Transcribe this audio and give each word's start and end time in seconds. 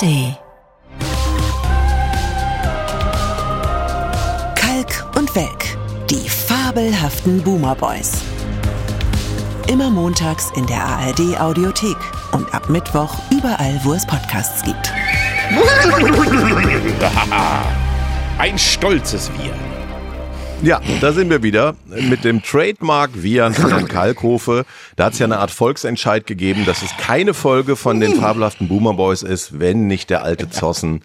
ARD. 0.00 0.36
Kalk 4.54 5.16
und 5.16 5.34
Welk, 5.34 5.76
die 6.08 6.28
fabelhaften 6.28 7.42
Boomer 7.42 7.74
Boys. 7.74 8.12
Immer 9.68 9.90
montags 9.90 10.50
in 10.56 10.66
der 10.66 10.82
ARD 10.82 11.38
Audiothek 11.38 11.96
und 12.32 12.52
ab 12.54 12.68
Mittwoch 12.68 13.14
überall, 13.30 13.80
wo 13.84 13.92
es 13.92 14.06
Podcasts 14.06 14.62
gibt. 14.62 14.92
Ein 18.38 18.58
stolzes 18.58 19.30
Wir. 19.34 19.69
Ja, 20.62 20.78
da 21.00 21.12
sind 21.12 21.30
wir 21.30 21.42
wieder 21.42 21.74
mit 21.88 22.22
dem 22.22 22.42
Trademark 22.42 23.10
Vian 23.14 23.54
von 23.54 23.70
Herrn 23.70 23.88
Kalkofe. 23.88 24.66
Da 24.94 25.06
hat 25.06 25.14
es 25.14 25.18
ja 25.18 25.24
eine 25.24 25.38
Art 25.38 25.50
Volksentscheid 25.50 26.26
gegeben, 26.26 26.66
dass 26.66 26.82
es 26.82 26.94
keine 26.98 27.32
Folge 27.32 27.76
von 27.76 27.98
den 27.98 28.16
fabelhaften 28.16 28.68
Boomer 28.68 28.92
Boys 28.92 29.22
ist, 29.22 29.58
wenn 29.58 29.86
nicht 29.86 30.10
der 30.10 30.22
alte 30.22 30.50
Zossen 30.50 31.00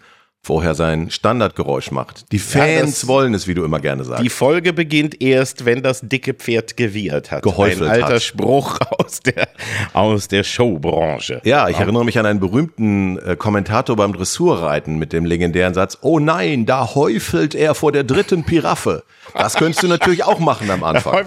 vorher 0.46 0.74
sein 0.76 1.10
Standardgeräusch 1.10 1.90
macht. 1.90 2.30
Die 2.30 2.38
Fans 2.38 3.00
das- 3.00 3.08
wollen 3.08 3.34
es, 3.34 3.48
wie 3.48 3.54
du 3.54 3.64
immer 3.64 3.80
gerne 3.80 4.04
Die 4.04 4.08
sagst. 4.08 4.30
Folge 4.32 4.72
beginnt 4.72 5.20
erst, 5.20 5.64
wenn 5.64 5.82
das 5.82 6.00
dicke 6.02 6.34
Pferd 6.34 6.76
gewiehert 6.76 7.32
hat. 7.32 7.42
Gehäufelt 7.42 7.82
Ein 7.90 8.02
alter 8.04 8.14
hat. 8.14 8.22
Spruch 8.22 8.78
aus 8.98 9.20
der, 9.20 9.48
aus 9.92 10.28
der 10.28 10.44
Showbranche. 10.44 11.40
Ja, 11.44 11.68
ich 11.68 11.76
erinnere 11.78 12.04
mich 12.04 12.18
an 12.18 12.26
einen 12.26 12.38
berühmten 12.38 13.18
äh, 13.18 13.34
Kommentator 13.36 13.96
beim 13.96 14.12
Dressurreiten 14.12 14.98
mit 14.98 15.12
dem 15.12 15.24
legendären 15.24 15.74
Satz, 15.74 15.98
oh 16.00 16.20
nein, 16.20 16.64
da 16.64 16.94
häufelt 16.94 17.54
er 17.56 17.74
vor 17.74 17.90
der 17.90 18.04
dritten 18.04 18.44
Piraffe. 18.44 19.02
Das 19.34 19.54
könntest 19.54 19.82
du 19.82 19.88
natürlich 19.88 20.22
auch 20.22 20.38
machen 20.38 20.70
am 20.70 20.84
Anfang. 20.84 21.24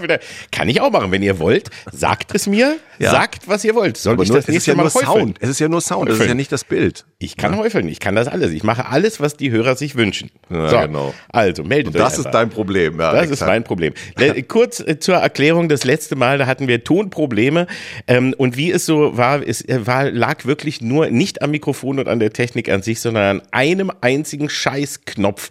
Kann 0.50 0.68
ich 0.70 0.80
auch 0.80 0.90
machen, 0.90 1.12
wenn 1.12 1.22
ihr 1.22 1.38
wollt. 1.38 1.68
Sagt 1.92 2.34
es 2.34 2.46
mir. 2.46 2.78
Ja. 2.98 3.10
Sagt, 3.10 3.48
was 3.48 3.64
ihr 3.64 3.74
wollt. 3.74 3.98
Soll 3.98 4.14
Aber 4.14 4.22
ich 4.22 4.30
nur, 4.30 4.38
das 4.38 4.44
es 4.44 4.48
ist 4.48 4.54
nächste 4.54 4.70
ja 4.70 4.76
Mal 4.78 4.82
nur 4.84 4.94
häufeln? 4.94 5.06
Sound. 5.26 5.36
Es 5.40 5.48
ist 5.50 5.58
ja 5.60 5.68
nur 5.68 5.80
Sound, 5.82 6.08
das 6.08 6.14
ist 6.14 6.20
Häufeln. 6.20 6.28
ja 6.30 6.34
nicht 6.34 6.52
das 6.52 6.64
Bild. 6.64 7.04
Ich 7.22 7.36
kann 7.36 7.54
häufeln. 7.58 7.86
Ich 7.88 8.00
kann 8.00 8.14
das 8.14 8.28
alles. 8.28 8.50
Ich 8.52 8.62
mache 8.64 8.86
alles, 8.86 9.20
was 9.20 9.36
die 9.36 9.50
Hörer 9.50 9.76
sich 9.76 9.94
wünschen. 9.94 10.30
Ja, 10.48 10.68
so, 10.70 10.78
genau. 10.78 11.14
Also, 11.28 11.62
meldet 11.64 11.94
euch 11.94 12.00
Das 12.00 12.14
einfach. 12.14 12.24
ist 12.24 12.32
dein 12.34 12.48
Problem. 12.48 12.98
Ja, 12.98 13.12
Das 13.12 13.26
ist 13.26 13.32
exakt. 13.32 13.50
mein 13.50 13.62
Problem. 13.62 13.92
Kurz 14.48 14.80
äh, 14.80 14.98
zur 14.98 15.16
Erklärung, 15.16 15.68
das 15.68 15.84
letzte 15.84 16.16
Mal, 16.16 16.38
da 16.38 16.46
hatten 16.46 16.66
wir 16.66 16.82
Tonprobleme 16.82 17.66
ähm, 18.06 18.34
und 18.38 18.56
wie 18.56 18.70
es 18.70 18.86
so 18.86 19.18
war, 19.18 19.46
es 19.46 19.60
äh, 19.68 19.86
war, 19.86 20.10
lag 20.10 20.46
wirklich 20.46 20.80
nur 20.80 21.10
nicht 21.10 21.42
am 21.42 21.50
Mikrofon 21.50 21.98
und 21.98 22.08
an 22.08 22.20
der 22.20 22.32
Technik 22.32 22.70
an 22.70 22.80
sich, 22.80 23.00
sondern 23.00 23.40
an 23.40 23.42
einem 23.50 23.92
einzigen 24.00 24.48
Scheißknopf, 24.48 25.50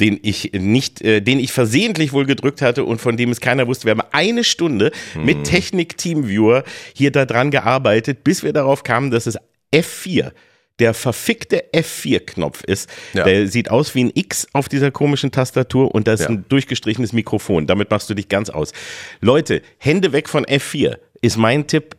den 0.00 0.18
ich 0.22 0.52
nicht, 0.54 1.02
äh, 1.02 1.20
den 1.20 1.38
ich 1.38 1.52
versehentlich 1.52 2.14
wohl 2.14 2.24
gedrückt 2.24 2.62
hatte 2.62 2.84
und 2.86 2.98
von 2.98 3.18
dem 3.18 3.30
es 3.30 3.40
keiner 3.42 3.66
wusste. 3.66 3.84
Wir 3.84 3.90
haben 3.90 4.02
eine 4.12 4.42
Stunde 4.42 4.90
Hm. 5.12 5.26
mit 5.26 5.44
Technik 5.44 5.98
Teamviewer 5.98 6.64
hier 6.94 7.10
daran 7.12 7.50
gearbeitet, 7.50 8.24
bis 8.24 8.42
wir 8.42 8.54
darauf 8.54 8.84
kamen, 8.84 9.10
dass 9.10 9.26
es 9.26 9.36
F4 9.70 10.32
der 10.80 10.94
verfickte 10.94 11.62
F4-Knopf 11.74 12.64
ist. 12.64 12.88
Ja. 13.12 13.24
Der 13.24 13.46
sieht 13.46 13.70
aus 13.70 13.94
wie 13.94 14.04
ein 14.04 14.10
X 14.14 14.48
auf 14.52 14.68
dieser 14.68 14.90
komischen 14.90 15.30
Tastatur 15.30 15.94
und 15.94 16.08
da 16.08 16.14
ist 16.14 16.22
Ja. 16.22 16.28
ein 16.30 16.44
durchgestrichenes 16.48 17.12
Mikrofon. 17.12 17.66
Damit 17.66 17.90
machst 17.90 18.10
du 18.10 18.14
dich 18.14 18.28
ganz 18.28 18.50
aus. 18.50 18.72
Leute, 19.20 19.62
Hände 19.78 20.12
weg 20.12 20.28
von 20.28 20.44
F4 20.46 20.96
ist 21.20 21.36
mein 21.36 21.66
Tipp 21.66 21.96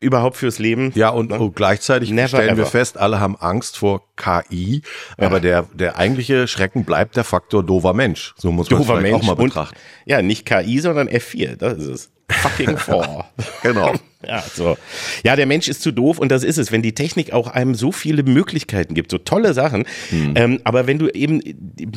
überhaupt 0.00 0.36
fürs 0.36 0.58
Leben. 0.58 0.90
Ja, 0.96 1.10
und, 1.10 1.30
und 1.30 1.54
gleichzeitig 1.54 2.10
Never 2.10 2.26
stellen 2.28 2.56
wir 2.56 2.62
ever. 2.64 2.70
fest, 2.70 2.98
alle 2.98 3.20
haben 3.20 3.36
Angst 3.36 3.76
vor 3.78 4.02
KI, 4.16 4.82
aber 5.16 5.38
der, 5.38 5.68
der 5.74 5.96
eigentliche 5.96 6.48
Schrecken 6.48 6.84
bleibt 6.84 7.14
der 7.16 7.22
Faktor 7.22 7.62
doofer 7.62 7.92
Mensch. 7.92 8.34
So 8.36 8.50
muss 8.50 8.68
man 8.68 8.80
es 8.80 8.86
Dover 8.88 8.98
auch 9.14 9.22
mal 9.22 9.32
und, 9.34 9.44
betrachten. 9.50 9.76
ja, 10.04 10.20
nicht 10.20 10.44
KI, 10.44 10.80
sondern 10.80 11.08
F4. 11.08 11.54
Das 11.54 11.78
ist 11.78 11.86
es. 11.86 12.10
Fucking 12.30 12.76
four. 12.76 13.26
Genau. 13.62 13.94
Ja, 14.26 14.42
so. 14.42 14.76
Ja, 15.24 15.36
der 15.36 15.46
Mensch 15.46 15.68
ist 15.68 15.82
zu 15.82 15.92
doof 15.92 16.18
und 16.18 16.30
das 16.30 16.44
ist 16.44 16.58
es, 16.58 16.70
wenn 16.72 16.82
die 16.82 16.94
Technik 16.94 17.32
auch 17.32 17.48
einem 17.48 17.74
so 17.74 17.92
viele 17.92 18.22
Möglichkeiten 18.22 18.94
gibt, 18.94 19.10
so 19.10 19.18
tolle 19.18 19.52
Sachen. 19.52 19.84
Hm. 20.10 20.34
Ähm, 20.36 20.60
aber 20.64 20.86
wenn 20.86 20.98
du 20.98 21.08
eben 21.08 21.40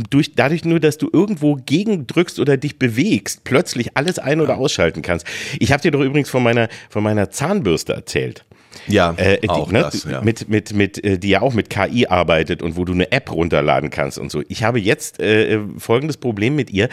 durch, 0.09 0.33
dadurch 0.35 0.65
nur, 0.65 0.79
dass 0.79 0.97
du 0.97 1.09
irgendwo 1.11 1.55
gegendrückst 1.55 2.39
oder 2.39 2.57
dich 2.57 2.79
bewegst, 2.79 3.43
plötzlich 3.43 3.95
alles 3.95 4.19
ein- 4.19 4.41
oder 4.41 4.57
ausschalten 4.57 5.01
kannst. 5.01 5.25
Ich 5.59 5.71
habe 5.71 5.81
dir 5.81 5.91
doch 5.91 6.01
übrigens 6.01 6.29
von 6.29 6.43
meiner, 6.43 6.69
von 6.89 7.03
meiner 7.03 7.29
Zahnbürste 7.29 7.93
erzählt. 7.93 8.45
Ja, 8.87 9.13
Äh, 9.17 9.39
die, 9.41 9.49
auch 9.49 9.71
ne, 9.71 9.81
das, 9.81 10.03
ja. 10.03 10.21
mit, 10.21 10.49
mit, 10.49 10.73
mit, 10.73 11.03
äh, 11.03 11.17
die 11.17 11.29
ja 11.29 11.41
auch 11.41 11.53
mit 11.53 11.69
KI 11.69 12.07
arbeitet 12.07 12.61
und 12.61 12.77
wo 12.77 12.85
du 12.85 12.93
eine 12.93 13.11
App 13.11 13.31
runterladen 13.31 13.89
kannst 13.89 14.17
und 14.17 14.31
so. 14.31 14.43
Ich 14.47 14.63
habe 14.63 14.79
jetzt 14.79 15.19
äh, 15.19 15.59
folgendes 15.77 16.17
Problem 16.17 16.55
mit 16.55 16.69
ihr. 16.69 16.89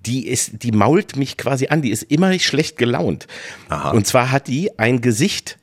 Die 0.00 0.26
ist, 0.26 0.62
die 0.62 0.72
mault 0.72 1.16
mich 1.16 1.36
quasi 1.36 1.68
an. 1.68 1.82
Die 1.82 1.90
ist 1.90 2.02
immer 2.04 2.38
schlecht 2.38 2.76
gelaunt. 2.76 3.26
Aha. 3.68 3.90
Und 3.90 4.06
zwar 4.06 4.30
hat 4.30 4.48
die 4.48 4.78
ein 4.78 5.00
Gesicht. 5.00 5.58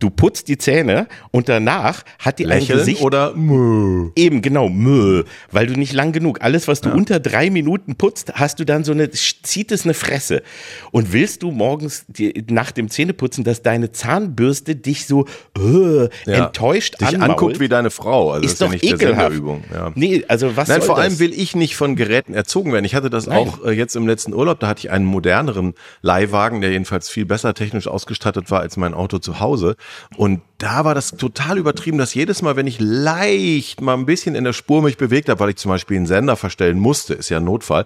Du 0.00 0.08
putzt 0.10 0.48
die 0.48 0.56
Zähne 0.58 1.06
und 1.30 1.48
danach 1.48 2.02
hat 2.18 2.38
die 2.38 2.44
ein 2.46 2.48
Lächeln 2.58 2.78
Gesicht. 2.78 3.02
oder 3.02 3.34
Mö. 3.34 4.10
Eben, 4.16 4.40
genau, 4.42 4.68
Mö, 4.70 5.24
weil 5.52 5.66
du 5.66 5.74
nicht 5.74 5.92
lang 5.92 6.12
genug. 6.12 6.38
Alles, 6.40 6.66
was 6.68 6.80
du 6.80 6.90
unter 6.90 7.20
drei 7.20 7.50
Minuten 7.50 7.96
putzt, 7.96 8.32
hast 8.34 8.58
du 8.60 8.64
dann 8.64 8.82
so 8.82 8.92
eine, 8.92 9.10
zieht 9.10 9.70
es 9.70 9.84
eine 9.84 9.92
Fresse. 9.92 10.42
Und 10.90 11.12
willst 11.12 11.42
du 11.42 11.50
morgens 11.50 12.06
die, 12.08 12.44
nach 12.48 12.70
dem 12.72 12.88
Zähneputzen, 12.88 13.44
dass 13.44 13.62
deine 13.62 13.92
Zahnbürste 13.92 14.74
dich 14.74 15.06
so 15.06 15.26
äh, 15.58 16.04
Ja. 16.24 16.46
enttäuscht 16.46 17.00
dich 17.00 17.08
anmault? 17.08 17.30
anguckt 17.32 17.60
wie 17.60 17.68
deine 17.68 17.90
Frau. 17.90 18.30
Also 18.32 18.46
ist 18.46 18.52
das 18.52 18.54
ist 18.54 18.60
ja 18.60 18.66
doch 18.66 18.72
nicht 18.72 18.84
der 18.84 18.98
Sinn 18.98 19.08
ekelhaft. 19.08 19.36
Übung. 19.36 19.64
Ja. 19.72 19.92
Nee, 19.94 20.24
also 20.28 20.56
was 20.56 20.68
Nein, 20.68 20.80
vor 20.80 20.96
das? 20.96 21.04
allem 21.04 21.18
will 21.18 21.32
ich 21.34 21.54
nicht 21.54 21.76
von 21.76 21.94
Geräten 21.94 22.32
erzogen 22.32 22.72
werden. 22.72 22.86
Ich 22.86 22.94
hatte 22.94 23.10
das 23.10 23.26
Nein. 23.26 23.36
auch 23.36 23.64
äh, 23.66 23.72
jetzt 23.72 23.96
im 23.96 24.06
letzten 24.06 24.32
Urlaub, 24.32 24.60
da 24.60 24.68
hatte 24.68 24.80
ich 24.80 24.90
einen 24.90 25.04
moderneren 25.04 25.74
Leihwagen, 26.00 26.62
der 26.62 26.70
jedenfalls 26.70 27.10
viel 27.10 27.26
besser 27.26 27.52
technisch 27.52 27.86
ausgestattet 27.86 28.50
war 28.50 28.60
als 28.60 28.78
mein 28.78 28.94
Auto 28.94 29.18
zu 29.18 29.40
Hause. 29.40 29.76
Und 30.16 30.42
da 30.58 30.84
war 30.84 30.94
das 30.94 31.12
total 31.12 31.58
übertrieben, 31.58 31.98
dass 31.98 32.14
jedes 32.14 32.42
Mal, 32.42 32.56
wenn 32.56 32.66
ich 32.66 32.78
leicht 32.80 33.80
mal 33.80 33.94
ein 33.94 34.06
bisschen 34.06 34.34
in 34.34 34.44
der 34.44 34.52
Spur 34.52 34.82
mich 34.82 34.96
bewegt 34.96 35.28
habe, 35.28 35.40
weil 35.40 35.50
ich 35.50 35.56
zum 35.56 35.70
Beispiel 35.70 35.96
einen 35.96 36.06
Sender 36.06 36.36
verstellen 36.36 36.78
musste, 36.78 37.14
ist 37.14 37.28
ja 37.28 37.38
ein 37.38 37.44
Notfall, 37.44 37.84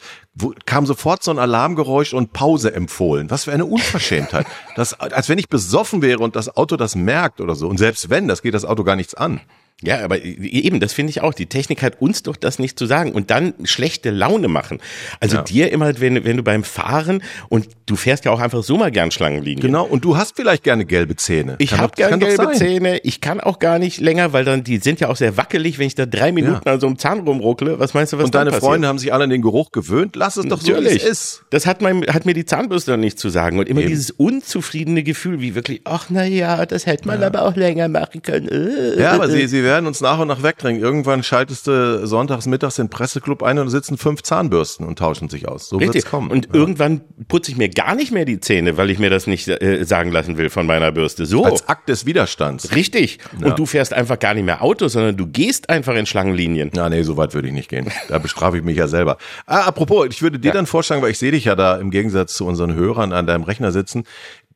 kam 0.67 0.87
sofort 0.87 1.23
so 1.23 1.31
ein 1.31 1.39
Alarmgeräusch 1.39 2.15
und 2.15 2.33
Pause 2.33 2.75
empfohlen. 2.75 3.31
Was 3.31 3.45
für 3.45 3.53
eine 3.53 3.67
Unverschämtheit. 3.67 4.47
Das, 4.77 4.99
als 4.99 5.29
wenn 5.29 5.39
ich 5.39 5.49
besoffen 5.49 6.03
wäre 6.03 6.19
und 6.19 6.35
das 6.35 6.57
Auto 6.57 6.77
das 6.77 6.97
merkt 6.97 7.41
oder 7.41 7.55
so. 7.55 7.69
Und 7.69 7.79
selbst 7.79 8.11
wenn, 8.11 8.27
das 8.27 8.43
geht 8.43 8.55
das 8.55 8.65
Auto 8.65 8.83
gar 8.83 8.97
nichts 8.97 9.15
an. 9.15 9.41
Ja, 9.83 10.03
aber 10.05 10.23
eben, 10.23 10.79
das 10.81 10.93
finde 10.93 11.11
ich 11.11 11.21
auch. 11.21 11.35
Die 11.35 11.47
Technik 11.47 11.83
hat 11.83 12.01
uns 12.01 12.23
doch 12.23 12.37
das 12.37 12.59
nicht 12.59 12.79
zu 12.79 12.87
sagen 12.87 13.13
und 13.13 13.31
dann 13.31 13.53
schlechte 13.65 14.11
Laune 14.11 14.49
machen. 14.49 14.79
Also 15.21 15.39
Ja. 15.39 15.43
dir 15.43 15.73
immer, 15.73 16.01
wenn, 16.01 16.25
wenn 16.25 16.37
du 16.39 16.43
beim 16.45 16.63
Fahren 16.65 17.23
und 17.49 17.69
du 17.87 17.97
fährst 17.97 18.25
ja 18.25 18.31
auch 18.31 18.41
einfach 18.41 18.63
so 18.63 18.79
mal 18.79 18.91
gern 18.93 19.11
Schlangenlinien. 19.11 19.61
Genau. 19.61 19.85
Und 19.85 20.05
du 20.05 20.17
hast 20.17 20.37
vielleicht 20.37 20.63
gerne 20.63 20.85
gelbe 20.87 21.17
Zähne. 21.17 21.57
Ich 21.59 21.77
habe 21.77 21.93
gern 21.97 22.19
gelbe. 22.21 22.53
Zähne. 22.53 22.99
Ich 23.03 23.21
kann 23.21 23.41
auch 23.41 23.59
gar 23.59 23.79
nicht 23.81 24.01
länger, 24.01 24.33
weil 24.33 24.45
dann 24.45 24.63
die 24.65 24.79
sind 24.79 25.01
ja 25.01 25.09
auch 25.09 25.17
sehr 25.17 25.37
wackelig, 25.37 25.79
wenn 25.79 25.89
ich 25.89 25.97
da 25.97 26.07
drei 26.07 26.31
Minuten 26.33 26.67
an 26.69 26.79
so 26.81 26.87
einem 26.87 26.97
Zahn 26.99 27.21
rumruckle. 27.21 27.79
Was 27.81 27.93
meinst 27.95 28.13
du, 28.13 28.19
was 28.19 28.27
Und 28.27 28.35
deine 28.35 28.51
passiert? 28.51 28.65
Freunde 28.65 28.89
haben 28.89 28.99
sich 28.99 29.13
alle 29.13 29.25
an 29.25 29.31
den 29.31 29.43
Geruch 29.43 29.71
gewöhnt. 29.73 30.15
Lass 30.17 30.37
es 30.37 30.47
doch 30.47 30.61
so, 30.61 30.69
wie 30.69 30.73
Natürlich. 30.73 31.03
es 31.05 31.09
ist. 31.11 31.43
Das 31.51 31.67
hat, 31.67 31.83
mein, 31.83 32.07
hat 32.07 32.25
mir 32.27 32.35
die 32.35 32.47
Zahnbürste 32.47 32.93
dann 32.93 33.01
nicht 33.01 33.19
zu 33.19 33.29
sagen. 33.29 33.59
Und 33.59 33.69
immer 33.69 33.81
Eben. 33.81 33.91
dieses 33.91 34.13
unzufriedene 34.13 35.03
Gefühl, 35.03 35.41
wie 35.41 35.55
wirklich, 35.57 35.81
ach 35.85 36.07
na 36.11 36.25
ja, 36.25 36.65
das 36.65 36.87
hätte 36.87 37.07
man 37.09 37.23
aber 37.23 37.43
auch 37.43 37.57
länger 37.57 37.89
machen 37.89 38.23
können. 38.23 38.49
Äh, 38.49 39.01
Ja, 39.03 39.13
aber 39.13 39.29
äh, 39.29 39.31
sie, 39.33 39.47
sie 39.49 39.64
werden 39.65 39.87
uns 39.87 40.01
nach 40.01 40.19
und 40.19 40.29
nach 40.29 40.43
wegdrängen. 40.43 40.81
Irgendwann 40.81 41.23
schaltest 41.23 41.67
du 41.67 42.07
sonntags 42.07 42.47
mittags 42.47 42.77
den 42.77 42.89
Presseclub 42.91 43.43
ein 43.43 43.59
und 43.59 43.69
sitzen 43.69 43.99
fünf 43.99 44.23
Zahnbürsten 44.23 44.87
und 44.87 44.99
tauschen 44.99 45.29
sich 45.29 45.49
aus. 45.49 45.69
So 45.69 45.81
wird's 45.81 45.95
Richtig. 45.95 46.11
kommen. 46.11 46.31
Und 46.31 46.55
irgendwann 46.55 47.01
putze 47.29 47.51
ich 47.51 47.57
mir 47.57 47.69
gar 47.69 47.95
nicht 47.95 48.13
mehr 48.13 48.25
die 48.25 48.41
Zähne, 48.41 48.77
weil 48.77 48.91
ich 48.91 48.99
mir 48.99 49.11
das 49.11 49.27
nicht 49.27 49.49
äh, 49.49 49.85
sagen 49.85 50.13
lassen 50.13 50.37
will 50.37 50.51
von 50.51 50.67
meiner 50.67 50.93
Bürste. 50.93 51.27
So. 51.27 51.45
Als 51.45 51.69
Akt 51.69 51.89
des 51.89 52.07
Widerstands. 52.07 52.75
Richtig. 52.75 53.19
Ja. 53.41 53.49
Und 53.49 53.59
du 53.59 53.67
fährst 53.67 53.93
einfach 53.93 54.19
gar 54.19 54.35
nicht 54.35 54.45
mehr 54.45 54.63
Auto, 54.63 54.89
sondern 54.89 55.17
du 55.17 55.27
gehst 55.27 55.71
einfach 55.71 55.95
in 55.95 56.07
Schlangenlinien. 56.07 56.71
Na, 56.75 56.89
nee, 56.89 57.03
so 57.03 57.17
weit 57.17 57.35
würde 57.35 57.49
ich 57.49 57.55
nicht 57.55 57.69
gehen. 57.69 57.91
Da 58.09 58.19
bestrafe 58.19 58.59
ich 58.59 58.65
mich 58.65 58.77
ja 58.77 58.87
selber. 58.87 59.17
Ah, 59.47 59.63
apropos, 59.63 60.07
ich 60.11 60.23
würde 60.23 60.39
dir 60.39 60.53
dann 60.53 60.67
vorschlagen, 60.67 61.03
weil 61.03 61.11
ich 61.11 61.19
sehe 61.19 61.33
dich 61.33 61.47
ja 61.47 61.55
da 61.55 61.77
im 61.77 61.91
Gegensatz 61.91 62.35
zu 62.35 62.47
unseren 62.47 62.75
Hörern 62.75 63.13
an 63.13 63.27
deinem 63.27 63.45
Rechner 63.45 63.73
sitzen. 63.73 64.05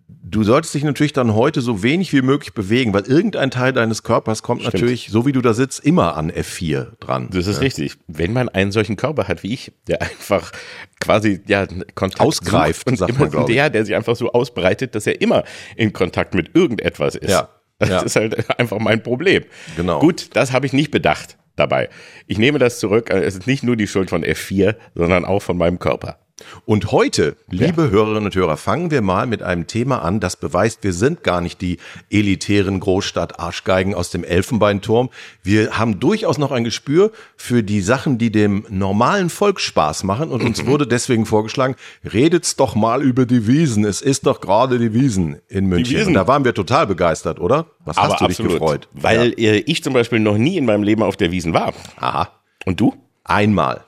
Du 0.08 0.42
solltest 0.42 0.74
dich 0.74 0.84
natürlich 0.84 1.12
dann 1.12 1.34
heute 1.34 1.60
so 1.60 1.82
wenig 1.82 2.12
wie 2.12 2.22
möglich 2.22 2.54
bewegen, 2.54 2.92
weil 2.94 3.02
irgendein 3.02 3.50
Teil 3.50 3.72
deines 3.72 4.02
Körpers 4.02 4.43
kommt 4.43 4.62
natürlich, 4.62 5.08
so 5.10 5.26
wie 5.26 5.32
du 5.32 5.43
da 5.43 5.52
sitzt, 5.55 5.84
immer 5.84 6.16
an 6.16 6.31
F4 6.31 6.96
dran. 6.99 7.28
Das 7.31 7.46
ist 7.46 7.60
richtig. 7.60 7.96
Wenn 8.06 8.32
man 8.32 8.49
einen 8.49 8.72
solchen 8.72 8.96
Körper 8.96 9.28
hat 9.28 9.43
wie 9.43 9.52
ich, 9.52 9.72
der 9.87 10.02
einfach 10.02 10.52
quasi 11.00 11.40
ja 11.46 11.66
Kontakt 11.94 12.20
Ausgreift, 12.20 12.87
und 12.87 12.96
sagt 12.96 13.10
immer, 13.16 13.31
man, 13.31 13.46
der, 13.46 13.70
der 13.70 13.84
sich 13.84 13.94
einfach 13.94 14.16
so 14.16 14.32
ausbreitet, 14.32 14.94
dass 14.94 15.06
er 15.06 15.20
immer 15.20 15.44
in 15.76 15.93
Kontakt 15.93 16.34
mit 16.34 16.54
irgendetwas 16.54 17.14
ist. 17.14 17.31
Ja, 17.31 17.49
Das 17.78 17.88
ja. 17.88 18.00
ist 18.02 18.16
halt 18.16 18.58
einfach 18.58 18.78
mein 18.78 19.02
Problem. 19.02 19.44
Genau. 19.76 20.00
Gut, 20.00 20.31
das 20.34 20.52
habe 20.52 20.66
ich 20.66 20.72
nicht 20.72 20.90
bedacht 20.90 21.38
dabei. 21.56 21.88
Ich 22.26 22.38
nehme 22.38 22.58
das 22.58 22.81
zurück. 22.81 23.11
Es 23.11 23.34
ist 23.34 23.46
nicht 23.46 23.62
nur 23.62 23.76
die 23.76 23.87
Schuld 23.87 24.11
von 24.11 24.25
F4, 24.25 24.75
sondern 24.94 25.25
auch 25.25 25.43
von 25.43 25.56
meinem 25.56 25.78
Körper. 25.78 26.19
Und 26.64 26.93
heute, 26.93 27.37
liebe 27.49 27.90
Hörerinnen 27.90 28.26
und 28.26 28.35
Hörer, 28.35 28.56
fangen 28.56 28.90
wir 28.90 29.02
mal 29.02 29.26
mit 29.26 29.43
einem 29.43 29.67
Thema 29.67 30.02
an, 30.02 30.20
das 30.20 30.37
beweist, 30.37 30.82
wir 30.82 30.93
sind 30.93 31.23
gar 31.23 31.40
nicht 31.40 31.61
die 31.61 31.79
elitären 32.11 32.81
Großstadt-Arschgeigen 32.81 33.94
aus 33.94 34.11
dem 34.11 34.25
Elfenbeinturm. 34.25 35.11
Wir 35.43 35.79
haben 35.79 36.00
durchaus 36.00 36.38
noch 36.38 36.52
ein 36.52 36.64
Gespür 36.64 37.12
für 37.37 37.62
die 37.62 37.81
Sachen, 37.81 38.19
die 38.19 38.31
dem 38.31 38.64
normalen 38.69 39.31
Volk 39.31 39.61
Spaß 39.61 40.05
machen. 40.05 40.31
Und 40.31 40.43
uns 40.43 40.67
wurde 40.67 40.87
deswegen 40.87 41.26
vorgeschlagen, 41.26 41.76
redet's 42.05 42.56
doch 42.56 42.75
mal 42.75 43.02
über 43.02 43.26
die 43.26 43.46
Wiesen. 43.46 43.85
Es 43.85 44.00
ist 44.00 44.26
doch 44.26 44.40
gerade 44.40 44.79
die 44.79 44.94
Wiesen 44.94 45.38
in 45.49 45.67
München. 45.67 45.96
Wiesen. 45.96 46.08
Und 46.08 46.14
da 46.14 46.26
waren 46.29 46.44
wir 46.44 46.55
total 46.55 46.87
begeistert, 46.87 47.40
oder? 47.40 47.67
Was 47.85 47.96
hast 47.96 48.05
Aber 48.05 48.17
du 48.19 48.26
dich 48.26 48.40
absolut, 48.40 48.52
gefreut? 48.52 48.88
Weil 48.93 49.35
äh, 49.38 49.58
ich 49.58 49.82
zum 49.82 49.93
Beispiel 49.93 50.20
noch 50.20 50.37
nie 50.37 50.56
in 50.56 50.67
meinem 50.67 50.82
Leben 50.82 51.02
auf 51.02 51.17
der 51.17 51.31
Wiesen 51.31 51.52
war. 51.55 51.73
Aha. 51.96 52.29
Und 52.64 52.81
du? 52.81 52.94
Einmal. 53.25 53.85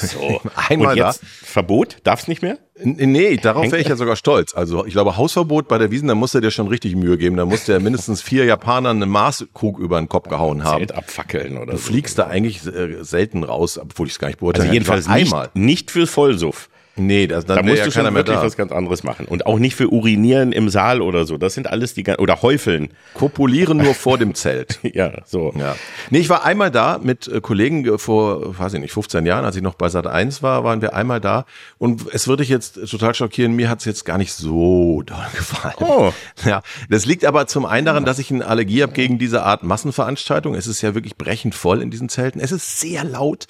So. 0.00 0.40
Einmal 0.68 0.92
Und 0.92 0.96
jetzt 0.96 1.22
Verbot? 1.24 1.96
Darf's 2.04 2.28
nicht 2.28 2.40
mehr? 2.42 2.58
Nee, 2.78 3.36
darauf 3.38 3.64
wäre 3.64 3.78
ich 3.80 3.88
ja 3.88 3.96
sogar 3.96 4.14
stolz. 4.16 4.54
Also 4.54 4.84
ich 4.86 4.92
glaube, 4.92 5.16
Hausverbot 5.16 5.66
bei 5.66 5.78
der 5.78 5.90
Wiesen, 5.90 6.08
da 6.08 6.14
musst 6.14 6.34
du 6.34 6.40
dir 6.40 6.50
schon 6.50 6.68
richtig 6.68 6.94
Mühe 6.94 7.16
geben. 7.18 7.36
Da 7.36 7.46
musst 7.46 7.66
du 7.66 7.72
ja 7.72 7.78
mindestens 7.80 8.20
vier 8.22 8.44
Japanern 8.44 8.96
eine 8.98 9.06
Maßkrug 9.06 9.78
über 9.78 9.98
den 9.98 10.08
Kopf 10.08 10.28
gehauen 10.28 10.62
haben. 10.62 10.78
Zelt 10.78 10.92
abfackeln 10.92 11.56
oder 11.56 11.72
Du 11.72 11.78
so. 11.78 11.84
fliegst 11.90 12.18
da 12.18 12.26
eigentlich 12.26 12.64
äh, 12.66 13.02
selten 13.02 13.42
raus, 13.44 13.78
obwohl 13.78 14.06
ich 14.06 14.12
es 14.12 14.18
gar 14.18 14.28
nicht 14.28 14.38
beurteilen 14.40 14.66
Also 14.68 14.74
jedenfalls 14.74 15.08
nicht, 15.08 15.32
einmal. 15.32 15.50
nicht 15.54 15.90
für 15.90 16.06
Vollsuff. 16.06 16.68
Nee, 16.96 17.26
das, 17.26 17.44
dann 17.44 17.56
Da 17.56 17.62
musst 17.62 17.78
ja 17.78 17.84
du 17.84 17.90
schon 17.90 18.14
wirklich 18.14 18.36
da. 18.36 18.42
was 18.42 18.56
ganz 18.56 18.72
anderes 18.72 19.02
machen. 19.02 19.26
Und 19.26 19.46
auch 19.46 19.58
nicht 19.58 19.76
für 19.76 19.88
Urinieren 19.92 20.52
im 20.52 20.70
Saal 20.70 21.02
oder 21.02 21.26
so. 21.26 21.36
Das 21.36 21.52
sind 21.54 21.66
alles 21.66 21.92
die, 21.92 22.04
oder 22.18 22.40
Häufeln. 22.40 22.88
Kopulieren 23.14 23.76
nur 23.78 23.94
vor 23.94 24.18
dem 24.18 24.34
Zelt. 24.34 24.80
Ja, 24.96 25.12
so. 25.26 25.52
Ja. 25.58 25.74
Nee, 26.10 26.20
ich 26.20 26.30
war 26.30 26.44
einmal 26.44 26.70
da 26.70 26.98
mit 27.02 27.28
äh, 27.28 27.40
Kollegen 27.42 27.84
äh, 27.84 27.98
vor, 27.98 28.58
weiß 28.58 28.72
ich 28.74 28.80
nicht, 28.80 28.92
15 28.92 29.26
Jahren, 29.26 29.44
als 29.44 29.56
ich 29.56 29.62
noch 29.62 29.74
bei 29.74 29.88
Sat 29.90 30.06
1 30.06 30.42
war, 30.42 30.64
waren 30.64 30.80
wir 30.80 30.94
einmal 30.94 31.20
da. 31.20 31.44
Und 31.76 32.06
es 32.14 32.28
würde 32.28 32.42
dich 32.44 32.48
jetzt 32.48 32.78
total 32.88 33.14
schockieren, 33.14 33.52
mir 33.52 33.68
hat 33.68 33.80
es 33.80 33.84
jetzt 33.84 34.04
gar 34.04 34.16
nicht 34.16 34.32
so 34.32 35.02
doll 35.02 35.26
gefallen. 35.36 35.74
Oh. 35.80 36.12
Ja, 36.46 36.62
das 36.88 37.04
liegt 37.04 37.26
aber 37.26 37.46
zum 37.46 37.66
einen 37.66 37.84
daran, 37.84 38.04
dass 38.06 38.18
ich 38.18 38.30
eine 38.30 38.46
Allergie 38.46 38.82
habe 38.82 38.92
gegen 38.92 39.18
diese 39.18 39.42
Art 39.42 39.64
Massenveranstaltung. 39.64 40.54
Es 40.54 40.66
ist 40.66 40.80
ja 40.80 40.94
wirklich 40.94 41.16
brechend 41.16 41.54
voll 41.54 41.82
in 41.82 41.90
diesen 41.90 42.08
Zelten. 42.08 42.40
Es 42.40 42.52
ist 42.52 42.80
sehr 42.80 43.04
laut. 43.04 43.46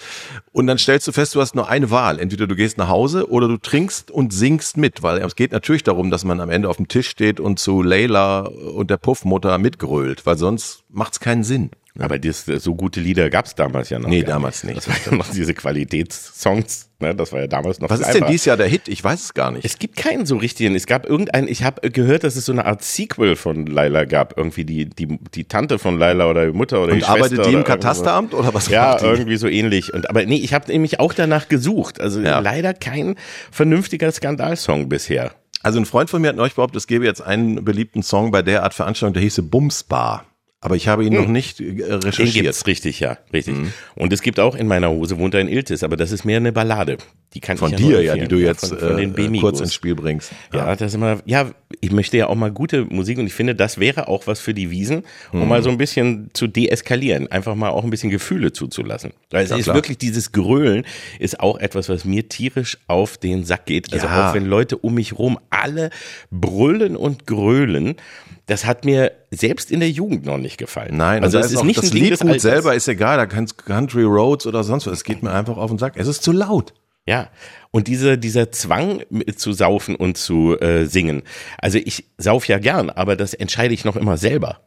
Und 0.53 0.67
dann 0.67 0.79
stellst 0.79 1.07
du 1.07 1.13
fest, 1.13 1.35
du 1.35 1.41
hast 1.41 1.55
nur 1.55 1.69
eine 1.69 1.91
Wahl. 1.91 2.19
Entweder 2.19 2.47
du 2.47 2.57
gehst 2.57 2.79
nach 2.79 2.89
Hause 2.89 3.27
oder 3.37 3.49
du 3.49 3.59
trinkst 3.59 4.11
und 4.11 4.33
singst 4.33 4.79
mit, 4.79 5.03
weil 5.03 5.19
es 5.19 5.37
geht 5.37 5.53
natürlich 5.53 5.83
darum, 5.83 6.11
dass 6.11 6.25
man 6.25 6.41
am 6.41 6.49
Ende 6.49 6.71
auf 6.71 6.79
dem 6.79 6.89
Tisch 6.89 7.09
steht 7.09 7.39
und 7.39 7.59
zu 7.59 7.83
Layla 7.83 8.41
und 8.41 8.91
der 8.91 8.97
Puffmutter 8.97 9.59
mitgrölt, 9.59 10.25
weil 10.25 10.39
sonst 10.39 10.85
macht's 10.89 11.21
keinen 11.21 11.45
Sinn. 11.45 11.71
Aber 11.99 12.19
das, 12.19 12.45
so 12.45 12.75
gute 12.75 13.01
Lieder 13.01 13.31
gab's 13.31 13.55
damals 13.55 13.89
ja 13.91 13.99
noch. 13.99 14.09
Nee, 14.09 14.23
damals 14.23 14.65
nicht. 14.65 14.77
Das 14.77 14.89
waren 14.89 14.97
ja 15.07 15.15
noch 15.17 15.31
diese 15.31 15.55
Qualitätssongs. 15.55 16.91
Ne? 17.01 17.15
Das 17.15 17.33
war 17.33 17.41
ja 17.41 17.47
damals 17.47 17.81
noch 17.81 17.91
Was 17.91 18.01
ist 18.01 18.13
denn 18.15 18.27
dieses 18.27 18.45
Jahr 18.47 18.57
der 18.57 18.67
Hit? 18.69 18.89
Ich 18.89 19.03
weiß 19.03 19.23
es 19.25 19.35
gar 19.35 19.51
nicht. 19.51 19.65
Es 19.65 19.79
gibt 19.79 19.97
keinen 19.97 20.27
so 20.27 20.37
richtigen. 20.37 20.75
Es 20.75 20.87
gab 20.87 21.07
irgendeinen, 21.07 21.49
ich 21.49 21.63
habe 21.65 21.91
gehört, 21.91 22.25
dass 22.25 22.37
es 22.37 22.45
so 22.47 22.53
eine 22.53 22.65
Art 22.65 22.83
Sequel 22.83 23.37
von 23.37 23.67
Laila 23.67 24.05
gab. 24.05 24.37
Irgendwie 24.37 24.65
die, 24.65 24.87
die, 24.89 25.19
die 25.35 25.45
Tante 25.45 25.79
von 25.79 25.99
Laila 25.99 26.29
oder 26.31 26.47
die 26.47 26.53
Mutter 26.57 26.83
oder 26.83 26.93
die 26.93 27.03
Und 27.03 27.09
arbeitet 27.09 27.37
Schwester 27.37 27.51
die 27.51 27.57
im. 27.57 27.65
Katasteramt 27.65 28.35
oder 28.35 28.55
was 28.55 28.69
Ja, 28.69 28.97
die? 28.99 29.05
irgendwie 29.07 29.37
so 29.37 29.49
ähnlich. 29.49 29.93
Und 29.93 30.09
aber 30.11 30.25
nee, 30.25 30.37
ich 30.37 30.55
habe 30.55 30.71
nämlich 30.71 31.01
auch 31.01 31.13
danach 31.13 31.49
gesucht. 31.49 32.01
Also 32.01 32.21
Ja. 32.21 32.39
leider 32.41 32.75
kein 32.75 33.17
vernünftiger 33.51 34.11
Skandalsong 34.13 34.89
bisher. 34.89 35.33
Also 35.63 35.79
ein 35.81 35.87
Freund 35.87 36.11
von 36.11 36.23
mir 36.23 36.29
hat 36.29 36.37
neulich 36.37 36.55
behauptet, 36.55 36.77
es 36.77 36.87
gäbe 36.87 37.05
jetzt 37.05 37.21
einen 37.23 37.65
beliebten 37.65 38.03
Song 38.03 38.31
bei 38.31 38.43
der 38.43 38.63
Art 38.63 38.75
Veranstaltung, 38.75 39.15
der 39.15 39.23
hieße 39.23 39.43
Bumsbar. 39.43 40.25
Aber 40.61 40.75
ich 40.75 40.89
habe 40.89 41.05
ihn 41.05 41.13
noch 41.13 41.29
nicht 41.29 41.61
äh, 41.61 41.73
Den 41.75 41.93
recherchiert. 42.03 42.45
gibt's 42.45 42.67
richtig, 42.67 42.99
ja, 42.99 43.19
richtig. 43.33 43.57
Mhm. 43.57 43.73
Und 43.95 44.13
es 44.13 44.23
gibt 44.23 44.41
auch 44.41 44.55
in 44.57 44.67
meiner 44.67 44.91
Hose 44.91 45.19
wohnt 45.19 45.35
ein 45.35 45.49
Iltis, 45.49 45.83
aber 45.83 45.97
das 45.97 46.13
ist 46.13 46.25
mehr 46.25 46.39
eine 46.39 46.51
Ballade. 46.53 46.97
Die 47.35 47.41
kann 47.41 47.59
Von 47.59 47.75
ich 47.75 47.79
ja 47.79 47.87
dir, 47.87 48.03
ja, 48.03 48.15
die 48.17 48.27
du 48.29 48.37
jetzt 48.39 48.67
von, 48.67 48.79
von 48.79 48.97
den 48.97 49.15
äh, 49.35 49.39
kurz 49.39 49.61
ins 49.61 49.75
Spiel 49.75 49.95
bringst. 49.95 50.33
Ja, 50.55 50.75
das 50.75 50.93
ist 50.93 50.95
immer, 50.95 51.19
ja, 51.27 51.51
ich 51.83 51.93
möchte 51.93 52.17
ja 52.17 52.29
auch 52.29 52.35
mal 52.35 52.51
gute 52.51 52.87
Musik 52.87 53.19
und 53.19 53.27
ich 53.27 53.35
finde, 53.35 53.55
das 53.55 53.79
wäre 53.79 54.09
auch 54.09 54.27
was 54.27 54.41
für 54.41 54.55
die 54.55 54.71
Wiesen, 54.71 55.03
um 55.33 55.41
Mhm. 55.41 55.49
mal 55.49 55.63
so 55.63 55.69
ein 55.69 55.77
bisschen 55.77 56.31
zu 56.33 56.47
deeskalieren, 56.47 57.31
einfach 57.31 57.55
mal 57.55 57.69
auch 57.69 57.85
ein 57.85 57.91
bisschen 57.91 58.09
Gefühle 58.11 58.53
zuzulassen. 58.53 59.13
Weil 59.31 59.45
es 59.45 59.51
Ja, 59.51 59.57
ist 59.59 59.65
klar. 59.65 59.77
wirklich 59.77 59.99
dieses 59.99 60.33
Grölen 60.33 60.87
ist 61.19 61.39
auch 61.39 61.59
etwas, 61.59 61.91
was 61.91 62.07
mir 62.07 62.29
tierisch 62.31 62.79
auf 62.87 63.19
den 63.19 63.45
Sack 63.45 63.67
geht. 63.67 63.93
Also 63.93 64.07
Ja. 64.07 64.31
auch 64.31 64.35
wenn 64.35 64.47
Leute 64.47 64.79
um 64.79 64.95
mich 64.95 65.19
rum 65.19 65.39
alle 65.51 65.91
brüllen 66.31 66.97
und 66.97 67.27
grölen, 67.27 67.97
das 68.47 68.65
hat 68.65 68.85
mir 68.85 69.13
selbst 69.31 69.71
in 69.71 69.81
der 69.81 69.91
Jugend 69.91 70.25
noch 70.25 70.39
nicht 70.39 70.57
gefallen. 70.57 70.97
Nein, 70.97 71.25
also 71.25 71.39
es 71.39 71.49
da 71.49 71.53
ist 71.53 71.59
auch 71.59 71.65
nicht 71.65 71.83
das 71.83 71.91
ein 71.91 71.97
Liedgut 71.97 72.23
Alters. 72.23 72.43
selber 72.43 72.75
ist 72.75 72.87
egal, 72.89 73.17
da 73.17 73.27
kannst 73.27 73.59
Country 73.59 74.05
Roads 74.05 74.47
oder 74.47 74.63
sonst 74.63 74.87
was. 74.87 74.95
Es 74.95 75.05
geht 75.05 75.23
mir 75.23 75.33
einfach 75.33 75.57
auf 75.57 75.71
den 75.71 75.79
Sack. 75.79 75.95
Es 75.97 76.07
ist 76.07 76.23
zu 76.23 76.33
laut. 76.33 76.73
Ja, 77.09 77.29
und 77.77 77.89
diese, 77.89 78.17
dieser 78.17 78.51
Zwang 78.53 79.03
zu 79.37 79.53
saufen 79.53 79.97
und 79.97 80.17
zu 80.17 80.59
äh, 80.59 80.87
singen. 80.87 81.23
Also 81.59 81.77
ich 81.77 82.07
sauf 82.17 82.49
ja 82.49 82.59
gern, 82.59 82.89
aber 82.89 83.17
das 83.17 83.35
entscheide 83.35 83.75
ich 83.75 83.85
noch 83.85 83.97
immer 83.97 84.17
selber. 84.17 84.61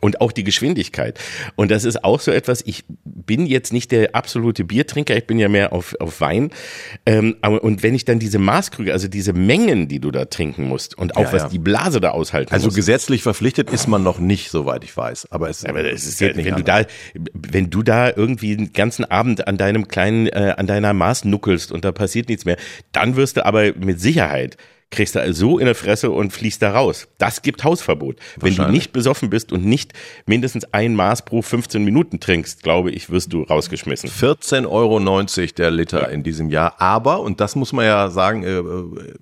Und 0.00 0.20
auch 0.20 0.30
die 0.30 0.44
Geschwindigkeit. 0.44 1.18
Und 1.56 1.72
das 1.72 1.84
ist 1.84 2.04
auch 2.04 2.20
so 2.20 2.30
etwas, 2.30 2.62
ich 2.64 2.84
bin 3.04 3.46
jetzt 3.46 3.72
nicht 3.72 3.90
der 3.90 4.14
absolute 4.14 4.62
Biertrinker, 4.62 5.16
ich 5.16 5.26
bin 5.26 5.40
ja 5.40 5.48
mehr 5.48 5.72
auf, 5.72 5.96
auf 5.98 6.20
Wein. 6.20 6.50
Ähm, 7.04 7.34
aber, 7.40 7.64
und 7.64 7.82
wenn 7.82 7.96
ich 7.96 8.04
dann 8.04 8.20
diese 8.20 8.38
Maßkrüge, 8.38 8.92
also 8.92 9.08
diese 9.08 9.32
Mengen, 9.32 9.88
die 9.88 9.98
du 9.98 10.12
da 10.12 10.26
trinken 10.26 10.68
musst 10.68 10.96
und 10.96 11.16
auch 11.16 11.22
Ja, 11.24 11.32
was 11.32 11.42
ja. 11.42 11.48
die 11.48 11.58
Blase 11.58 12.00
da 12.00 12.10
aushalten 12.10 12.52
Also 12.54 12.68
muss. 12.68 12.76
gesetzlich 12.76 13.24
verpflichtet 13.24 13.70
ist 13.70 13.88
man 13.88 14.04
noch 14.04 14.20
nicht, 14.20 14.50
soweit 14.50 14.84
ich 14.84 14.96
weiß. 14.96 15.26
Aber 15.32 15.50
es, 15.50 15.64
Aber 15.64 15.82
das 15.82 16.04
ist 16.04 16.20
geht 16.20 16.30
ja, 16.30 16.36
nicht 16.36 16.46
wenn 16.46 16.54
du 16.54 16.62
da, 16.62 16.82
wenn 17.34 17.70
du 17.70 17.82
da 17.82 18.08
irgendwie 18.14 18.56
den 18.56 18.72
ganzen 18.72 19.04
Abend 19.04 19.48
an 19.48 19.56
deinem 19.56 19.88
kleinen, 19.88 20.28
äh, 20.28 20.54
an 20.56 20.68
deiner 20.68 20.92
Maß 20.92 21.24
nuckelst 21.24 21.72
und 21.72 21.84
da 21.84 21.90
passiert 21.90 22.28
nichts 22.28 22.44
mehr, 22.44 22.51
dann 22.92 23.16
wirst 23.16 23.36
du 23.36 23.46
aber 23.46 23.72
mit 23.74 24.00
Sicherheit 24.00 24.56
kriegst 24.92 25.16
du 25.16 25.34
so 25.34 25.58
in 25.58 25.64
der 25.64 25.74
Fresse 25.74 26.10
und 26.10 26.32
fliegst 26.32 26.62
da 26.62 26.72
raus. 26.72 27.08
Das 27.18 27.42
gibt 27.42 27.64
Hausverbot. 27.64 28.16
Wenn 28.38 28.54
du 28.54 28.68
nicht 28.68 28.92
besoffen 28.92 29.30
bist 29.30 29.50
und 29.50 29.64
nicht 29.64 29.92
mindestens 30.26 30.64
ein 30.72 30.94
Maß 30.94 31.24
pro 31.24 31.42
15 31.42 31.82
Minuten 31.82 32.20
trinkst, 32.20 32.62
glaube 32.62 32.92
ich, 32.92 33.10
wirst 33.10 33.32
du 33.32 33.42
rausgeschmissen. 33.42 34.08
14,90 34.08 34.68
Euro 34.68 35.00
der 35.56 35.70
Liter 35.70 36.10
in 36.10 36.22
diesem 36.22 36.50
Jahr. 36.50 36.80
Aber, 36.80 37.20
und 37.20 37.40
das 37.40 37.56
muss 37.56 37.72
man 37.72 37.86
ja 37.86 38.10
sagen, 38.10 38.44
äh, 38.44 38.58
äh, 38.58 39.14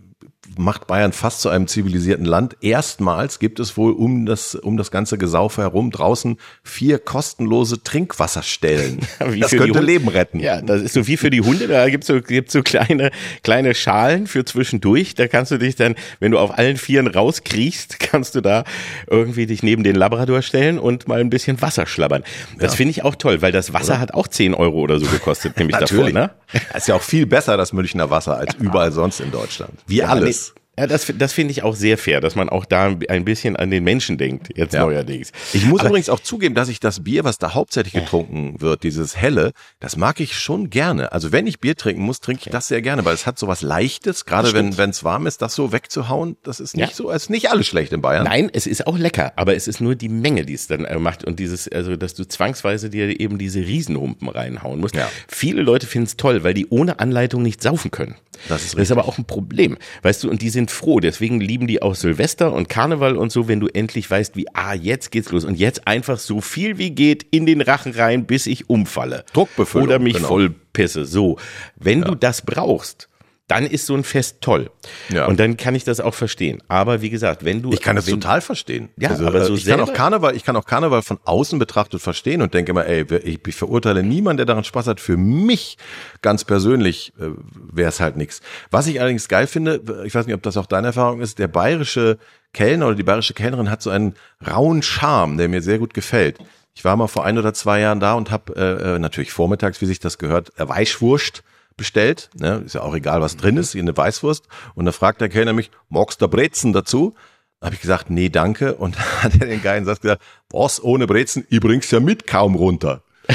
macht 0.61 0.87
Bayern 0.87 1.12
fast 1.12 1.41
zu 1.41 1.49
einem 1.49 1.67
zivilisierten 1.67 2.25
Land. 2.25 2.57
Erstmals 2.61 3.39
gibt 3.39 3.59
es 3.61 3.77
wohl 3.77 3.93
um 3.93 4.27
das, 4.27 4.55
um 4.55 4.77
das 4.77 4.91
ganze 4.91 5.19
Gesaufe 5.19 5.62
herum 5.62 5.91
draußen 5.91 6.37
vier 6.62 6.99
kostenlose 6.99 7.83
Trinkwasserstellen. 7.83 9.01
Wie 9.27 9.41
das 9.41 9.51
könnte. 9.51 9.81
Leben 9.81 10.09
retten. 10.09 10.41
Ja, 10.41 10.61
das 10.61 10.83
ist 10.83 10.93
so 10.93 11.07
wie 11.07 11.17
für 11.17 11.31
die 11.31 11.41
Hunde. 11.41 11.67
Da 11.67 11.89
gibt's 11.89 12.07
so, 12.07 12.21
gibt's 12.21 12.53
so 12.53 12.62
kleine, 12.62 13.11
kleine 13.43 13.75
Schalen 13.75 14.27
für 14.27 14.45
zwischendurch. 14.45 15.15
Da 15.15 15.27
kannst 15.27 15.51
du 15.51 15.59
dich 15.59 15.75
dann, 15.75 15.95
wenn 16.19 16.33
du 16.33 16.39
auf 16.39 16.59
allen 16.59 16.77
Vieren 16.77 17.07
rauskriechst, 17.07 17.99
kannst 17.99 18.35
du 18.35 18.43
da 18.43 18.65
irgendwie 19.09 19.47
dich 19.47 19.62
neben 19.62 19.83
den 19.83 19.97
Labrador 19.97 20.43
stellen 20.43 20.79
und 20.79 21.09
mal 21.09 21.21
ein 21.21 21.31
bisschen 21.31 21.62
Wasser 21.62 21.87
schlabbern. 21.87 22.23
Das 22.59 22.75
finde 22.75 22.91
ich 22.91 23.05
auch 23.05 23.15
toll, 23.15 23.41
weil 23.41 23.53
das 23.53 23.73
Wasser 23.73 23.99
hat 23.99 24.12
auch 24.12 24.29
10 24.29 24.55
Euro 24.55 24.81
oder 24.81 24.99
so 24.99 25.07
gekostet, 25.07 25.57
nämlich 25.59 25.77
davor, 25.79 26.11
ne? 26.11 26.31
Das 26.52 26.62
ist 26.82 26.88
ja 26.88 26.94
auch 26.94 27.02
viel 27.02 27.26
besser, 27.26 27.56
das 27.56 27.73
Münchner 27.73 28.11
Wasser, 28.11 28.37
als 28.37 28.55
überall 28.55 28.93
sonst 28.93 29.20
in 29.20 29.31
Deutschland. 29.31 29.73
Wie 29.87 30.02
alles. 30.02 30.55
Ja, 30.81 30.87
das, 30.87 31.12
das 31.19 31.32
finde 31.35 31.53
ich 31.53 31.62
auch 31.62 31.75
sehr 31.77 31.99
fair, 31.99 32.23
dass 32.23 32.35
man 32.37 32.49
auch 32.49 32.65
da 32.65 32.97
ein 33.09 33.25
bisschen 33.27 33.55
an 33.56 33.71
den 33.71 33.85
Menschen 33.85 34.17
denkt, 34.17 34.49
jetzt 34.56 34.73
Ja. 34.73 34.81
neuerdings. 34.81 35.31
Ich 35.53 35.67
muss 35.67 35.81
Aber- 35.81 35.91
übrigens 35.91 36.09
auch 36.09 36.21
zugeben, 36.21 36.55
dass 36.55 36.69
ich 36.71 36.81
das 36.81 37.05
Bier, 37.05 37.23
was 37.25 37.37
da 37.37 37.52
hauptsächlich 37.52 37.93
getrunken 37.93 38.61
wird, 38.62 38.83
dieses 38.83 39.16
helle, 39.16 39.52
das 39.78 39.97
mag 39.99 40.21
ich 40.21 40.38
schon 40.38 40.71
gerne. 40.71 41.12
Also 41.12 41.33
wenn 41.33 41.47
ich 41.47 41.61
Bier 41.61 41.76
trinken 41.76 42.00
muss, 42.02 42.21
trinke 42.21 42.45
ich 42.47 42.50
das 42.52 42.69
sehr 42.69 42.81
gerne, 42.81 43.05
weil 43.05 43.12
es 43.12 43.26
hat 43.26 43.38
so 43.38 43.47
was 43.47 43.61
Leichtes, 43.61 44.25
gerade 44.25 44.55
wenn 44.55 44.78
wenn 44.78 44.88
es 44.90 45.05
warm 45.05 45.26
ist, 45.26 45.43
das 45.43 45.55
so 45.55 45.71
wegzuhauen, 45.73 46.37
das 46.45 46.61
ist 46.61 46.76
nicht 46.76 46.88
Ja. 46.90 46.95
so, 46.95 47.11
es 47.11 47.25
ist 47.25 47.31
nicht 47.31 47.50
alles 47.50 47.66
schlecht 47.66 47.93
in 47.93 48.00
Bayern. 48.00 48.25
Nein, 48.25 48.49
es 48.50 48.66
ist 48.66 48.87
auch 48.87 48.97
lecker, 48.97 49.33
aber 49.37 49.55
es 49.55 49.69
ist 49.69 49.81
nur 49.83 49.95
die 49.97 50.09
Menge, 50.09 50.47
die 50.47 50.55
es 50.55 50.66
dann 50.66 50.87
äh, 50.87 50.99
macht 50.99 51.25
und 51.25 51.38
dieses, 51.38 51.69
also 51.69 51.97
dass 51.97 52.14
du 52.14 52.25
zwangsweise 52.26 52.88
dir 52.88 53.21
eben 53.21 53.37
diese 53.37 53.61
Riesenhumpen 53.61 54.28
reinhauen 54.31 54.81
musst. 54.81 54.95
Ja. 54.97 55.11
Viele 55.28 55.61
Leute 55.61 55.87
finden 55.87 56.07
es 56.07 56.16
toll, 56.16 56.43
weil 56.43 56.55
die 56.55 56.69
ohne 56.71 57.00
Anleitung 57.00 57.43
nicht 57.43 57.62
saufen 57.62 57.90
können. 57.90 58.14
Das 58.49 58.64
ist 58.64 58.75
Das 58.75 58.85
ist 58.85 58.93
aber 58.93 59.07
auch 59.07 59.19
ein 59.19 59.26
Problem, 59.26 59.76
weißt 60.02 60.25
du, 60.25 60.31
und 60.31 60.40
die 60.40 60.49
sind 60.49 60.70
froh, 60.73 61.00
deswegen 61.00 61.41
lieben 61.41 61.67
die 61.67 61.83
auch 61.83 61.95
Silvester 61.95 62.53
und 62.53 62.69
Karneval 62.69 63.17
und 63.17 63.31
so, 63.31 63.49
wenn 63.49 63.61
du 63.61 63.69
endlich 63.69 64.11
weißt, 64.11 64.37
wie, 64.37 64.47
ah, 64.55 64.75
jetzt 64.75 65.11
geht's 65.11 65.31
los 65.31 65.45
und 65.45 65.57
jetzt 65.57 65.87
einfach 65.87 66.19
so 66.19 66.41
viel 66.41 66.79
wie 66.79 66.91
geht 66.91 67.27
in 67.31 67.45
den 67.45 67.61
Rachen 67.61 67.93
rein, 67.93 68.27
bis 68.27 68.47
ich 68.47 68.71
umfalle. 68.71 69.25
Druckbefüllung, 69.33 69.87
Oder 69.87 69.99
mich 69.99 70.15
genau. 70.15 70.29
voll 70.29 70.55
pisse. 70.73 71.05
So. 71.05 71.37
Wenn 71.77 72.00
du 72.00 72.15
das 72.15 72.43
brauchst, 72.43 73.10
dann 73.50 73.66
ist 73.66 73.87
so 73.87 73.95
ein 73.97 74.04
Fest 74.04 74.37
toll. 74.40 74.71
Ja. 75.09 75.26
Und 75.26 75.40
dann 75.40 75.57
kann 75.57 75.75
ich 75.75 75.83
das 75.83 75.99
auch 75.99 76.14
verstehen. 76.14 76.62
Aber 76.69 77.02
wie 77.02 77.11
gesagt, 77.11 77.45
wenn 77.45 77.62
du. 77.62 77.73
Ich 77.73 77.80
kann 77.80 77.97
das 77.97 78.07
wenn, 78.07 78.21
total 78.21 78.40
verstehen. 78.40 78.90
Ja, 78.97 79.11
also, 79.11 79.26
aber 79.26 79.40
äh, 79.40 79.45
so 79.45 79.54
ich 79.54 79.64
kann 79.64 79.80
auch 79.80 79.87
selber- 79.87 79.97
Karneval, 79.97 80.37
ich 80.37 80.45
kann 80.45 80.54
auch 80.54 80.64
Karneval 80.64 81.02
von 81.02 81.19
außen 81.25 81.59
betrachtet 81.59 82.00
verstehen 82.00 82.42
und 82.42 82.54
denke 82.54 82.71
immer, 82.71 82.87
ey, 82.87 83.04
ich, 83.25 83.40
ich 83.45 83.57
verurteile 83.57 84.04
niemanden, 84.04 84.38
der 84.38 84.47
daran 84.47 84.62
Spaß 84.62 84.87
hat. 84.87 85.00
Für 85.00 85.16
mich 85.16 85.78
ganz 86.23 86.45
persönlich 86.45 87.12
äh, 87.19 87.30
wäre 87.73 87.88
es 87.88 87.99
halt 87.99 88.16
nichts. 88.16 88.40
Was 88.71 88.87
ich 88.87 89.00
allerdings 89.00 89.26
geil 89.26 89.49
finde, 89.49 89.80
ich 90.04 90.14
weiß 90.14 90.26
nicht, 90.26 90.35
ob 90.37 90.42
das 90.45 90.57
auch 90.57 90.66
deine 90.66 90.88
Erfahrung 90.88 91.21
ist, 91.21 91.40
der 91.40 91.49
bayerische 91.49 92.19
Kellner 92.52 92.87
oder 92.87 92.95
die 92.95 93.02
bayerische 93.02 93.35
Kellnerin 93.35 93.69
hat 93.69 93.83
so 93.83 93.90
einen 93.90 94.14
rauen 94.47 94.83
Charme, 94.83 95.38
der 95.38 95.49
mir 95.49 95.61
sehr 95.61 95.78
gut 95.78 95.92
gefällt. 95.92 96.38
Ich 96.75 96.85
war 96.85 96.97
mal 96.97 97.09
vor 97.09 97.25
ein 97.25 97.37
oder 97.37 97.52
zwei 97.52 97.80
Jahren 97.80 97.99
da 97.99 98.14
und 98.14 98.30
habe 98.30 98.54
äh, 98.54 98.95
äh, 98.95 98.99
natürlich 99.00 99.33
vormittags, 99.33 99.80
wie 99.80 99.87
sich 99.87 99.99
das 99.99 100.19
gehört, 100.19 100.52
Weißwurst 100.57 101.42
bestellt. 101.81 102.31
Ne? 102.39 102.63
Ist 102.65 102.75
ja 102.75 102.83
auch 102.83 102.95
egal, 102.95 103.21
was 103.21 103.37
drin 103.37 103.57
ist, 103.57 103.75
eine 103.75 103.97
Weißwurst. 103.97 104.47
Und 104.75 104.85
da 104.85 104.93
fragt 104.93 105.21
der 105.21 105.29
Kellner 105.29 105.55
mich, 105.55 105.71
magst 105.89 106.23
du 106.23 106.29
Brezen 106.29 106.73
dazu? 106.73 107.17
habe 107.63 107.75
ich 107.75 107.81
gesagt, 107.81 108.11
nee, 108.11 108.29
danke. 108.29 108.75
Und 108.75 108.97
dann 109.23 109.23
hat 109.23 109.33
er 109.41 109.47
den 109.47 109.63
geilen 109.63 109.85
Satz 109.85 110.01
gesagt, 110.01 110.23
was 110.51 110.83
ohne 110.83 111.07
Brezen, 111.07 111.47
ich 111.51 111.61
bring's 111.61 111.91
ja 111.91 112.01
mit 112.01 112.27
kaum 112.27 112.55
runter. 112.55 113.03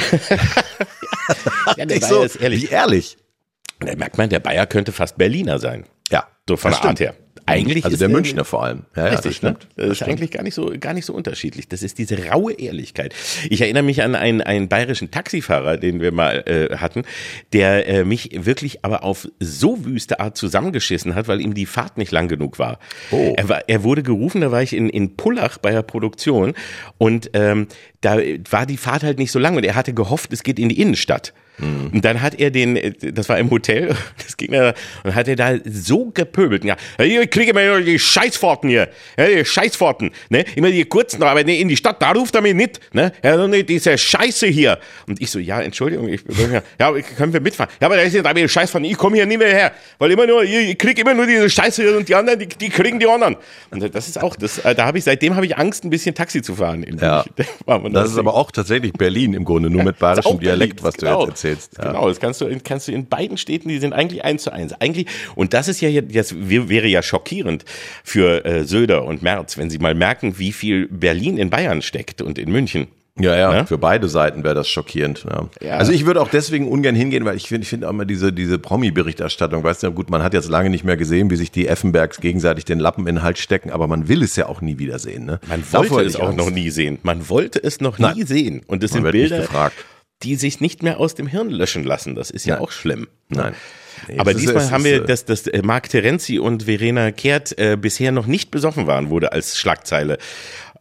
ja, 1.78 1.86
der 1.86 1.98
ich 1.98 2.02
Bayer 2.02 2.10
so, 2.10 2.24
ist 2.24 2.36
ehrlich. 2.36 2.64
Wie 2.64 2.74
ehrlich. 2.74 3.18
Da 3.80 3.96
merkt 3.96 4.18
man, 4.18 4.30
der 4.30 4.40
Bayer 4.40 4.66
könnte 4.66 4.92
fast 4.92 5.18
Berliner 5.18 5.60
sein. 5.60 5.86
Ja, 6.10 6.28
So 6.48 6.58
von 6.58 6.72
der 6.72 6.84
Art 6.84 7.00
her. 7.00 7.16
Eigentlich 7.46 7.86
Also 7.86 7.96
ist 7.96 8.02
der 8.02 8.10
er- 8.10 8.14
Münchner 8.14 8.46
vor 8.46 8.64
allem. 8.64 8.84
Ja, 8.96 9.06
ja, 9.06 9.12
das 9.12 9.20
Richtig, 9.20 9.38
stimmt. 9.38 9.68
Ne? 9.78 9.88
Das, 9.88 10.02
ist 10.02 10.04
eigentlich 10.04 10.32
gar 10.32 10.44
nicht 10.44 10.56
so 10.56 10.74
gar 10.80 10.94
nicht 10.94 11.06
so 11.06 11.14
unterschiedlich. 11.14 11.68
Das 11.68 11.84
ist 11.84 11.98
diese 11.98 12.28
raue 12.28 12.54
Ehrlichkeit. 12.54 13.14
Ich 13.50 13.62
erinnere 13.62 13.84
mich 13.84 14.02
an 14.02 14.16
einen, 14.16 14.42
einen 14.42 14.68
bayerischen 14.68 15.12
Taxifahrer, 15.12 15.78
den 15.78 16.02
wir 16.02 16.12
mal 16.12 16.44
äh, 16.48 16.78
hatten, 16.78 17.04
der 17.54 17.88
äh, 17.88 18.04
mich 18.06 18.32
wirklich 18.46 18.84
aber 18.84 19.04
auf 19.04 19.28
so 19.40 19.86
wüste 19.86 20.20
Art 20.20 20.38
zusammengeschissen 20.38 21.16
hat, 21.16 21.28
weil 21.28 21.42
ihm 21.42 21.54
die 21.54 21.66
Fahrt 21.66 21.98
nicht 21.98 22.12
lang 22.12 22.28
genug 22.28 22.58
war. 22.60 22.80
Oh. 23.12 23.34
Er, 23.38 23.50
war 23.50 23.64
er 23.68 23.84
wurde 23.84 24.04
gerufen, 24.04 24.42
da 24.42 24.52
war 24.52 24.64
ich 24.64 24.74
in, 24.74 24.90
in 24.90 25.16
Pullach 25.16 25.58
bei 25.58 25.72
der 25.72 25.84
Produktion 25.84 26.54
und 26.98 27.30
ähm, 27.34 27.68
da 28.06 28.20
war 28.52 28.66
die 28.66 28.78
Fahrt 28.78 29.04
halt 29.04 29.18
nicht 29.18 29.32
so 29.32 29.40
lang 29.40 29.56
und 29.56 29.66
er 29.66 29.76
hatte 29.76 29.94
gehofft, 29.94 30.32
es 30.32 30.44
geht 30.44 30.60
in 30.60 30.70
die 30.70 30.80
Innenstadt. 30.80 31.34
Und 31.94 32.04
dann 32.04 32.22
hat 32.22 32.40
er 32.40 32.52
den, 32.52 32.76
äh, 32.76 32.92
das 33.14 33.30
war 33.30 33.40
im 33.40 33.50
Hotel, 33.50 33.96
das 34.24 34.36
ging 34.36 34.52
da, 34.52 34.74
und 35.04 35.16
hat 35.16 35.28
er 35.28 35.36
da 35.36 35.54
so 35.64 36.12
gepöbelt. 36.14 36.66
Ja, 36.66 36.76
ich 37.00 37.30
kriege 37.30 37.52
immer 37.52 37.80
die 37.80 37.98
Scheißfahrten 37.98 38.70
hier, 38.70 38.90
ja, 39.18 39.28
die 39.28 39.46
Scheißfahrten, 39.46 40.12
ne, 40.30 40.44
immer 40.56 40.70
die 40.70 40.84
kurzen, 40.84 41.24
aber 41.24 41.44
ne, 41.44 41.58
in 41.58 41.70
die 41.70 41.78
Stadt, 41.78 42.02
da 42.02 42.12
ruft 42.12 42.36
er 42.36 42.42
mich 42.42 42.56
nicht, 42.56 42.80
ne, 42.94 43.14
ja, 43.24 43.48
diese 43.48 43.98
Scheiße 43.98 44.48
hier. 44.48 44.80
Und 45.08 45.22
ich 45.22 45.30
so, 45.30 45.40
ja, 45.40 45.62
Entschuldigung, 45.62 46.10
ich, 46.10 46.22
ja, 46.78 46.92
können 47.18 47.32
wir 47.32 47.40
mitfahren? 47.40 47.72
Ja, 47.80 47.88
aber 47.88 47.96
da 47.96 48.02
ist 48.02 48.14
ja 48.14 48.22
da 48.22 48.36
wieder 48.36 48.50
Scheißfahrten, 48.50 48.90
ich 48.90 48.98
komme 48.98 49.16
hier 49.16 49.26
nie 49.26 49.38
mehr 49.38 49.54
her, 49.54 49.72
weil 49.98 50.12
immer 50.12 50.28
nur, 50.28 50.44
ich, 50.44 50.78
kriege 50.78 51.02
immer 51.02 51.14
nur 51.14 51.26
diese 51.26 51.50
Scheiße 51.50 51.84
hier 51.84 51.98
und 51.98 52.10
die 52.10 52.16
anderen, 52.16 52.40
die, 52.40 52.48
die 52.48 52.70
kriegen 52.70 53.00
die 53.00 53.08
anderen. 53.08 53.38
Und 53.72 53.96
das 53.96 54.10
ist 54.10 54.22
auch, 54.22 54.36
das, 54.36 54.60
äh, 54.60 54.76
da 54.76 54.86
habe 54.86 54.98
ich, 54.98 55.06
seitdem 55.06 55.36
habe 55.36 55.46
ich 55.46 55.58
Angst, 55.58 55.86
ein 55.86 55.90
bisschen 55.90 56.16
Taxi 56.16 56.42
zu 56.42 56.56
fahren. 56.56 56.86
Ja. 57.00 57.24
Das 57.96 58.12
ist 58.12 58.18
aber 58.18 58.34
auch 58.36 58.52
tatsächlich 58.52 58.94
Berlin 58.94 59.34
im 59.34 59.44
Grunde, 59.46 59.70
nur 59.70 59.84
mit 59.84 59.98
bayerischem 60.00 60.40
Dialekt, 60.40 60.84
was 60.84 60.96
du 60.96 61.06
genau. 61.06 61.22
jetzt 61.22 61.30
erzählst. 61.30 61.78
Ja. 61.78 61.86
Genau, 61.92 62.08
das 62.08 62.20
kannst 62.20 62.42
du, 62.42 62.46
in- 62.46 62.64
kannst 62.64 62.88
du 62.88 62.92
in 62.92 63.08
beiden 63.08 63.38
Städten, 63.38 63.70
die 63.70 63.80
sind 63.80 63.94
eigentlich 63.94 64.24
eins 64.24 64.44
zu 64.44 64.52
eins. 64.54 64.74
Eigentlich, 64.80 65.08
und 65.36 65.54
das 65.54 65.68
ist 65.68 65.82
ja, 65.82 65.90
jetzt- 65.90 66.16
das 66.16 66.36
wäre 66.38 66.88
ja 66.88 67.02
schockierend 67.02 67.66
für 68.04 68.46
äh, 68.46 68.64
Söder 68.66 69.06
und 69.06 69.22
Merz, 69.22 69.58
wenn 69.58 69.70
sie 69.70 69.80
mal 69.80 69.96
merken, 69.96 70.38
wie 70.38 70.52
viel 70.52 70.88
Berlin 70.90 71.38
in 71.38 71.50
Bayern 71.50 71.82
steckt 71.82 72.22
und 72.22 72.38
in 72.38 72.52
München. 72.52 72.88
Ja, 73.18 73.34
ja, 73.38 73.50
Ne? 73.54 73.66
für 73.66 73.78
beide 73.78 74.10
Seiten 74.10 74.44
wäre 74.44 74.56
das 74.56 74.68
schockierend. 74.68 75.24
Ja. 75.30 75.48
Ja. 75.62 75.78
Also 75.78 75.94
ich 75.94 76.06
würde 76.06 76.22
auch 76.22 76.28
deswegen 76.28 76.68
ungern 76.68 76.96
hingehen, 76.96 77.24
weil 77.24 77.38
ich 77.38 77.48
finde, 77.48 77.64
ich 77.64 77.70
finde 77.70 77.88
auch 77.88 77.92
immer 77.92 78.04
diese, 78.04 78.34
diese 78.34 78.60
Promi-Berichterstattung, 78.60 79.64
weißt 79.64 79.84
du, 79.84 79.92
gut, 79.94 80.10
man 80.10 80.22
hat 80.22 80.34
jetzt 80.34 80.50
lange 80.50 80.70
nicht 80.70 80.84
mehr 80.84 80.98
gesehen, 80.98 81.30
wie 81.30 81.38
sich 81.38 81.50
die 81.50 81.68
Effenbergs 81.68 82.20
gegenseitig 82.20 82.66
den 82.66 82.80
Lappen 82.80 83.08
in 83.08 83.16
den 83.16 83.24
Hals 83.24 83.40
stecken, 83.40 83.72
aber 83.72 83.88
man 83.88 84.10
will 84.10 84.22
es 84.22 84.36
ja 84.36 84.48
auch 84.48 84.60
nie 84.60 84.80
wiedersehen. 84.80 85.26
Ne? 85.26 85.40
Man 85.48 85.62
Davor 85.62 85.80
wollte 85.92 85.96
hätte 85.96 86.08
es 86.10 86.16
auch 86.18 86.28
Angst. 86.28 86.38
noch 86.40 86.50
nie 86.52 86.70
sehen. 86.70 87.00
Man 87.04 87.30
wollte 87.30 87.64
es 87.64 87.80
noch 87.80 87.98
nie 88.00 88.04
Nein. 88.04 88.26
sehen. 88.28 88.62
Und 88.68 88.84
es 88.84 88.92
sind 88.92 89.10
Bilder, 89.10 89.40
gefragt. 89.42 89.76
die 90.24 90.36
sich 90.36 90.60
nicht 90.60 90.84
mehr 90.84 91.00
aus 91.00 91.16
dem 91.16 91.28
Hirn 91.28 91.50
löschen 91.50 91.86
lassen. 91.86 92.16
Das 92.16 92.30
ist 92.32 92.46
ja 92.46 92.56
Nein. 92.56 92.64
auch 92.64 92.72
schlimm. 92.72 93.08
Nein. 93.30 93.54
Nee, 94.10 94.20
Aber 94.20 94.32
es 94.32 94.38
ist- 94.38 94.42
diesmal 94.44 94.64
es 94.64 94.72
haben 94.72 94.86
ist, 94.86 94.92
wir, 94.92 95.04
äh, 95.04 95.06
dass, 95.08 95.24
dass 95.24 95.48
äh, 95.48 95.62
Marc 95.64 95.88
Terenzi 95.88 96.38
und 96.38 96.64
Verena 96.64 97.12
Kehrt 97.12 97.58
äh, 97.58 97.78
bisher 97.80 98.12
noch 98.12 98.26
nicht 98.28 98.52
besoffen 98.52 98.88
waren, 98.88 99.10
wurde 99.10 99.32
als 99.32 99.58
Schlagzeile 99.58 100.18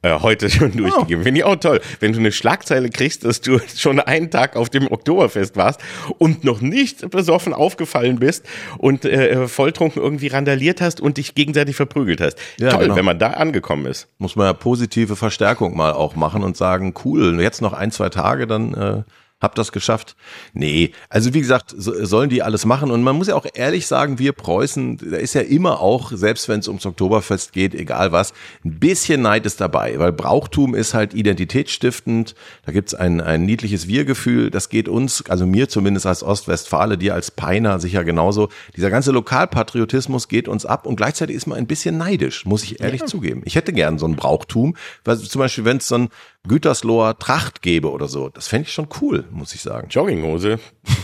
äh, 0.05 0.21
heute 0.21 0.51
schon 0.51 0.73
Oh. 0.75 0.77
durchgegeben. 0.77 1.25
Finde 1.25 1.41
ich 1.41 1.45
auch 1.45 1.57
toll. 1.57 1.81
Wenn 2.01 2.13
du 2.13 2.19
eine 2.19 2.31
Schlagzeile 2.33 2.91
kriegst, 2.91 3.25
dass 3.25 3.41
du 3.41 3.59
schon 3.77 4.01
einen 4.01 4.31
Tag 4.31 4.57
auf 4.57 4.71
dem 4.71 4.91
Oktoberfest 4.91 5.57
warst 5.57 5.81
und 6.19 6.45
noch 6.45 6.61
nicht 6.61 7.11
besoffen 7.11 7.53
aufgefallen 7.55 8.19
bist 8.19 8.45
und 8.79 9.05
äh, 9.05 9.49
volltrunken 9.49 10.03
irgendwie 10.03 10.29
randaliert 10.29 10.81
hast 10.81 11.01
und 11.01 11.17
dich 11.17 11.35
gegenseitig 11.35 11.77
verprügelt 11.77 12.21
hast. 12.21 12.39
Ja, 12.59 12.71
toll, 12.71 12.85
genau. 12.85 12.97
wenn 12.97 13.05
man 13.05 13.19
da 13.19 13.31
angekommen 13.31 13.87
ist. 13.87 14.09
muss 14.19 14.37
man 14.37 14.47
ja 14.47 14.53
positive 14.53 15.17
Verstärkung 15.17 15.77
mal 15.77 15.93
auch 15.93 16.15
machen 16.17 16.43
und 16.43 16.57
sagen, 16.57 16.95
cool, 17.05 17.41
jetzt 17.41 17.63
noch 17.63 17.73
ein, 17.73 17.91
zwei 17.91 18.09
Tage, 18.11 18.47
dann 18.47 18.75
äh, 18.75 19.03
habt 19.45 19.59
das 19.59 19.71
geschafft. 19.71 20.17
Nee, 20.53 20.91
also 21.09 21.33
wie 21.35 21.41
gesagt, 21.41 21.73
so, 21.77 22.05
sollen 22.05 22.31
die 22.31 22.43
alles 22.43 22.65
machen. 22.65 22.91
Und 22.91 23.03
man 23.03 23.17
muss 23.17 23.29
ja 23.29 23.37
auch 23.37 23.47
ehrlich 23.55 23.87
sagen, 23.87 24.19
wir 24.19 24.33
Preußen, 24.33 24.99
da 25.11 25.19
ist 25.19 25.35
ja 25.35 25.43
immer 25.43 25.81
auch, 25.81 26.11
selbst 26.13 26.49
wenn 26.49 26.61
es 26.61 26.67
ums 26.69 26.87
Oktoberfest 26.87 27.53
geht, 27.53 27.75
egal 27.75 28.11
was, 28.11 28.33
ein 28.65 28.81
bisschen 28.81 29.23
Neid 29.23 29.47
ist 29.47 29.61
dabei, 29.61 29.99
weil 29.99 30.13
Brauchtum 30.13 30.75
ist 30.75 30.95
halt 30.95 31.15
identitätsstiftend, 31.15 32.35
da 32.67 32.73
gibt's 32.73 32.95
ein, 32.95 33.21
ein 33.21 33.45
niedliches 33.45 33.87
Wir-Gefühl, 33.87 34.51
das 34.51 34.69
geht 34.69 34.89
uns, 34.89 35.25
also 35.29 35.47
mir 35.47 35.69
zumindest 35.69 36.07
als 36.07 36.23
Ostwestfale, 36.23 36.99
dir 36.99 37.15
als 37.15 37.31
Peiner 37.31 37.79
sicher 37.79 38.05
genauso, 38.05 38.49
dieser 38.77 38.91
ganze 38.91 39.13
Lokalpatriotismus 39.13 40.29
geht 40.29 40.49
uns 40.49 40.67
ab 40.67 40.87
und 40.87 40.97
gleichzeitig 40.97 41.37
ist 41.37 41.47
man 41.47 41.59
ein 41.59 41.67
bisschen 41.67 41.99
neidisch, 41.99 42.47
muss 42.47 42.65
ich 42.65 42.81
ehrlich 42.81 43.05
zugeben. 43.05 43.43
Ich 43.45 43.55
hätte 43.55 43.73
gern 43.73 43.99
so 43.99 44.07
ein 44.07 44.17
Brauchtum, 44.17 44.77
weil 45.05 45.19
zum 45.19 45.39
Beispiel, 45.39 45.65
wenn 45.65 45.77
es 45.77 45.89
so 45.89 45.97
ein 45.97 46.09
Gütersloher 46.47 47.19
Tracht 47.19 47.63
gäbe 47.63 47.91
oder 47.91 48.07
so, 48.07 48.29
das 48.29 48.49
fände 48.49 48.69
ich 48.69 48.75
schon 48.75 48.89
cool, 49.01 49.25
muss 49.31 49.55
ich 49.55 49.63
sagen. 49.63 49.89
Jogginghose, 49.89 50.59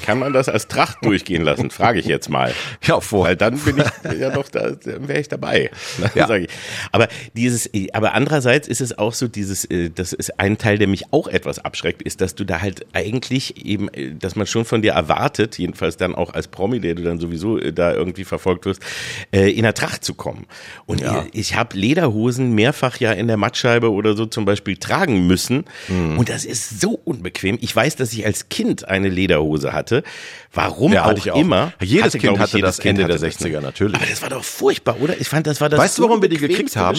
kann 0.04 0.18
man 0.18 0.32
das 0.32 0.48
als 0.48 0.68
Tracht 0.68 0.98
durchgehen 1.04 1.42
lassen? 1.42 1.70
Frage 1.70 1.98
ich 2.00 2.06
jetzt 2.06 2.28
mal. 2.28 2.52
Ja, 2.82 3.00
vor. 3.00 3.26
Weil 3.26 3.36
dann 3.36 3.58
bin 3.58 3.76
ich 3.78 4.18
ja 4.18 4.30
doch, 4.30 4.48
da 4.48 4.70
dann 4.70 5.06
wäre 5.08 5.20
ich 5.20 5.28
dabei. 5.28 5.70
Ja. 6.14 6.26
sag 6.26 6.42
ich. 6.42 6.48
Aber 6.92 7.08
dieses, 7.36 7.70
aber 7.92 8.14
andererseits 8.14 8.68
ist 8.68 8.80
es 8.80 8.96
auch 8.98 9.12
so 9.12 9.28
dieses, 9.28 9.64
äh, 9.66 9.90
das 9.94 10.12
ist 10.12 10.38
ein 10.40 10.56
Teil, 10.58 10.78
der 10.78 10.88
mich 10.88 11.12
auch 11.12 11.28
etwas 11.28 11.58
abschreckt, 11.58 12.02
ist, 12.02 12.20
dass 12.20 12.34
du 12.34 12.44
da 12.44 12.60
halt 12.60 12.86
eigentlich 12.94 13.64
eben, 13.64 13.88
äh, 13.92 14.12
dass 14.14 14.34
man 14.36 14.46
schon 14.46 14.64
von 14.64 14.82
dir 14.82 14.92
erwartet, 14.92 15.58
jedenfalls 15.58 15.96
dann 15.96 16.14
auch 16.14 16.32
als 16.34 16.48
Promi, 16.48 16.80
der 16.80 16.94
du 16.94 17.02
dann 17.02 17.18
sowieso 17.20 17.58
äh, 17.58 17.72
da 17.72 17.92
irgendwie 17.92 18.24
verfolgt 18.24 18.64
wirst, 18.66 18.82
in 19.30 19.62
der 19.62 19.74
Tracht 19.74 20.04
zu 20.04 20.14
kommen. 20.14 20.46
Und 20.86 21.00
Ja. 21.00 21.22
äh, 21.22 21.26
ich 21.32 21.54
habe 21.56 21.76
Lederhosen 21.76 22.54
mehrfach 22.54 22.98
ja 22.98 23.12
in 23.12 23.26
der 23.28 23.36
Mattscheibe 23.36 23.90
oder 23.92 24.16
so 24.16 24.26
zum 24.26 24.44
Beispiel 24.44 24.76
tragen 24.76 25.26
müssen. 25.26 25.64
Mhm. 25.88 26.18
Und 26.18 26.28
das 26.28 26.44
ist 26.44 26.80
so 26.80 27.00
unbequem. 27.04 27.58
Ich 27.60 27.74
weiß, 27.74 27.96
dass 27.96 28.12
ich 28.12 28.24
als 28.26 28.48
Kind 28.48 28.88
eine 28.88 29.08
Lederhose 29.08 29.69
hatte. 29.72 30.02
Warum 30.52 30.92
Ja, 30.92 31.02
auch, 31.02 31.06
hatte 31.06 31.18
ich 31.20 31.30
auch. 31.30 31.40
immer. 31.40 31.72
Jedes 31.80 32.12
Kind 32.12 32.22
glaub 32.24 32.34
ich, 32.36 32.40
hatte 32.40 32.56
jedes 32.56 32.76
das 32.76 32.78
Kind 32.82 32.98
Ende 32.98 33.18
der 33.18 33.28
hatte 33.28 33.44
ne? 33.44 33.56
60er, 33.56 33.60
natürlich. 33.60 33.94
Aber 33.96 34.06
das 34.06 34.22
war 34.22 34.28
doch 34.30 34.44
furchtbar, 34.44 34.96
oder? 35.00 35.20
Ich 35.20 35.28
fand, 35.28 35.46
das 35.46 35.60
war 35.60 35.68
das 35.68 35.78
Weißt 35.80 35.98
du, 35.98 36.02
warum 36.04 36.22
wir 36.22 36.28
die 36.28 36.38
gekriegt 36.38 36.76
haben? 36.76 36.98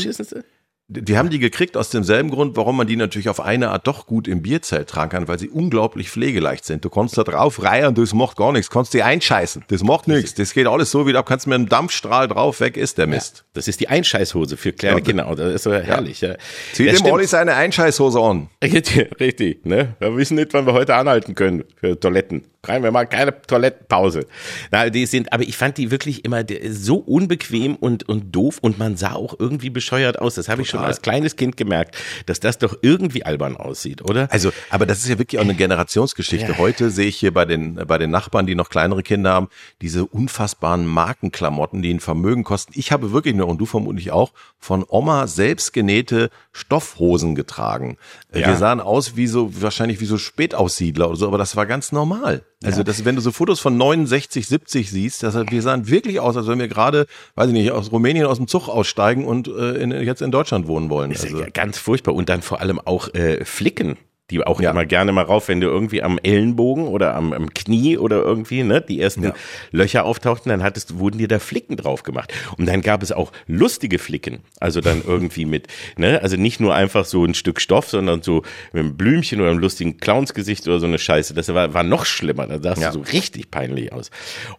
Die 0.94 1.18
haben 1.18 1.30
die 1.30 1.40
gekriegt 1.40 1.78
aus 1.78 1.90
demselben 1.90 2.30
Grund, 2.32 2.58
warum 2.58 2.76
man 2.76 2.86
die 2.86 2.98
natürlich 2.98 3.30
auf 3.30 3.40
eine 3.40 3.70
Art 3.70 3.88
doch 3.88 4.06
gut 4.08 4.28
im 4.28 4.42
Bierzelt 4.42 4.90
tragen 4.90 5.10
kann, 5.10 5.28
weil 5.30 5.40
sie 5.40 5.48
unglaublich 5.48 6.10
pflegeleicht 6.10 6.66
sind. 6.66 6.84
Du 6.84 6.90
kannst 6.90 7.18
da 7.18 7.24
drauf 7.24 7.64
reiern, 7.64 7.96
das 7.96 8.14
macht 8.14 8.36
gar 8.36 8.52
nichts. 8.52 8.70
Kannst 8.70 8.94
die 8.94 9.02
einscheißen. 9.02 9.64
Das 9.70 9.84
macht 9.84 10.10
nichts. 10.10 10.34
Das 10.34 10.54
geht 10.54 10.68
alles 10.68 10.92
so 10.92 11.08
wieder 11.08 11.20
ab. 11.20 11.28
Kannst 11.28 11.48
mit 11.48 11.56
einem 11.56 11.70
Dampfstrahl 11.70 12.28
drauf, 12.28 12.60
weg 12.60 12.76
ist 12.76 12.98
der 12.98 13.08
Mist. 13.08 13.46
Das 13.54 13.70
ist 13.70 13.80
die 13.80 13.88
Einscheißhose 13.88 14.58
für 14.58 14.74
kleine 14.74 14.98
Ja, 14.98 15.02
Kinder. 15.06 15.34
Das 15.34 15.54
ist 15.54 15.64
so 15.64 15.72
herrlich. 15.74 16.20
Ja. 16.20 16.36
Zieh 16.74 16.84
Ja, 16.88 16.92
dem 16.92 16.98
stimmt. 16.98 17.14
Olli 17.14 17.26
seine 17.26 17.54
Einscheißhose 17.56 18.20
an. 18.20 18.50
Richtig, 18.62 19.12
richtig, 19.22 19.66
ne? 19.66 19.96
Wir 20.00 20.18
wissen 20.18 20.36
nicht, 20.36 20.54
wann 20.54 20.66
wir 20.66 20.74
heute 20.74 20.96
anhalten 20.96 21.36
können 21.36 21.64
für 21.78 21.98
Toiletten. 21.98 22.44
Rein 22.64 22.84
wir 22.84 22.92
mal 22.92 23.08
keine 23.08 23.42
Toilettenpause. 23.42 24.28
Na, 24.70 24.92
die 24.92 25.08
sind, 25.08 25.34
aber 25.34 25.42
ich 25.42 25.58
fand 25.58 25.80
die 25.80 25.90
wirklich 25.90 26.24
immer 26.26 26.44
so 26.70 26.98
unbequem 26.98 27.76
und, 27.76 28.08
und 28.08 28.36
doof 28.36 28.60
und 28.62 28.78
man 28.78 28.98
sah 28.98 29.14
auch 29.14 29.34
irgendwie 29.40 29.72
bescheuert 29.72 30.20
aus. 30.20 30.36
Das 30.36 30.48
habe 30.48 30.62
ich 30.62 30.70
schon 30.70 30.82
als 30.82 31.02
kleines 31.02 31.36
Kind 31.36 31.58
gemerkt, 31.58 31.98
dass 32.28 32.40
das 32.40 32.60
doch 32.60 32.78
irgendwie 32.84 33.26
albern 33.26 33.58
aussieht, 33.58 34.04
oder? 34.04 34.32
Also, 34.32 34.52
aber 34.70 34.86
das 34.86 35.00
ist 35.00 35.10
ja 35.10 35.18
wirklich 35.18 35.40
auch 35.40 35.44
eine 35.44 35.56
Generationsgeschichte. 35.56 36.52
Ja. 36.52 36.58
Heute 36.60 36.92
sehe 36.92 37.08
ich 37.08 37.18
hier 37.18 37.34
bei 37.34 37.46
den, 37.46 37.76
bei 37.88 37.98
den 37.98 38.12
Nachbarn, 38.12 38.46
die 38.46 38.54
noch 38.54 38.70
kleinere 38.70 39.02
Kinder 39.02 39.32
haben, 39.32 39.50
diese 39.82 40.06
unfassbaren 40.06 40.86
Markenklamotten, 40.86 41.82
die 41.82 41.92
ein 41.92 42.00
Vermögen 42.00 42.44
kosten. 42.44 42.74
Ich 42.76 42.92
habe 42.92 43.12
wirklich 43.12 43.34
nur, 43.34 43.48
und 43.48 43.58
du 43.58 43.66
vermutlich 43.66 44.12
auch, 44.12 44.34
von 44.60 44.86
Oma 44.88 45.26
selbst 45.26 45.74
genähte 45.74 46.30
Stoffhosen 46.52 47.34
getragen. 47.34 47.98
Ja. 48.36 48.50
Wir 48.50 48.56
sahen 48.56 48.82
aus 48.82 49.16
wie 49.16 49.26
so, 49.26 49.50
wahrscheinlich 49.64 50.00
wie 50.00 50.06
so 50.06 50.20
Spätaussiedler 50.20 51.10
oder 51.10 51.18
so, 51.18 51.28
aber 51.28 51.40
das 51.40 51.56
war 51.56 51.66
ganz 51.66 51.92
normal. 51.92 52.44
Also, 52.64 52.84
das, 52.84 53.06
wenn 53.06 53.16
du 53.16 53.22
so 53.22 53.32
Fotos 53.32 53.60
von 53.60 53.76
69, 53.76 54.48
70 54.48 54.92
siehst, 54.92 55.24
das, 55.24 55.36
wir 55.36 55.62
sahen 55.62 55.88
wirklich 55.88 56.20
aus, 56.20 56.38
als 56.38 56.48
wenn 56.48 56.60
wir 56.60 56.68
gerade, 56.68 57.08
weiß 57.36 57.48
ich 57.48 57.54
nicht, 57.54 57.72
aus 57.72 57.92
Rumänien 57.92 58.26
aus 58.28 58.38
dem 58.38 58.48
Zug 58.48 58.70
aussteigen 58.70 59.26
und 59.26 59.48
äh, 59.48 59.82
in, 59.82 59.92
jetzt 59.92 60.22
in 60.22 60.32
Deutschland 60.32 60.68
wohnen 60.68 60.90
wollen. 60.90 61.12
Ist 61.12 61.24
Also, 61.24 61.40
ja 61.40 61.50
ganz 61.50 61.78
furchtbar. 61.78 62.14
Und 62.14 62.30
dann 62.30 62.42
vor 62.42 62.62
allem 62.62 62.80
auch 62.80 63.14
äh, 63.14 63.44
Flicken. 63.46 63.98
Die 64.32 64.42
auch 64.46 64.62
Ja. 64.62 64.72
immer 64.72 64.86
gerne 64.86 65.12
mal 65.12 65.24
rauf, 65.26 65.48
wenn 65.50 65.62
du 65.62 65.68
irgendwie 65.68 66.02
am 66.02 66.18
Ellenbogen 66.24 66.88
oder 66.88 67.16
am, 67.16 67.34
am 67.34 67.54
Knie 67.54 67.98
oder 67.98 68.18
irgendwie, 68.22 68.64
ne, 68.64 68.82
die 68.82 69.00
ersten 69.02 69.24
Ja. 69.26 69.34
Löcher 69.72 70.06
auftauchten, 70.06 70.50
dann 70.50 70.64
hattest, 70.64 70.98
wurden 70.98 71.18
dir 71.18 71.28
da 71.28 71.38
Flicken 71.40 71.76
drauf 71.78 72.04
gemacht. 72.04 72.34
Und 72.58 72.66
dann 72.68 72.82
gab 72.82 73.04
es 73.04 73.12
auch 73.12 73.32
lustige 73.48 74.00
Flicken. 74.00 74.40
Also 74.60 74.82
dann 74.82 75.04
irgendwie 75.08 75.46
mit, 75.46 75.68
ne, 75.98 76.22
also 76.24 76.38
nicht 76.38 76.60
nur 76.60 76.74
einfach 76.74 77.06
so 77.06 77.24
ein 77.26 77.34
Stück 77.34 77.62
Stoff, 77.62 77.90
sondern 77.90 78.22
so 78.24 78.44
mit 78.72 78.84
einem 78.86 78.96
Blümchen 78.98 79.42
oder 79.42 79.50
einem 79.52 79.60
lustigen 79.60 79.98
Clownsgesicht 79.98 80.68
oder 80.68 80.80
so 80.80 80.86
eine 80.88 80.98
Scheiße. 80.98 81.34
Das 81.34 81.54
war, 81.54 81.74
war 81.74 81.84
noch 81.84 82.06
schlimmer. 82.06 82.48
Da 82.48 82.60
sahst 82.62 82.82
Ja. 82.82 82.92
du 82.92 83.00
so 83.04 83.12
richtig 83.12 83.52
peinlich 83.52 83.92
aus. 83.92 84.12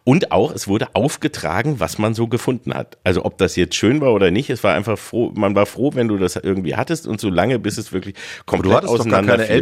Und 0.04 0.32
auch, 0.32 0.52
es 0.54 0.68
wurde 0.68 0.88
aufgetragen, 0.94 1.80
was 1.80 1.98
man 1.98 2.14
so 2.14 2.28
gefunden 2.28 2.74
hat. 2.74 2.98
Also 3.04 3.24
ob 3.24 3.38
das 3.38 3.56
jetzt 3.56 3.74
schön 3.74 4.00
war 4.00 4.12
oder 4.12 4.30
nicht, 4.30 4.50
es 4.50 4.62
war 4.62 4.74
einfach 4.74 4.98
froh, 4.98 5.32
man 5.34 5.54
war 5.54 5.66
froh, 5.66 5.92
wenn 5.94 6.08
du 6.08 6.18
das 6.18 6.36
irgendwie 6.36 6.76
hattest 6.76 7.06
und 7.06 7.20
so 7.20 7.30
lange, 7.30 7.58
bis 7.58 7.78
es 7.78 7.92
wirklich 7.92 8.14
komplett 8.44 8.82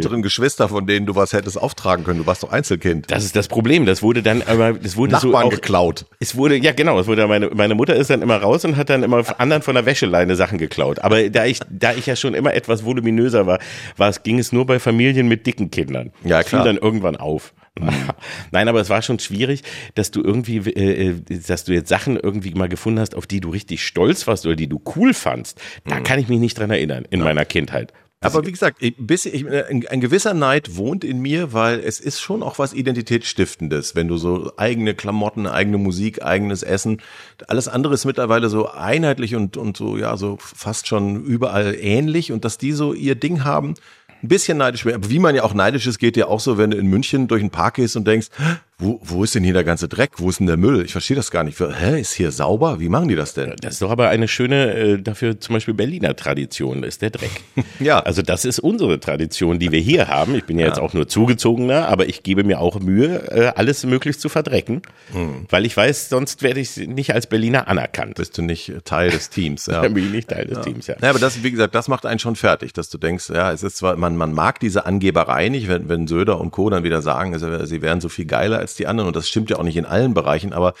älteren 0.01 0.21
Geschwister, 0.21 0.69
von 0.69 0.87
denen 0.87 1.05
du 1.05 1.15
was 1.15 1.33
hättest 1.33 1.61
auftragen 1.61 2.03
können. 2.03 2.19
Du 2.19 2.25
warst 2.25 2.43
doch 2.43 2.51
Einzelkind. 2.51 3.09
Das 3.11 3.23
ist 3.23 3.35
das 3.35 3.47
Problem. 3.47 3.85
Das 3.85 4.01
wurde 4.01 4.23
dann, 4.23 4.41
aber 4.41 4.73
das 4.73 4.97
wurde 4.97 5.13
Nachbarn 5.13 5.31
so 5.31 5.37
auch, 5.37 5.49
geklaut. 5.49 6.05
Es 6.19 6.35
wurde, 6.35 6.55
ja 6.57 6.71
genau, 6.73 6.99
es 6.99 7.07
wurde 7.07 7.27
meine, 7.27 7.49
meine 7.49 7.75
Mutter 7.75 7.95
ist 7.95 8.09
dann 8.09 8.21
immer 8.21 8.37
raus 8.37 8.65
und 8.65 8.77
hat 8.77 8.89
dann 8.89 9.03
immer 9.03 9.23
anderen 9.39 9.61
von 9.61 9.75
der 9.75 9.85
Wäscheleine 9.85 10.35
Sachen 10.35 10.57
geklaut. 10.57 10.99
Aber 10.99 11.29
da 11.29 11.45
ich, 11.45 11.59
da 11.69 11.93
ich 11.93 12.05
ja 12.05 12.15
schon 12.15 12.33
immer 12.33 12.53
etwas 12.53 12.83
voluminöser 12.83 13.47
war, 13.47 13.59
war 13.97 14.09
es, 14.09 14.23
ging 14.23 14.39
es 14.39 14.51
nur 14.51 14.65
bei 14.65 14.79
Familien 14.79 15.27
mit 15.27 15.45
dicken 15.45 15.71
Kindern. 15.71 16.11
Ja, 16.23 16.39
Das 16.39 16.49
fiel 16.49 16.59
klar. 16.59 16.65
dann 16.65 16.77
irgendwann 16.77 17.15
auf. 17.15 17.53
Nein, 18.51 18.67
aber 18.67 18.81
es 18.81 18.89
war 18.89 19.01
schon 19.01 19.19
schwierig, 19.19 19.63
dass 19.95 20.11
du 20.11 20.21
irgendwie, 20.21 20.57
äh, 20.57 21.09
äh, 21.11 21.39
dass 21.47 21.63
du 21.63 21.73
jetzt 21.73 21.87
Sachen 21.87 22.17
irgendwie 22.17 22.53
mal 22.53 22.67
gefunden 22.67 22.99
hast, 22.99 23.15
auf 23.15 23.27
die 23.27 23.39
du 23.39 23.49
richtig 23.49 23.85
stolz 23.85 24.27
warst 24.27 24.45
oder 24.45 24.55
die 24.55 24.67
du 24.67 24.81
cool 24.95 25.13
fandst. 25.13 25.59
Da 25.85 25.99
kann 26.01 26.19
ich 26.19 26.27
mich 26.27 26.39
nicht 26.39 26.57
dran 26.59 26.69
erinnern 26.69 27.05
in 27.09 27.21
meiner 27.21 27.45
Kindheit. 27.45 27.93
Aber 28.23 28.45
wie 28.45 28.51
gesagt, 28.51 28.77
ich, 28.81 28.93
bis, 28.97 29.25
ich, 29.25 29.47
ein, 29.47 29.87
ein 29.87 29.99
gewisser 29.99 30.35
Neid 30.35 30.75
wohnt 30.75 31.03
in 31.03 31.19
mir, 31.21 31.53
weil 31.53 31.79
es 31.79 31.99
ist 31.99 32.21
schon 32.21 32.43
auch 32.43 32.59
was 32.59 32.71
Identitätsstiftendes, 32.71 33.95
wenn 33.95 34.07
du 34.07 34.17
so 34.17 34.53
eigene 34.57 34.93
Klamotten, 34.93 35.47
eigene 35.47 35.79
Musik, 35.79 36.23
eigenes 36.23 36.61
Essen, 36.61 37.01
alles 37.47 37.67
andere 37.67 37.95
ist 37.95 38.05
mittlerweile 38.05 38.49
so 38.49 38.69
einheitlich 38.69 39.35
und, 39.35 39.57
und 39.57 39.75
so, 39.75 39.97
ja, 39.97 40.17
so 40.17 40.37
fast 40.39 40.87
schon 40.87 41.23
überall 41.23 41.75
ähnlich 41.79 42.31
und 42.31 42.45
dass 42.45 42.59
die 42.59 42.73
so 42.73 42.93
ihr 42.93 43.15
Ding 43.15 43.43
haben, 43.43 43.73
ein 44.21 44.27
bisschen 44.27 44.59
neidisch. 44.59 44.85
Aber 44.85 45.09
wie 45.09 45.17
man 45.17 45.33
ja 45.33 45.43
auch 45.43 45.55
neidisch 45.55 45.87
ist, 45.87 45.97
geht 45.97 46.15
ja 46.15 46.27
auch 46.27 46.39
so, 46.39 46.59
wenn 46.59 46.69
du 46.69 46.77
in 46.77 46.85
München 46.85 47.27
durch 47.27 47.41
den 47.41 47.49
Park 47.49 47.75
gehst 47.75 47.95
und 47.95 48.05
denkst, 48.07 48.27
"Hä, 48.37 48.57
wo, 48.81 48.99
wo 49.03 49.23
ist 49.23 49.35
denn 49.35 49.43
hier 49.43 49.53
der 49.53 49.63
ganze 49.63 49.87
Dreck? 49.87 50.13
Wo 50.17 50.29
ist 50.29 50.39
denn 50.39 50.47
der 50.47 50.57
Müll? 50.57 50.83
Ich 50.83 50.91
verstehe 50.91 51.15
das 51.15 51.29
gar 51.31 51.43
nicht. 51.43 51.59
Hä, 51.59 51.99
ist 52.01 52.13
hier 52.13 52.31
sauber? 52.31 52.79
Wie 52.79 52.89
machen 52.89 53.07
die 53.07 53.15
das 53.15 53.33
denn? 53.33 53.53
Das 53.61 53.73
ist 53.73 53.81
doch 53.81 53.91
aber 53.91 54.09
eine 54.09 54.27
schöne, 54.27 54.73
äh, 54.73 55.01
dafür 55.01 55.39
zum 55.39 55.53
Beispiel 55.53 55.73
Berliner 55.73 56.15
Tradition, 56.15 56.83
ist 56.83 57.01
der 57.01 57.11
Dreck. 57.11 57.31
Ja. 57.79 57.99
Also 57.99 58.21
das 58.21 58.45
ist 58.45 58.59
unsere 58.59 58.99
Tradition, 58.99 59.57
die 59.59 59.71
wir 59.71 59.79
hier 59.79 60.07
haben. 60.07 60.35
Ich 60.35 60.45
bin 60.45 60.59
ja, 60.59 60.67
jetzt 60.67 60.79
auch 60.79 60.93
nur 60.93 61.07
zugezogener, 61.07 61.87
aber 61.87 62.07
ich 62.07 62.21
gebe 62.23 62.43
mir 62.43 62.59
auch 62.59 62.79
Mühe, 62.79 63.31
äh, 63.31 63.53
alles 63.55 63.85
möglichst 63.85 64.21
zu 64.21 64.29
verdrecken, 64.29 64.81
Hm. 65.13 65.45
weil 65.49 65.65
ich 65.65 65.75
weiß, 65.75 66.09
sonst 66.09 66.43
werde 66.43 66.59
ich 66.59 66.77
nicht 66.77 67.13
als 67.13 67.27
Berliner 67.27 67.67
anerkannt. 67.67 68.15
Bist 68.15 68.37
du 68.37 68.41
nicht 68.41 68.73
Teil 68.85 69.09
des 69.11 69.29
Teams? 69.29 69.65
Ja. 69.67 69.81
Dann 69.81 69.93
bin 69.95 70.05
ich 70.05 70.11
nicht 70.11 70.29
Teil 70.29 70.45
des 70.45 70.61
Teams, 70.61 70.87
ja. 70.87 70.95
Ja, 71.01 71.09
aber 71.09 71.19
das, 71.19 71.43
wie 71.43 71.51
gesagt, 71.51 71.75
das 71.75 71.87
macht 71.87 72.05
einen 72.05 72.19
schon 72.19 72.35
fertig, 72.35 72.73
dass 72.73 72.89
du 72.89 72.97
denkst, 72.97 73.29
ja, 73.29 73.51
es 73.51 73.63
ist 73.63 73.77
zwar, 73.77 73.95
man, 73.95 74.15
man 74.15 74.33
mag 74.33 74.59
diese 74.59 74.85
Angeberei 74.85 75.49
nicht, 75.49 75.67
wenn, 75.67 75.89
wenn 75.89 76.07
Söder 76.07 76.39
und 76.39 76.51
Co. 76.51 76.69
dann 76.69 76.83
wieder 76.83 77.01
sagen, 77.01 77.37
sie 77.65 77.81
wären 77.81 78.01
so 78.01 78.09
viel 78.09 78.25
geiler 78.25 78.59
als 78.59 78.70
die 78.75 78.87
anderen. 78.87 79.07
Und 79.07 79.15
das 79.15 79.27
stimmt 79.27 79.49
ja 79.49 79.57
auch 79.57 79.63
nicht 79.63 79.77
in 79.77 79.85
allen 79.85 80.13
Bereichen, 80.13 80.53
aber 80.53 80.73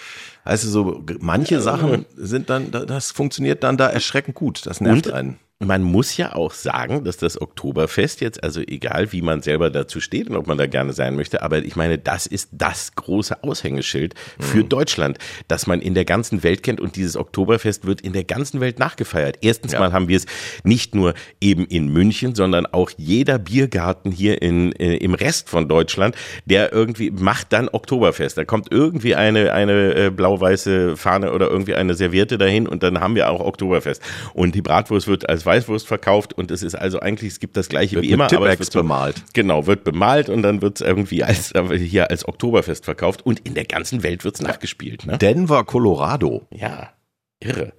du, 0.45 0.55
so 0.69 1.03
manche 1.19 1.61
Sachen 1.61 2.05
sind 2.15 2.49
dann, 2.49 2.71
da- 2.71 2.85
das 2.85 3.11
funktioniert 3.11 3.63
dann 3.63 3.77
da 3.77 3.87
erschreckend 3.87 4.35
gut. 4.35 4.65
Das 4.65 4.81
nervt 4.81 5.07
Und 5.07 5.13
einen. 5.13 5.39
man 5.59 5.83
muss 5.83 6.17
ja 6.17 6.33
auch 6.33 6.53
sagen, 6.53 7.03
dass 7.03 7.17
das 7.17 7.39
Oktoberfest 7.39 8.19
jetzt, 8.21 8.43
also 8.43 8.61
egal 8.61 9.11
wie 9.11 9.21
man 9.21 9.43
selber 9.43 9.69
dazu 9.69 9.99
steht 10.01 10.27
und 10.27 10.35
ob 10.35 10.47
man 10.47 10.57
da 10.57 10.65
gerne 10.65 10.91
sein 10.93 11.15
möchte, 11.15 11.43
aber 11.43 11.59
ich 11.59 11.75
meine, 11.75 11.99
das 11.99 12.25
ist 12.25 12.49
das 12.51 12.95
große 12.95 13.43
Aushängeschild 13.43 14.15
für 14.39 14.63
Deutschland, 14.63 15.19
das 15.47 15.67
man 15.67 15.79
in 15.79 15.93
der 15.93 16.03
ganzen 16.05 16.41
Welt 16.41 16.63
kennt 16.63 16.81
und 16.81 16.95
dieses 16.95 17.15
Oktoberfest 17.15 17.85
wird 17.85 18.01
in 18.01 18.13
der 18.13 18.23
ganzen 18.23 18.59
Welt 18.59 18.79
nachgefeiert. 18.79 19.37
Erstens 19.41 19.73
mal 19.73 19.93
haben 19.93 20.07
wir 20.07 20.17
es 20.17 20.25
nicht 20.63 20.95
nur 20.95 21.13
eben 21.39 21.65
in 21.67 21.89
München, 21.89 22.33
sondern 22.33 22.65
auch 22.65 22.89
jeder 22.97 23.37
Biergarten 23.37 24.11
hier 24.11 24.41
in, 24.41 24.71
äh, 24.73 24.95
im 24.97 25.13
Rest 25.13 25.47
von 25.47 25.67
Deutschland, 25.69 26.15
der 26.45 26.73
irgendwie 26.73 27.11
macht 27.11 27.53
dann 27.53 27.69
Oktoberfest. 27.69 28.35
Da 28.35 28.45
kommt 28.45 28.71
irgendwie 28.71 29.13
eine, 29.13 29.53
eine 29.53 29.93
äh, 29.93 30.09
blau-weiße 30.31 30.97
Fahne 30.97 31.33
oder 31.33 31.49
irgendwie 31.49 31.75
eine 31.75 31.93
Serviette 31.93 32.37
dahin 32.37 32.67
und 32.67 32.83
dann 32.83 32.99
haben 32.99 33.15
wir 33.15 33.29
auch 33.29 33.39
Oktoberfest. 33.39 34.01
Und 34.33 34.55
die 34.55 34.61
Bratwurst 34.61 35.07
wird 35.07 35.29
als 35.29 35.45
Weißwurst 35.45 35.87
verkauft 35.87 36.33
und 36.33 36.51
es 36.51 36.63
ist 36.63 36.75
also 36.75 36.99
eigentlich, 36.99 37.33
es 37.33 37.39
gibt 37.39 37.57
das 37.57 37.69
gleiche 37.69 37.95
Wird 37.95 38.05
wie 38.05 38.11
immer. 38.11 38.31
aber 38.31 38.51
es 38.51 38.59
wird 38.59 38.71
so, 38.71 38.79
bemalt. 38.79 39.23
Genau, 39.33 39.67
wird 39.67 39.83
bemalt 39.83 40.29
und 40.29 40.41
dann 40.43 40.61
wird 40.61 40.79
es 40.79 40.87
irgendwie 40.87 41.23
als, 41.23 41.51
äh, 41.53 41.77
hier 41.77 42.09
als 42.09 42.27
Oktoberfest 42.27 42.85
verkauft 42.85 43.25
und 43.25 43.39
in 43.41 43.53
der 43.53 43.65
ganzen 43.65 44.03
Welt 44.03 44.23
wird 44.23 44.35
es 44.35 44.41
nachgespielt. 44.41 45.05
Ne? 45.05 45.17
Denver, 45.17 45.63
Colorado. 45.63 46.47
Ja, 46.51 46.91
irre. 47.39 47.73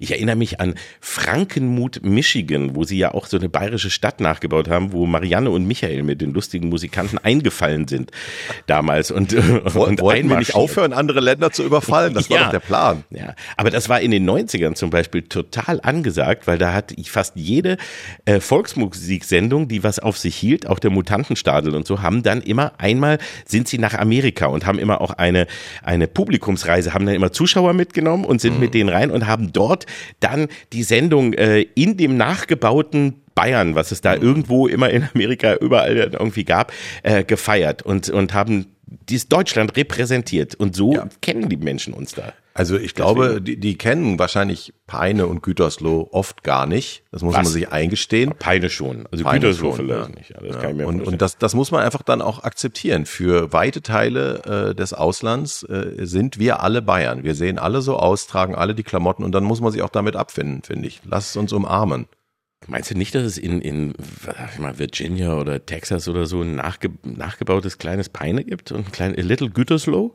Ich 0.00 0.10
erinnere 0.12 0.36
mich 0.36 0.60
an 0.60 0.74
Frankenmuth, 1.00 2.00
Michigan, 2.02 2.74
wo 2.76 2.84
sie 2.84 2.98
ja 2.98 3.12
auch 3.14 3.26
so 3.26 3.36
eine 3.36 3.48
bayerische 3.48 3.90
Stadt 3.90 4.20
nachgebaut 4.20 4.68
haben, 4.68 4.92
wo 4.92 5.06
Marianne 5.06 5.50
und 5.50 5.66
Michael 5.66 6.02
mit 6.02 6.20
den 6.20 6.32
lustigen 6.32 6.68
Musikanten 6.68 7.18
eingefallen 7.18 7.88
sind 7.88 8.10
damals 8.66 9.10
und, 9.10 9.32
äh, 9.32 9.36
und 9.38 10.00
Wollten 10.00 10.28
wir 10.28 10.38
nicht 10.38 10.54
aufhören, 10.54 10.92
andere 10.92 11.20
Länder 11.20 11.50
zu 11.50 11.62
überfallen? 11.64 12.14
Das 12.14 12.30
war 12.30 12.36
Ja. 12.38 12.44
doch 12.44 12.50
der 12.52 12.60
Plan. 12.60 13.04
Ja, 13.10 13.34
aber 13.56 13.70
das 13.70 13.88
war 13.88 14.00
in 14.00 14.10
den 14.10 14.24
90ern 14.28 14.74
zum 14.74 14.90
Beispiel 14.90 15.22
total 15.22 15.80
angesagt, 15.82 16.46
weil 16.46 16.58
da 16.58 16.72
hat 16.72 16.94
fast 17.06 17.36
jede 17.36 17.76
äh, 18.24 18.40
Volksmusiksendung, 18.40 19.68
die 19.68 19.82
was 19.82 19.98
auf 19.98 20.18
sich 20.18 20.36
hielt, 20.36 20.66
auch 20.66 20.78
der 20.78 20.90
Mutantenstadel 20.90 21.74
und 21.74 21.86
so, 21.86 22.02
haben 22.02 22.22
dann 22.22 22.40
immer 22.42 22.72
einmal 22.78 23.18
sind 23.46 23.68
sie 23.68 23.78
nach 23.78 23.94
Amerika 23.94 24.46
und 24.46 24.66
haben 24.66 24.78
immer 24.78 25.00
auch 25.00 25.10
eine, 25.12 25.46
eine 25.82 26.06
Publikumsreise, 26.08 26.94
haben 26.94 27.06
dann 27.06 27.14
immer 27.14 27.32
Zuschauer 27.32 27.72
mitgenommen 27.72 28.24
und 28.24 28.40
sind 28.40 28.60
mit 28.60 28.74
denen 28.74 28.88
rein 28.88 29.10
und 29.10 29.26
haben 29.26 29.52
dort 29.52 29.65
dann 30.20 30.48
die 30.72 30.82
Sendung 30.82 31.32
äh, 31.34 31.60
in 31.74 31.96
dem 31.96 32.16
nachgebauten 32.16 33.22
Bayern, 33.34 33.74
was 33.74 33.92
es 33.92 34.00
da 34.00 34.14
irgendwo 34.14 34.66
immer 34.66 34.88
in 34.90 35.06
Amerika 35.14 35.56
überall 35.56 35.96
irgendwie 35.96 36.44
gab, 36.44 36.72
äh, 37.02 37.22
gefeiert 37.24 37.82
und, 37.82 38.08
und 38.08 38.32
haben 38.32 38.66
dies 38.86 39.28
Deutschland 39.28 39.76
repräsentiert. 39.76 40.54
Und 40.54 40.74
so 40.76 40.94
Ja. 40.94 41.08
kennen 41.20 41.48
die 41.48 41.56
Menschen 41.56 41.92
uns 41.92 42.14
da. 42.14 42.32
Also 42.56 42.78
ich 42.78 42.94
glaube, 42.94 43.42
die, 43.42 43.58
die 43.58 43.76
kennen 43.76 44.18
wahrscheinlich 44.18 44.72
Peine 44.86 45.26
und 45.26 45.42
Gütersloh 45.42 46.08
oft 46.10 46.42
gar 46.42 46.66
nicht. 46.66 47.04
Das 47.12 47.22
muss 47.22 47.34
Was? 47.34 47.44
man 47.44 47.52
sich 47.52 47.70
eingestehen. 47.70 48.32
Peine 48.38 48.70
schon. 48.70 49.06
Also 49.12 49.24
Peine 49.24 49.40
Gütersloh 49.40 49.76
schon, 49.76 49.86
vielleicht 49.86 50.08
ja. 50.08 50.14
nicht. 50.14 50.30
Ja, 50.30 50.40
das 50.40 50.62
Ja, 50.62 50.68
und, 50.70 50.78
vorstellen. 50.78 51.00
und 51.02 51.22
das, 51.22 51.36
das 51.36 51.54
muss 51.54 51.70
man 51.70 51.82
einfach 51.82 52.02
dann 52.02 52.22
auch 52.22 52.44
akzeptieren. 52.44 53.04
Für 53.04 53.52
weite 53.52 53.82
Teile 53.82 54.70
äh, 54.70 54.74
des 54.74 54.94
Auslands 54.94 55.64
äh, 55.64 56.06
sind 56.06 56.38
wir 56.38 56.60
alle 56.62 56.80
Bayern. 56.80 57.24
Wir 57.24 57.34
sehen 57.34 57.58
alle 57.58 57.82
so 57.82 57.98
aus, 57.98 58.26
tragen 58.26 58.54
alle 58.54 58.74
die 58.74 58.84
Klamotten 58.84 59.22
und 59.22 59.32
dann 59.32 59.44
muss 59.44 59.60
man 59.60 59.70
sich 59.70 59.82
auch 59.82 59.90
damit 59.90 60.16
abfinden, 60.16 60.62
finde 60.62 60.88
ich. 60.88 61.02
Lass 61.04 61.30
es 61.30 61.36
uns 61.36 61.52
umarmen. 61.52 62.06
Meinst 62.68 62.90
du 62.90 62.96
nicht, 62.96 63.14
dass 63.14 63.24
es 63.24 63.36
in, 63.36 63.60
in 63.60 63.92
sag 64.24 64.54
ich 64.54 64.58
mal, 64.58 64.78
Virginia 64.78 65.34
oder 65.34 65.64
Texas 65.66 66.08
oder 66.08 66.24
so 66.24 66.40
ein 66.40 66.56
nachge 66.56 66.90
nachgebautes 67.02 67.76
kleines 67.76 68.08
Peine 68.08 68.44
gibt? 68.44 68.72
Und 68.72 68.86
ein 68.86 68.92
klein, 68.92 69.14
a 69.16 69.20
little 69.20 69.50
Gütersloh? 69.50 70.14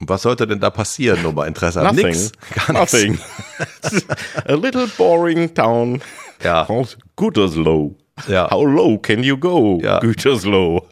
Was 0.00 0.22
sollte 0.22 0.46
denn 0.46 0.60
da 0.60 0.70
passieren, 0.70 1.22
nur 1.22 1.32
mal 1.32 1.46
Interesse 1.46 1.80
haben? 1.80 1.96
Nothing. 1.96 2.06
Nix. 2.12 2.32
Gar 2.66 2.80
nichts. 2.80 2.92
Nothing. 2.92 3.18
a 4.46 4.54
little 4.54 4.86
boring 4.98 5.54
town 5.54 6.00
Ja. 6.42 6.64
called 6.64 6.98
Gütersloh. 7.16 7.94
Ja. 8.28 8.50
How 8.50 8.64
low 8.64 8.98
can 8.98 9.22
you 9.22 9.36
go? 9.36 9.78
Ja. 9.82 10.00
Gütersloh. 10.00 10.82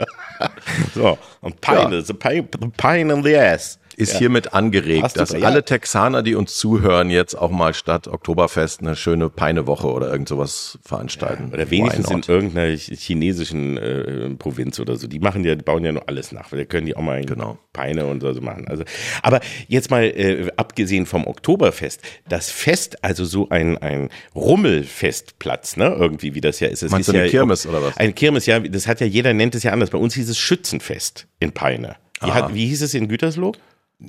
so, 0.95 1.19
und 1.41 1.61
Peine, 1.61 1.97
Ja. 1.97 2.03
the, 2.03 2.15
pine, 2.15 2.49
the 2.59 2.69
pine 2.77 3.13
in 3.13 3.23
the 3.23 3.37
ass. 3.37 3.79
Ist 4.03 4.13
Ja. 4.15 4.19
hiermit 4.21 4.53
angeregt, 4.55 5.03
Hast 5.05 5.17
du- 5.17 5.21
dass 5.21 5.33
ja. 5.33 5.41
alle 5.47 5.65
Texaner, 5.65 6.23
die 6.23 6.35
uns 6.35 6.57
zuhören, 6.57 7.11
jetzt 7.11 7.35
auch 7.35 7.51
mal 7.51 7.73
statt 7.75 8.09
Oktoberfest 8.09 8.81
eine 8.81 8.97
schöne 8.97 9.29
Peinewoche 9.31 9.87
oder 9.87 10.11
irgend 10.11 10.29
sowas 10.29 10.79
veranstalten. 10.85 11.51
Oder 11.53 11.71
wenigstens 11.71 12.11
in 12.11 12.23
irgendeiner 12.27 12.73
ch- 12.75 12.97
chinesischen 12.99 13.77
äh, 13.79 14.31
Provinz 14.37 14.81
oder 14.81 14.97
so. 14.97 15.07
Die 15.07 15.19
machen 15.19 15.45
ja, 15.45 15.55
die 15.55 15.63
bauen 15.63 15.85
ja 15.85 15.93
nur 15.93 16.09
alles 16.09 16.33
nach, 16.33 16.51
da 16.51 16.65
können 16.65 16.87
die 16.87 16.97
auch 16.97 17.03
mal 17.03 17.25
Genau. 17.25 17.59
Peine 17.73 18.07
und 18.07 18.21
so 18.21 18.33
machen. 18.41 18.67
Also, 18.69 18.85
aber 19.23 19.41
jetzt 19.69 19.91
mal 19.91 20.03
äh, 20.05 20.51
abgesehen 20.57 21.07
vom 21.07 21.27
Oktoberfest, 21.27 22.01
das 22.29 22.51
Fest, 22.51 23.03
also 23.05 23.25
so 23.25 23.49
ein, 23.49 23.79
ein 23.79 24.09
Rummelfestplatz, 24.35 25.77
ne? 25.77 25.95
Irgendwie, 25.99 26.35
wie 26.35 26.41
das 26.41 26.61
ja 26.61 26.69
ist. 26.69 26.83
Es 26.83 26.91
Meinst 26.91 27.09
ist 27.09 27.13
du 27.15 27.19
eine 27.19 27.27
ja 27.27 27.31
Kirmes 27.31 27.67
oder 27.67 27.83
was? 27.83 27.97
Eine 27.97 28.13
Kirmes, 28.13 28.47
ja, 28.47 28.61
das 28.61 28.87
hat 28.87 29.01
ja 29.01 29.07
jeder 29.07 29.33
nennt 29.35 29.55
es 29.55 29.63
ja 29.63 29.73
anders. 29.73 29.91
Bei 29.91 29.99
uns 29.99 30.15
hieß 30.15 30.29
es 30.29 30.39
Schützenfest 30.39 31.27
in 31.39 31.53
Peine. 31.53 31.97
Wie, 32.23 32.31
hat, 32.33 32.55
wie 32.55 32.67
hieß 32.67 32.83
es 32.83 32.95
in 32.95 33.09
Gütersloh? 33.09 33.53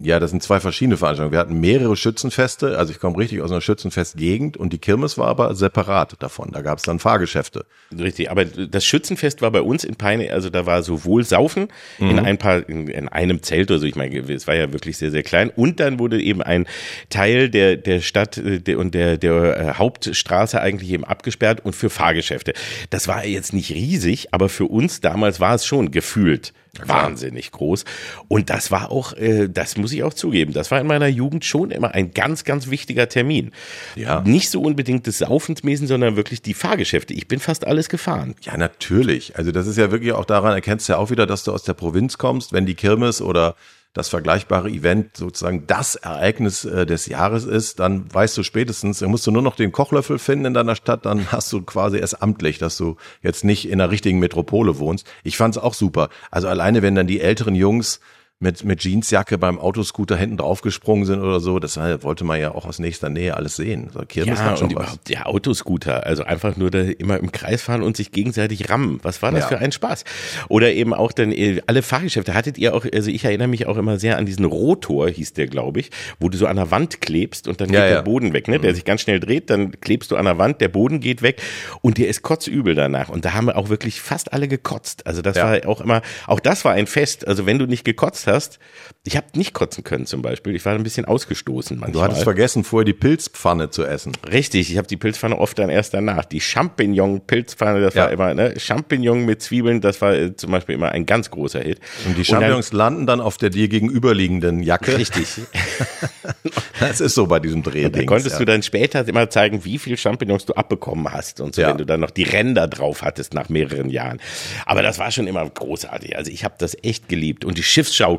Ja, 0.01 0.19
das 0.19 0.31
sind 0.31 0.41
zwei 0.41 0.59
verschiedene 0.59 0.97
Veranstaltungen. 0.97 1.33
Wir 1.33 1.39
hatten 1.39 1.59
mehrere 1.59 1.95
Schützenfeste, 1.95 2.77
also 2.77 2.91
ich 2.91 2.99
komme 2.99 3.17
richtig 3.17 3.41
aus 3.41 3.51
einer 3.51 3.61
Schützenfestgegend 3.61 4.57
und 4.57 4.73
die 4.73 4.79
Kirmes 4.79 5.17
war 5.17 5.27
aber 5.27 5.53
separat 5.55 6.15
davon. 6.19 6.51
Da 6.51 6.61
gab 6.61 6.79
es 6.79 6.83
dann 6.83 6.99
Fahrgeschäfte. 6.99 7.65
Richtig, 7.97 8.31
aber 8.31 8.45
das 8.45 8.85
Schützenfest 8.85 9.41
war 9.41 9.51
bei 9.51 9.61
uns 9.61 9.83
in 9.83 9.95
Peine, 9.95 10.31
also 10.31 10.49
da 10.49 10.65
war 10.65 10.81
sowohl 10.81 11.23
Saufen 11.23 11.67
in 11.99 12.19
ein 12.19 12.37
paar, 12.37 12.67
in, 12.67 12.87
in 12.87 13.07
einem 13.07 13.43
Zelt 13.43 13.69
oder 13.69 13.79
so, 13.79 13.85
ich 13.85 13.95
meine, 13.95 14.17
es 14.17 14.47
war 14.47 14.55
ja 14.55 14.71
wirklich 14.73 14.97
sehr, 14.97 15.11
sehr 15.11 15.23
klein 15.23 15.49
und 15.49 15.79
dann 15.79 15.99
wurde 15.99 16.21
eben 16.21 16.41
ein 16.41 16.65
Teil 17.09 17.49
der, 17.49 17.77
der 17.77 18.01
Stadt 18.01 18.37
äh, 18.37 18.59
der, 18.59 18.79
und 18.79 18.93
der, 18.95 19.17
der 19.17 19.57
äh, 19.57 19.73
Hauptstraße 19.73 20.59
eigentlich 20.59 20.91
eben 20.91 21.03
abgesperrt 21.03 21.63
und 21.63 21.75
für 21.75 21.89
Fahrgeschäfte. 21.89 22.53
Das 22.89 23.07
war 23.07 23.25
jetzt 23.25 23.53
nicht 23.53 23.71
riesig, 23.71 24.29
aber 24.33 24.49
für 24.49 24.65
uns 24.65 25.01
damals 25.01 25.39
war 25.39 25.55
es 25.55 25.65
schon 25.65 25.91
gefühlt 25.91 26.53
wahnsinnig 26.81 27.51
groß 27.51 27.85
und 28.27 28.49
das 28.49 28.71
war 28.71 28.91
auch, 28.91 29.13
äh, 29.13 29.47
das 29.47 29.77
muss 29.77 29.91
ich 29.93 30.03
auch 30.03 30.13
zugeben. 30.13 30.53
Das 30.53 30.71
war 30.71 30.81
in 30.81 30.87
meiner 30.87 31.07
Jugend 31.07 31.45
schon 31.45 31.69
immer 31.69 31.93
ein 31.93 32.11
ganz, 32.13 32.43
ganz 32.45 32.69
wichtiger 32.69 33.07
Termin. 33.07 33.51
Ja. 33.95 34.21
Nicht 34.21 34.49
so 34.49 34.61
unbedingt 34.61 35.05
des 35.05 35.19
Saufensmäßen, 35.19 35.85
sondern 35.85 36.15
wirklich 36.15 36.41
die 36.41 36.55
Fahrgeschäfte. 36.55 37.13
Ich 37.13 37.27
bin 37.27 37.39
fast 37.39 37.67
alles 37.67 37.89
gefahren. 37.89 38.33
Ja, 38.41 38.57
natürlich. 38.57 39.37
Also 39.37 39.51
das 39.51 39.67
ist 39.67 39.77
ja 39.77 39.91
wirklich 39.91 40.13
auch 40.13 40.25
daran, 40.25 40.53
erkennst 40.53 40.89
du 40.89 40.93
ja 40.93 40.97
auch 40.97 41.11
wieder, 41.11 41.27
dass 41.27 41.43
du 41.43 41.51
aus 41.51 41.63
der 41.63 41.73
Provinz 41.73 42.17
kommst, 42.17 42.53
wenn 42.53 42.65
die 42.65 42.75
Kirmes 42.75 43.21
oder 43.21 43.55
das 43.93 44.09
vergleichbare 44.09 44.69
Event 44.69 45.15
sozusagen 45.15 45.67
das 45.67 45.95
Ereignis 45.95 46.65
äh, 46.65 46.85
des 46.85 47.05
Jahres 47.05 47.45
ist, 47.45 47.79
dann 47.79 48.11
weißt 48.11 48.35
du 48.37 48.43
spätestens, 48.43 48.99
dann 48.99 49.11
musst 49.11 49.27
du 49.27 49.31
nur 49.31 49.43
noch 49.43 49.55
den 49.55 49.71
Kochlöffel 49.71 50.17
finden 50.17 50.45
in 50.45 50.53
deiner 50.53 50.75
Stadt, 50.75 51.05
dann 51.05 51.31
hast 51.31 51.53
du 51.53 51.61
quasi 51.61 51.99
erst 51.99 52.21
amtlich, 52.21 52.57
dass 52.57 52.77
du 52.77 52.97
jetzt 53.21 53.43
nicht 53.43 53.69
in 53.69 53.79
einer 53.79 53.91
richtigen 53.91 54.19
Metropole 54.19 54.79
wohnst. 54.79 55.07
Ich 55.23 55.37
fand's 55.37 55.57
auch 55.57 55.75
super. 55.75 56.09
Also 56.31 56.47
alleine, 56.47 56.81
wenn 56.81 56.95
dann 56.95 57.07
die 57.07 57.21
älteren 57.21 57.55
Jungs 57.55 57.99
mit, 58.43 58.63
mit 58.63 58.83
Jeansjacke 58.83 59.37
beim 59.37 59.57
Autoscooter 59.57 60.17
hinten 60.17 60.37
draufgesprungen 60.37 61.05
sind 61.05 61.21
oder 61.21 61.39
so. 61.39 61.59
Das 61.59 61.77
wollte 61.77 62.25
man 62.25 62.39
ja 62.39 62.53
auch 62.53 62.65
aus 62.65 62.77
nächster 62.77 63.09
Nähe 63.09 63.35
alles 63.35 63.55
sehen. 63.55 63.89
So, 63.93 64.01
Kirmes 64.05 64.37
ja, 64.37 64.53
und 64.53 64.71
überhaupt 64.71 65.09
der 65.09 65.27
Autoscooter, 65.27 66.05
also 66.05 66.23
einfach 66.23 66.57
nur 66.57 66.69
da 66.69 66.81
immer 66.81 67.17
im 67.17 67.31
Kreis 67.31 67.61
fahren 67.61 67.81
und 67.81 67.97
sich 67.97 68.11
gegenseitig 68.11 68.69
rammen. 68.69 68.99
Was 69.01 69.21
war 69.21 69.31
das 69.31 69.41
ja. 69.41 69.47
für 69.47 69.57
ein 69.59 69.71
Spaß? 69.71 70.03
Oder 70.49 70.73
eben 70.73 70.93
auch 70.93 71.13
dann 71.13 71.31
äh, 71.31 71.61
alle 71.65 71.81
Fahrgeschäfte. 71.81 72.33
Hattet 72.33 72.57
ihr 72.57 72.75
auch, 72.75 72.85
also 72.93 73.09
ich 73.09 73.23
erinnere 73.23 73.47
mich 73.47 73.65
auch 73.65 73.77
immer 73.77 73.97
sehr 73.97 74.17
an 74.17 74.25
diesen 74.25 74.45
Rotor, 74.45 75.09
hieß 75.09 75.33
der, 75.33 75.47
glaube 75.47 75.79
ich, 75.79 75.89
wo 76.19 76.27
du 76.27 76.37
so 76.37 76.45
an 76.45 76.57
der 76.57 76.69
Wand 76.69 76.99
klebst 76.99 77.47
und 77.47 77.61
dann 77.61 77.69
ja, 77.69 77.81
geht 77.81 77.89
ja. 77.89 77.95
der 77.95 78.01
Boden 78.03 78.33
weg, 78.33 78.49
ne? 78.49 78.59
Der 78.59 78.71
mhm. 78.71 78.75
sich 78.75 78.85
ganz 78.85 79.01
schnell 79.01 79.21
dreht, 79.21 79.49
dann 79.49 79.79
klebst 79.79 80.11
du 80.11 80.17
an 80.17 80.25
der 80.25 80.37
Wand, 80.37 80.59
der 80.59 80.67
Boden 80.67 80.99
geht 80.99 81.21
weg 81.21 81.41
und 81.81 81.97
dir 81.97 82.09
ist 82.09 82.21
kotzübel 82.21 82.75
danach. 82.75 83.07
Und 83.07 83.23
da 83.23 83.33
haben 83.33 83.45
wir 83.45 83.55
auch 83.55 83.69
wirklich 83.69 84.01
fast 84.01 84.33
alle 84.33 84.49
gekotzt. 84.49 85.07
Also 85.07 85.21
das 85.21 85.37
war 85.37 85.65
auch 85.65 85.79
immer, 85.79 86.01
auch 86.27 86.41
das 86.41 86.65
war 86.65 86.73
ein 86.73 86.87
Fest. 86.87 87.25
Also 87.25 87.45
wenn 87.45 87.57
du 87.57 87.67
nicht 87.67 87.85
gekotzt 87.85 88.27
hast, 88.27 88.32
hast. 88.33 88.59
Ich 89.05 89.15
habe 89.15 89.27
nicht 89.35 89.53
kotzen 89.53 89.83
können 89.83 90.05
zum 90.05 90.21
Beispiel. 90.21 90.55
Ich 90.55 90.65
war 90.65 90.73
ein 90.73 90.83
bisschen 90.83 91.05
ausgestoßen 91.05 91.79
manchmal. 91.79 91.93
Du 91.93 92.03
hattest 92.03 92.23
vergessen, 92.23 92.63
vorher 92.63 92.85
die 92.85 92.93
Pilzpfanne 92.93 93.69
zu 93.69 93.85
essen. 93.85 94.13
Richtig, 94.29 94.71
ich 94.71 94.77
habe 94.77 94.87
die 94.87 94.97
Pilzpfanne 94.97 95.37
oft 95.37 95.57
dann 95.59 95.69
erst 95.69 95.93
danach. 95.93 96.25
Die 96.25 96.41
Champignon-Pilzpfanne, 96.41 97.81
das 97.81 97.93
ja. 97.93 98.05
war 98.05 98.11
immer, 98.11 98.33
ne? 98.33 98.59
Champignon 98.59 99.25
mit 99.25 99.41
Zwiebeln, 99.41 99.81
das 99.81 100.01
war 100.01 100.13
äh, 100.13 100.35
zum 100.35 100.51
Beispiel 100.51 100.75
immer 100.75 100.89
ein 100.89 101.05
ganz 101.05 101.29
großer 101.29 101.61
Hit. 101.61 101.79
Und 102.05 102.17
die 102.17 102.25
Champignons 102.25 102.71
dann, 102.71 102.77
landen 102.77 103.07
dann 103.07 103.21
auf 103.21 103.37
der 103.37 103.49
dir 103.49 103.67
gegenüberliegenden 103.67 104.63
Jacke. 104.63 104.97
Richtig. 104.97 105.27
das 106.79 107.01
ist 107.01 107.15
so 107.15 107.27
bei 107.27 107.39
diesem 107.39 107.63
Dreh. 107.63 107.89
Da 107.89 108.03
konntest 108.03 108.33
ja. 108.33 108.39
du 108.39 108.45
dann 108.45 108.63
später 108.63 109.07
immer 109.07 109.29
zeigen, 109.29 109.63
wie 109.65 109.77
viel 109.77 109.97
Champignons 109.97 110.45
du 110.45 110.53
abbekommen 110.53 111.11
hast 111.11 111.41
und 111.41 111.55
so, 111.55 111.61
ja. 111.61 111.69
wenn 111.69 111.77
du 111.77 111.85
dann 111.85 111.99
noch 111.99 112.11
die 112.11 112.23
Ränder 112.23 112.67
drauf 112.67 113.01
hattest 113.01 113.33
nach 113.33 113.49
mehreren 113.49 113.89
Jahren. 113.89 114.19
Aber 114.65 114.81
das 114.81 114.99
war 114.99 115.11
schon 115.11 115.27
immer 115.27 115.47
großartig. 115.47 116.17
Also 116.17 116.31
ich 116.31 116.43
habe 116.43 116.55
das 116.57 116.77
echt 116.83 117.09
geliebt. 117.09 117.45
Und 117.45 117.57
die 117.57 117.63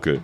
Schiffsschaukel. 0.05 0.23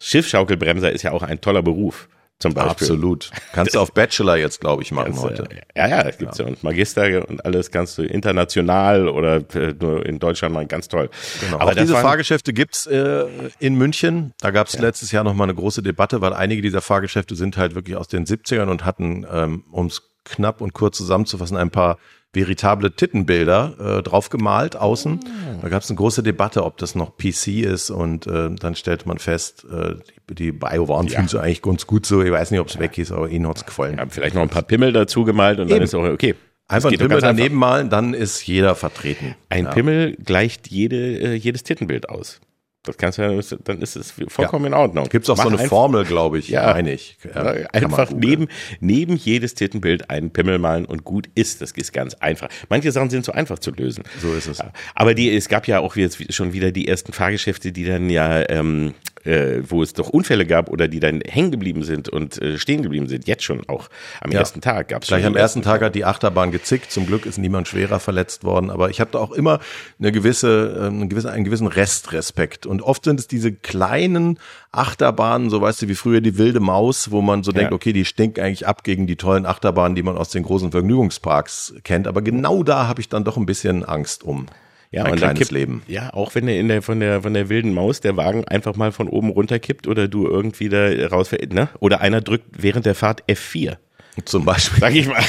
Schiffschaukelbremser 0.00 0.92
ist 0.92 1.02
ja 1.02 1.12
auch 1.12 1.22
ein 1.22 1.40
toller 1.40 1.62
Beruf. 1.62 2.08
Zum 2.40 2.52
Beispiel. 2.52 2.88
Absolut. 2.88 3.30
Kannst 3.52 3.76
du 3.76 3.80
auf 3.80 3.92
Bachelor 3.92 4.36
jetzt, 4.36 4.60
glaube 4.60 4.82
ich, 4.82 4.90
machen 4.90 5.18
heute. 5.20 5.48
Ja, 5.76 5.88
ja, 5.88 6.02
es 6.02 6.18
gibt 6.18 6.36
ja. 6.36 6.44
und 6.44 6.64
Magister 6.64 7.26
und 7.28 7.44
alles 7.44 7.70
kannst 7.70 7.96
du 7.96 8.02
international 8.02 9.08
oder 9.08 9.36
äh, 9.54 9.72
nur 9.80 10.04
in 10.04 10.18
Deutschland 10.18 10.52
mal 10.52 10.66
ganz 10.66 10.88
toll. 10.88 11.10
Genau. 11.40 11.60
Aber 11.60 11.70
auch 11.70 11.74
diese 11.76 11.94
Fahrgeschäfte 11.94 12.52
gibt's 12.52 12.86
äh, 12.86 13.26
in 13.60 13.76
München. 13.76 14.34
Da 14.40 14.50
gab's 14.50 14.74
ja. 14.74 14.80
letztes 14.80 15.12
Jahr 15.12 15.22
noch 15.22 15.32
mal 15.32 15.44
eine 15.44 15.54
große 15.54 15.82
Debatte, 15.82 16.20
weil 16.20 16.32
einige 16.32 16.60
dieser 16.60 16.80
Fahrgeschäfte 16.80 17.36
sind 17.36 17.56
halt 17.56 17.76
wirklich 17.76 17.96
aus 17.96 18.08
den 18.08 18.26
70ern 18.26 18.68
und 18.68 18.84
hatten, 18.84 19.24
ähm, 19.30 19.64
um 19.70 19.86
es 19.86 20.02
knapp 20.24 20.60
und 20.60 20.72
kurz 20.72 20.96
zusammenzufassen, 20.98 21.56
ein 21.56 21.70
paar 21.70 21.98
veritable 22.34 22.94
Tittenbilder 22.94 23.98
äh, 23.98 24.02
drauf 24.02 24.30
gemalt 24.30 24.76
außen. 24.76 25.20
Oh. 25.22 25.58
Da 25.62 25.68
gab 25.68 25.82
es 25.82 25.90
eine 25.90 25.96
große 25.96 26.22
Debatte, 26.22 26.64
ob 26.64 26.78
das 26.78 26.94
noch 26.94 27.16
PC 27.16 27.64
ist 27.64 27.90
und 27.90 28.26
äh, 28.26 28.50
dann 28.54 28.74
stellte 28.74 29.08
man 29.08 29.18
fest, 29.18 29.66
äh, 29.70 29.94
die, 30.30 30.34
die 30.34 30.52
Bio 30.52 30.88
waren 30.88 31.06
ja. 31.06 31.26
sie 31.26 31.40
eigentlich 31.40 31.62
ganz 31.62 31.86
gut 31.86 32.06
so. 32.06 32.22
Ich 32.22 32.32
weiß 32.32 32.50
nicht, 32.50 32.60
ob 32.60 32.68
es 32.68 32.74
ja. 32.74 32.80
weg 32.80 32.98
ist, 32.98 33.12
aber 33.12 33.28
ihnen 33.28 33.46
hat's 33.48 33.64
gefallen. 33.64 33.96
Ja, 33.98 34.06
vielleicht 34.08 34.34
noch 34.34 34.42
ein 34.42 34.48
paar 34.48 34.62
Pimmel 34.62 34.92
dazu 34.92 35.24
gemalt 35.24 35.58
und 35.58 35.66
Eben. 35.66 35.76
dann 35.76 35.82
ist 35.82 35.94
auch 35.94 36.04
okay. 36.04 36.34
Einfach 36.66 36.90
ein 36.90 36.98
Pimmel 36.98 37.20
daneben 37.20 37.56
einfach. 37.56 37.68
malen, 37.68 37.90
dann 37.90 38.14
ist 38.14 38.46
jeder 38.46 38.74
vertreten. 38.74 39.34
Ein 39.50 39.64
ja. 39.64 39.70
Pimmel 39.70 40.16
gleicht 40.16 40.68
jede, 40.68 40.96
äh, 40.96 41.34
jedes 41.34 41.62
Tittenbild 41.62 42.08
aus. 42.08 42.40
Das 42.84 42.98
kannst 42.98 43.16
du 43.16 43.22
ja, 43.22 43.58
dann 43.64 43.80
ist 43.80 43.96
es 43.96 44.12
vollkommen 44.28 44.66
ja. 44.66 44.68
in 44.68 44.74
Ordnung. 44.74 45.08
Gibt 45.08 45.24
es 45.24 45.30
auch 45.30 45.38
Mach 45.38 45.44
so 45.44 45.56
eine 45.56 45.68
Formel, 45.68 46.04
glaube 46.04 46.38
ich, 46.38 46.48
ja, 46.48 46.72
meine 46.74 46.92
ich. 46.92 47.16
Ja, 47.34 47.42
einfach 47.72 48.10
neben, 48.10 48.48
neben 48.80 49.16
jedes 49.16 49.54
Tittenbild 49.54 50.10
einen 50.10 50.30
Pimmel 50.30 50.58
malen 50.58 50.84
und 50.84 51.02
gut 51.02 51.28
ist. 51.34 51.62
Das 51.62 51.72
ist 51.72 51.94
ganz 51.94 52.12
einfach. 52.14 52.48
Manche 52.68 52.92
Sachen 52.92 53.08
sind 53.08 53.24
so 53.24 53.32
einfach 53.32 53.58
zu 53.58 53.70
lösen. 53.70 54.04
So 54.20 54.34
ist 54.34 54.48
es. 54.48 54.58
Aber 54.94 55.14
die, 55.14 55.34
es 55.34 55.48
gab 55.48 55.66
ja 55.66 55.80
auch 55.80 55.96
jetzt 55.96 56.32
schon 56.34 56.52
wieder 56.52 56.72
die 56.72 56.86
ersten 56.86 57.14
Fahrgeschäfte, 57.14 57.72
die 57.72 57.86
dann 57.86 58.10
ja 58.10 58.48
ähm, 58.50 58.92
äh, 59.24 59.62
wo 59.66 59.82
es 59.82 59.92
doch 59.92 60.08
Unfälle 60.08 60.46
gab 60.46 60.70
oder 60.70 60.88
die 60.88 61.00
dann 61.00 61.20
hängen 61.20 61.50
geblieben 61.50 61.82
sind 61.82 62.08
und 62.08 62.40
äh, 62.40 62.58
stehen 62.58 62.82
geblieben 62.82 63.08
sind. 63.08 63.26
Jetzt 63.26 63.42
schon 63.42 63.68
auch 63.68 63.88
am 64.20 64.30
ja. 64.30 64.40
ersten 64.40 64.60
Tag 64.60 64.88
gab 64.88 65.02
es 65.02 65.08
Gleich 65.08 65.24
am 65.24 65.36
ersten 65.36 65.62
Tag 65.62 65.82
hat 65.82 65.94
die 65.94 66.04
Achterbahn 66.04 66.50
gezickt. 66.50 66.90
Zum 66.90 67.06
Glück 67.06 67.26
ist 67.26 67.38
niemand 67.38 67.68
schwerer 67.68 68.00
verletzt 68.00 68.44
worden. 68.44 68.70
Aber 68.70 68.90
ich 68.90 69.00
hatte 69.00 69.18
auch 69.18 69.32
immer 69.32 69.60
eine 69.98 70.12
gewisse, 70.12 70.76
äh, 70.78 70.86
einen, 70.86 71.08
gewissen, 71.08 71.30
einen 71.30 71.44
gewissen 71.44 71.66
Restrespekt. 71.66 72.66
Und 72.66 72.82
oft 72.82 73.04
sind 73.04 73.20
es 73.20 73.26
diese 73.26 73.52
kleinen 73.52 74.38
Achterbahnen, 74.72 75.50
so 75.50 75.60
weißt 75.60 75.82
du, 75.82 75.88
wie 75.88 75.94
früher 75.94 76.20
die 76.20 76.36
wilde 76.36 76.60
Maus, 76.60 77.10
wo 77.10 77.22
man 77.22 77.42
so 77.42 77.52
ja. 77.52 77.58
denkt, 77.58 77.72
okay, 77.72 77.92
die 77.92 78.04
stinkt 78.04 78.38
eigentlich 78.38 78.66
ab 78.66 78.84
gegen 78.84 79.06
die 79.06 79.16
tollen 79.16 79.46
Achterbahnen, 79.46 79.94
die 79.94 80.02
man 80.02 80.16
aus 80.16 80.30
den 80.30 80.42
großen 80.42 80.70
Vergnügungsparks 80.70 81.74
kennt. 81.84 82.06
Aber 82.06 82.22
genau 82.22 82.62
da 82.62 82.86
habe 82.88 83.00
ich 83.00 83.08
dann 83.08 83.24
doch 83.24 83.36
ein 83.36 83.46
bisschen 83.46 83.84
Angst 83.84 84.24
um. 84.24 84.46
Ja, 84.94 85.04
ein 85.04 85.12
und 85.12 85.18
kleines 85.18 85.38
kippt, 85.40 85.50
Leben. 85.50 85.82
Ja, 85.88 86.14
auch 86.14 86.36
wenn 86.36 86.46
der 86.46 86.60
in 86.60 86.68
der 86.68 86.80
von 86.80 87.00
der 87.00 87.22
von 87.22 87.34
der 87.34 87.48
wilden 87.48 87.74
Maus 87.74 88.00
der 88.00 88.16
Wagen 88.16 88.44
einfach 88.44 88.76
mal 88.76 88.92
von 88.92 89.08
oben 89.08 89.30
runterkippt 89.30 89.88
oder 89.88 90.06
du 90.06 90.28
irgendwie 90.28 90.68
da 90.68 90.86
rausfällst, 91.08 91.52
ne? 91.52 91.68
Oder 91.80 92.00
einer 92.00 92.20
drückt 92.20 92.62
während 92.62 92.86
der 92.86 92.94
Fahrt 92.94 93.24
F4. 93.28 93.76
Zum 94.24 94.44
Beispiel. 94.44 94.78
Sag 94.78 94.94
ich 94.94 95.08
mal. 95.08 95.22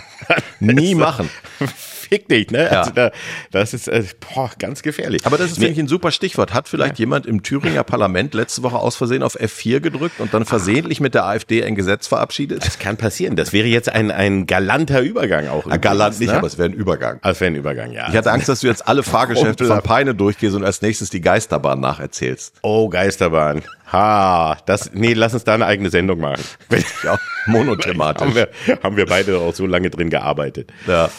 Nie 0.60 0.96
machen 0.96 1.30
fick 2.08 2.28
dich, 2.28 2.50
ne? 2.50 2.64
Ja. 2.64 2.80
Also 2.80 2.90
da, 2.92 3.10
das 3.50 3.74
ist 3.74 3.88
äh, 3.88 4.04
boah, 4.34 4.50
ganz 4.58 4.82
gefährlich. 4.82 5.26
Aber 5.26 5.38
das 5.38 5.52
ist, 5.52 5.58
nee. 5.58 5.66
finde 5.66 5.80
ich, 5.80 5.84
ein 5.86 5.88
super 5.88 6.10
Stichwort. 6.10 6.54
Hat 6.54 6.68
vielleicht 6.68 6.98
ja. 6.98 7.04
jemand 7.04 7.26
im 7.26 7.42
Thüringer 7.42 7.84
Parlament 7.84 8.34
letzte 8.34 8.62
Woche 8.62 8.76
aus 8.76 8.96
Versehen 8.96 9.22
auf 9.22 9.38
F4 9.38 9.80
gedrückt 9.80 10.20
und 10.20 10.34
dann 10.34 10.44
versehentlich 10.44 11.00
mit 11.00 11.14
der 11.14 11.26
AfD 11.26 11.64
ein 11.64 11.74
Gesetz 11.74 12.06
verabschiedet? 12.06 12.64
Das 12.64 12.78
kann 12.78 12.96
passieren. 12.96 13.36
Das 13.36 13.52
wäre 13.52 13.66
jetzt 13.66 13.88
ein, 13.88 14.10
ein 14.10 14.46
galanter 14.46 15.00
Übergang 15.00 15.48
auch. 15.48 15.66
Ja, 15.66 15.76
galant 15.76 16.18
nicht, 16.20 16.30
ne? 16.30 16.36
aber 16.36 16.46
es 16.46 16.58
wäre 16.58 16.68
ein 16.68 16.74
Übergang. 16.74 17.18
Aber 17.22 17.32
es 17.32 17.40
wäre 17.40 17.50
ein 17.50 17.56
Übergang, 17.56 17.92
ja. 17.92 18.08
Ich 18.08 18.16
hatte 18.16 18.32
Angst, 18.32 18.48
dass 18.48 18.60
du 18.60 18.66
jetzt 18.66 18.86
alle 18.86 19.02
Fahrgeschäfte 19.02 19.66
von 19.66 19.82
Peine 19.82 20.14
durchgehst 20.14 20.54
und 20.54 20.64
als 20.64 20.82
nächstes 20.82 21.10
die 21.10 21.20
Geisterbahn 21.20 21.80
nacherzählst. 21.80 22.54
Oh, 22.62 22.88
Geisterbahn. 22.88 23.62
Ha, 23.92 24.58
das, 24.66 24.90
nee, 24.92 25.12
lass 25.12 25.34
uns 25.34 25.44
da 25.44 25.54
eine 25.54 25.66
eigene 25.66 25.90
Sendung 25.90 26.20
machen. 26.20 26.42
Ja, 27.04 27.18
monothematisch. 27.46 28.26
haben, 28.26 28.34
wir, 28.34 28.48
haben 28.82 28.96
wir 28.96 29.06
beide 29.06 29.38
auch 29.38 29.54
so 29.54 29.66
lange 29.66 29.90
drin 29.90 30.10
gearbeitet. 30.10 30.72
Ja. 30.86 31.10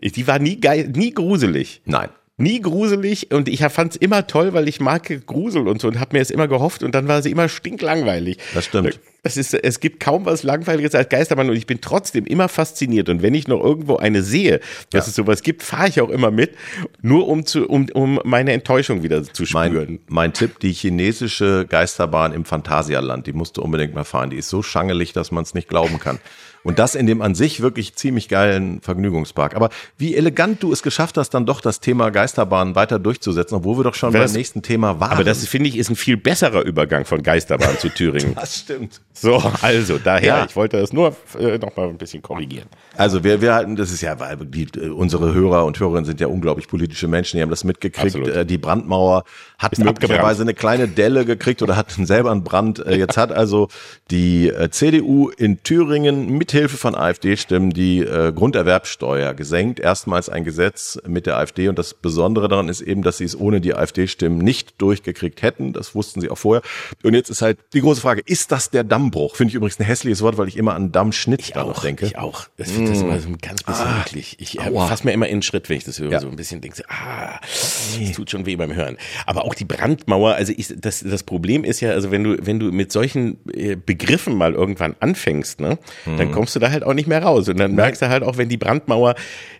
Die 0.00 0.26
war 0.26 0.38
nie 0.38 0.58
geil, 0.58 0.90
nie 0.94 1.12
gruselig. 1.12 1.82
Nein 1.84 2.08
nie 2.38 2.60
gruselig 2.60 3.32
und 3.32 3.48
ich 3.48 3.60
fand 3.60 3.92
es 3.92 3.96
immer 3.96 4.26
toll, 4.26 4.52
weil 4.52 4.68
ich 4.68 4.78
mag 4.78 5.26
Grusel 5.26 5.68
und 5.68 5.80
so 5.80 5.88
und 5.88 5.98
habe 5.98 6.16
mir 6.16 6.20
es 6.20 6.30
immer 6.30 6.48
gehofft 6.48 6.82
und 6.82 6.94
dann 6.94 7.08
war 7.08 7.22
sie 7.22 7.30
immer 7.30 7.48
stinklangweilig. 7.48 8.38
Das 8.52 8.66
stimmt. 8.66 9.00
Es, 9.22 9.38
ist, 9.38 9.54
es 9.54 9.80
gibt 9.80 10.00
kaum 10.00 10.26
was 10.26 10.42
Langweiliges 10.42 10.94
als 10.94 11.08
Geistermann 11.08 11.48
und 11.48 11.56
ich 11.56 11.66
bin 11.66 11.80
trotzdem 11.80 12.26
immer 12.26 12.48
fasziniert 12.48 13.08
und 13.08 13.22
wenn 13.22 13.34
ich 13.34 13.48
noch 13.48 13.64
irgendwo 13.64 13.96
eine 13.96 14.22
sehe, 14.22 14.60
dass 14.90 15.06
ja. 15.06 15.10
es 15.10 15.16
sowas 15.16 15.42
gibt, 15.42 15.62
fahre 15.62 15.88
ich 15.88 16.00
auch 16.00 16.10
immer 16.10 16.30
mit, 16.30 16.54
nur 17.00 17.26
um, 17.26 17.46
zu, 17.46 17.66
um, 17.66 17.88
um 17.94 18.20
meine 18.24 18.52
Enttäuschung 18.52 19.02
wieder 19.02 19.24
zu 19.24 19.46
spüren. 19.46 19.72
Mein, 19.74 19.98
mein 20.08 20.32
Tipp, 20.34 20.60
die 20.60 20.72
chinesische 20.72 21.66
Geisterbahn 21.66 22.34
im 22.34 22.44
Phantasialand, 22.44 23.26
die 23.26 23.32
musst 23.32 23.56
du 23.56 23.62
unbedingt 23.62 23.94
mal 23.94 24.04
fahren. 24.04 24.28
Die 24.28 24.36
ist 24.36 24.50
so 24.50 24.62
schangelig, 24.62 25.14
dass 25.14 25.30
man 25.30 25.42
es 25.42 25.54
nicht 25.54 25.68
glauben 25.68 25.98
kann. 25.98 26.18
Und 26.66 26.78
das 26.78 26.94
in 26.96 27.06
dem 27.06 27.22
an 27.22 27.34
sich 27.34 27.60
wirklich 27.60 27.94
ziemlich 27.94 28.28
geilen 28.28 28.80
Vergnügungspark. 28.80 29.54
Aber 29.54 29.70
wie 29.98 30.16
elegant 30.16 30.62
du 30.62 30.72
es 30.72 30.82
geschafft 30.82 31.16
hast, 31.16 31.30
dann 31.30 31.46
doch 31.46 31.60
das 31.60 31.80
Thema 31.80 32.10
Geisterbahn 32.10 32.74
weiter 32.74 32.98
durchzusetzen, 32.98 33.56
obwohl 33.56 33.78
wir 33.78 33.84
doch 33.84 33.94
schon 33.94 34.12
das, 34.12 34.32
beim 34.32 34.36
nächsten 34.36 34.62
Thema 34.62 34.98
waren. 34.98 35.12
Aber 35.12 35.24
das 35.24 35.46
finde 35.46 35.68
ich 35.68 35.76
ist 35.76 35.90
ein 35.90 35.96
viel 35.96 36.16
besserer 36.16 36.62
Übergang 36.62 37.04
von 37.04 37.22
Geisterbahn 37.22 37.78
zu 37.78 37.88
Thüringen. 37.88 38.36
Das 38.46 38.58
stimmt. 38.58 39.00
So, 39.12 39.42
also 39.62 39.98
daher, 39.98 40.26
ja. 40.26 40.44
ich 40.44 40.54
wollte 40.56 40.78
das 40.78 40.92
nur 40.92 41.16
äh, 41.38 41.56
noch 41.58 41.74
mal 41.74 41.88
ein 41.88 41.96
bisschen 41.96 42.20
korrigieren. 42.20 42.68
Also 42.96 43.24
wir, 43.24 43.40
wir 43.40 43.54
halten, 43.54 43.74
das 43.74 43.90
ist 43.90 44.02
ja, 44.02 44.20
weil 44.20 44.36
die, 44.36 44.68
unsere 44.90 45.32
Hörer 45.32 45.64
und 45.64 45.80
Hörerinnen 45.80 46.04
sind 46.04 46.20
ja 46.20 46.26
unglaublich 46.26 46.68
politische 46.68 47.08
Menschen, 47.08 47.36
die 47.38 47.42
haben 47.42 47.50
das 47.50 47.64
mitgekriegt. 47.64 48.16
Absolut. 48.16 48.28
Äh, 48.28 48.44
die 48.44 48.58
Brandmauer 48.58 49.24
hat 49.58 49.72
ist 49.72 49.84
möglicherweise 49.84 50.18
abgebrannt. 50.18 50.40
eine 50.40 50.54
kleine 50.54 50.88
Delle 50.88 51.24
gekriegt 51.24 51.62
oder 51.62 51.76
hat 51.76 51.90
selber 51.92 52.30
einen 52.30 52.44
Brand. 52.44 52.84
Äh, 52.84 52.96
jetzt 52.96 53.16
hat 53.16 53.32
also 53.32 53.68
die 54.10 54.48
äh, 54.48 54.70
CDU 54.70 55.30
in 55.30 55.62
Thüringen 55.62 56.36
mit 56.36 56.52
Mithilfe 56.56 56.78
von 56.78 56.94
AfD-Stimmen 56.94 57.68
die 57.74 57.98
äh, 57.98 58.32
Grunderwerbsteuer 58.32 59.34
gesenkt. 59.34 59.78
Erstmals 59.78 60.30
ein 60.30 60.42
Gesetz 60.42 60.98
mit 61.06 61.26
der 61.26 61.36
AfD. 61.36 61.68
Und 61.68 61.78
das 61.78 61.92
Besondere 61.92 62.48
daran 62.48 62.70
ist 62.70 62.80
eben, 62.80 63.02
dass 63.02 63.18
sie 63.18 63.24
es 63.24 63.38
ohne 63.38 63.60
die 63.60 63.74
AfD-Stimmen 63.74 64.38
nicht 64.38 64.80
durchgekriegt 64.80 65.42
hätten. 65.42 65.74
Das 65.74 65.94
wussten 65.94 66.22
sie 66.22 66.30
auch 66.30 66.38
vorher. 66.38 66.62
Und 67.02 67.12
jetzt 67.12 67.28
ist 67.28 67.42
halt 67.42 67.58
die 67.74 67.82
große 67.82 68.00
Frage, 68.00 68.22
ist 68.24 68.52
das 68.52 68.70
der 68.70 68.84
Dammbruch? 68.84 69.36
Finde 69.36 69.50
ich 69.50 69.54
übrigens 69.54 69.78
ein 69.78 69.84
hässliches 69.84 70.22
Wort, 70.22 70.38
weil 70.38 70.48
ich 70.48 70.56
immer 70.56 70.74
an 70.74 70.92
Dammschnitt 70.92 71.40
ich 71.40 71.56
auch, 71.56 71.82
denke. 71.82 72.06
Ich 72.06 72.16
auch. 72.16 72.46
Das 72.56 72.70
finde 72.70 72.92
das 72.92 73.02
immer 73.02 73.20
so 73.20 73.28
ein 73.28 73.36
ganz 73.36 73.62
bisschen 73.62 73.86
ah, 73.86 74.00
eklig. 74.06 74.36
Ich 74.38 74.58
äh, 74.58 74.72
fasse 74.72 75.04
mir 75.04 75.12
immer 75.12 75.26
in 75.26 75.36
den 75.36 75.42
Schritt, 75.42 75.68
wenn 75.68 75.76
ich 75.76 75.84
das 75.84 75.98
höre. 75.98 76.10
Ja. 76.10 76.20
So 76.20 76.28
ein 76.28 76.36
bisschen 76.36 76.62
denke, 76.62 76.82
ah, 76.88 77.38
das 77.42 78.12
tut 78.14 78.30
schon 78.30 78.46
weh 78.46 78.56
beim 78.56 78.74
Hören. 78.74 78.96
Aber 79.26 79.44
auch 79.44 79.54
die 79.54 79.66
Brandmauer, 79.66 80.36
also 80.36 80.54
ich, 80.56 80.72
das, 80.74 81.00
das 81.00 81.22
Problem 81.22 81.64
ist 81.64 81.82
ja, 81.82 81.90
also 81.90 82.10
wenn 82.10 82.24
du, 82.24 82.38
wenn 82.40 82.58
du 82.58 82.72
mit 82.72 82.92
solchen 82.92 83.36
äh, 83.52 83.76
Begriffen 83.76 84.34
mal 84.34 84.54
irgendwann 84.54 84.96
anfängst, 85.00 85.60
ne, 85.60 85.78
mhm. 86.06 86.16
dann 86.16 86.32
kommst 86.32 86.45
du 86.54 86.60
da 86.60 86.70
halt 86.70 86.84
auch 86.84 86.94
nicht 86.94 87.08
mehr 87.08 87.22
raus. 87.22 87.48
Und 87.48 87.58
dann 87.58 87.74
merkst 87.74 88.02
du 88.02 88.08
halt 88.08 88.22
auch, 88.22 88.36
wenn 88.38 88.48
die 88.48 88.56
Brandmauer 88.56 89.14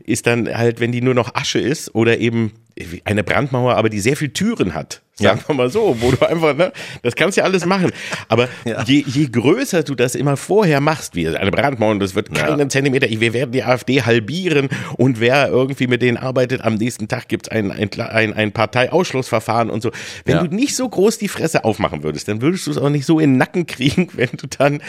ist 0.05 0.27
dann 0.27 0.49
halt, 0.49 0.81
wenn 0.81 0.93
die 0.93 1.03
nur 1.03 1.15
noch 1.15 1.35
Asche 1.35 1.59
ist 1.59 1.95
oder 1.95 2.19
eben 2.19 2.53
eine 3.05 3.25
Brandmauer, 3.25 3.77
aber 3.77 3.89
die 3.89 4.01
sehr 4.01 4.17
viel 4.17 4.31
Türen 4.31 4.75
hat. 4.75 5.03
Sagen 5.19 5.41
ja. 5.41 5.49
wir 5.49 5.55
mal 5.55 5.71
so, 5.71 5.97
wo 5.99 6.11
du 6.11 6.29
einfach, 6.29 6.55
ne, 6.55 6.73
das 7.01 7.17
kannst 7.17 7.39
du 7.39 7.41
ja 7.41 7.47
alles 7.47 7.65
machen. 7.65 7.91
Aber 8.29 8.51
ja. 8.67 8.85
je, 8.85 9.03
je 9.07 9.27
größer 9.29 9.83
du 9.83 9.95
das 9.95 10.15
immer 10.15 10.37
vorher 10.37 10.83
machst, 10.83 11.15
wie 11.15 11.27
eine 11.27 11.51
Brandmauer, 11.51 11.93
und 11.93 12.01
das 12.01 12.15
wird 12.15 12.35
keinen 12.35 12.59
ja. 12.59 12.69
Zentimeter, 12.69 13.09
wir 13.09 13.33
werden 13.33 13.53
die 13.53 13.63
AfD 13.63 14.03
halbieren 14.03 14.69
und 14.99 15.19
wer 15.19 15.49
irgendwie 15.49 15.87
mit 15.87 16.03
denen 16.03 16.19
arbeitet, 16.19 16.61
am 16.61 16.75
nächsten 16.75 17.09
Tag 17.09 17.29
gibt's 17.29 17.49
ein, 17.49 17.73
ein, 17.73 17.89
ein, 17.99 18.35
ein 18.35 18.53
Parteiausschlussverfahren 18.53 19.71
und 19.71 19.83
so. 19.83 19.91
Wenn 20.27 20.39
du 20.39 20.55
nicht 20.55 20.77
so 20.77 20.87
groß 20.87 21.17
die 21.17 21.29
Fresse 21.29 21.65
aufmachen 21.65 22.03
würdest, 22.03 22.29
dann 22.29 22.43
würdest 22.43 22.67
du 22.67 22.73
es 22.73 22.77
auch 22.77 22.91
nicht 22.91 23.07
so 23.07 23.19
in 23.19 23.33
den 23.33 23.39
Nacken 23.39 23.67
kriegen, 23.67 24.11
wenn 24.13 24.31
du 24.37 24.47
dann 24.47 24.83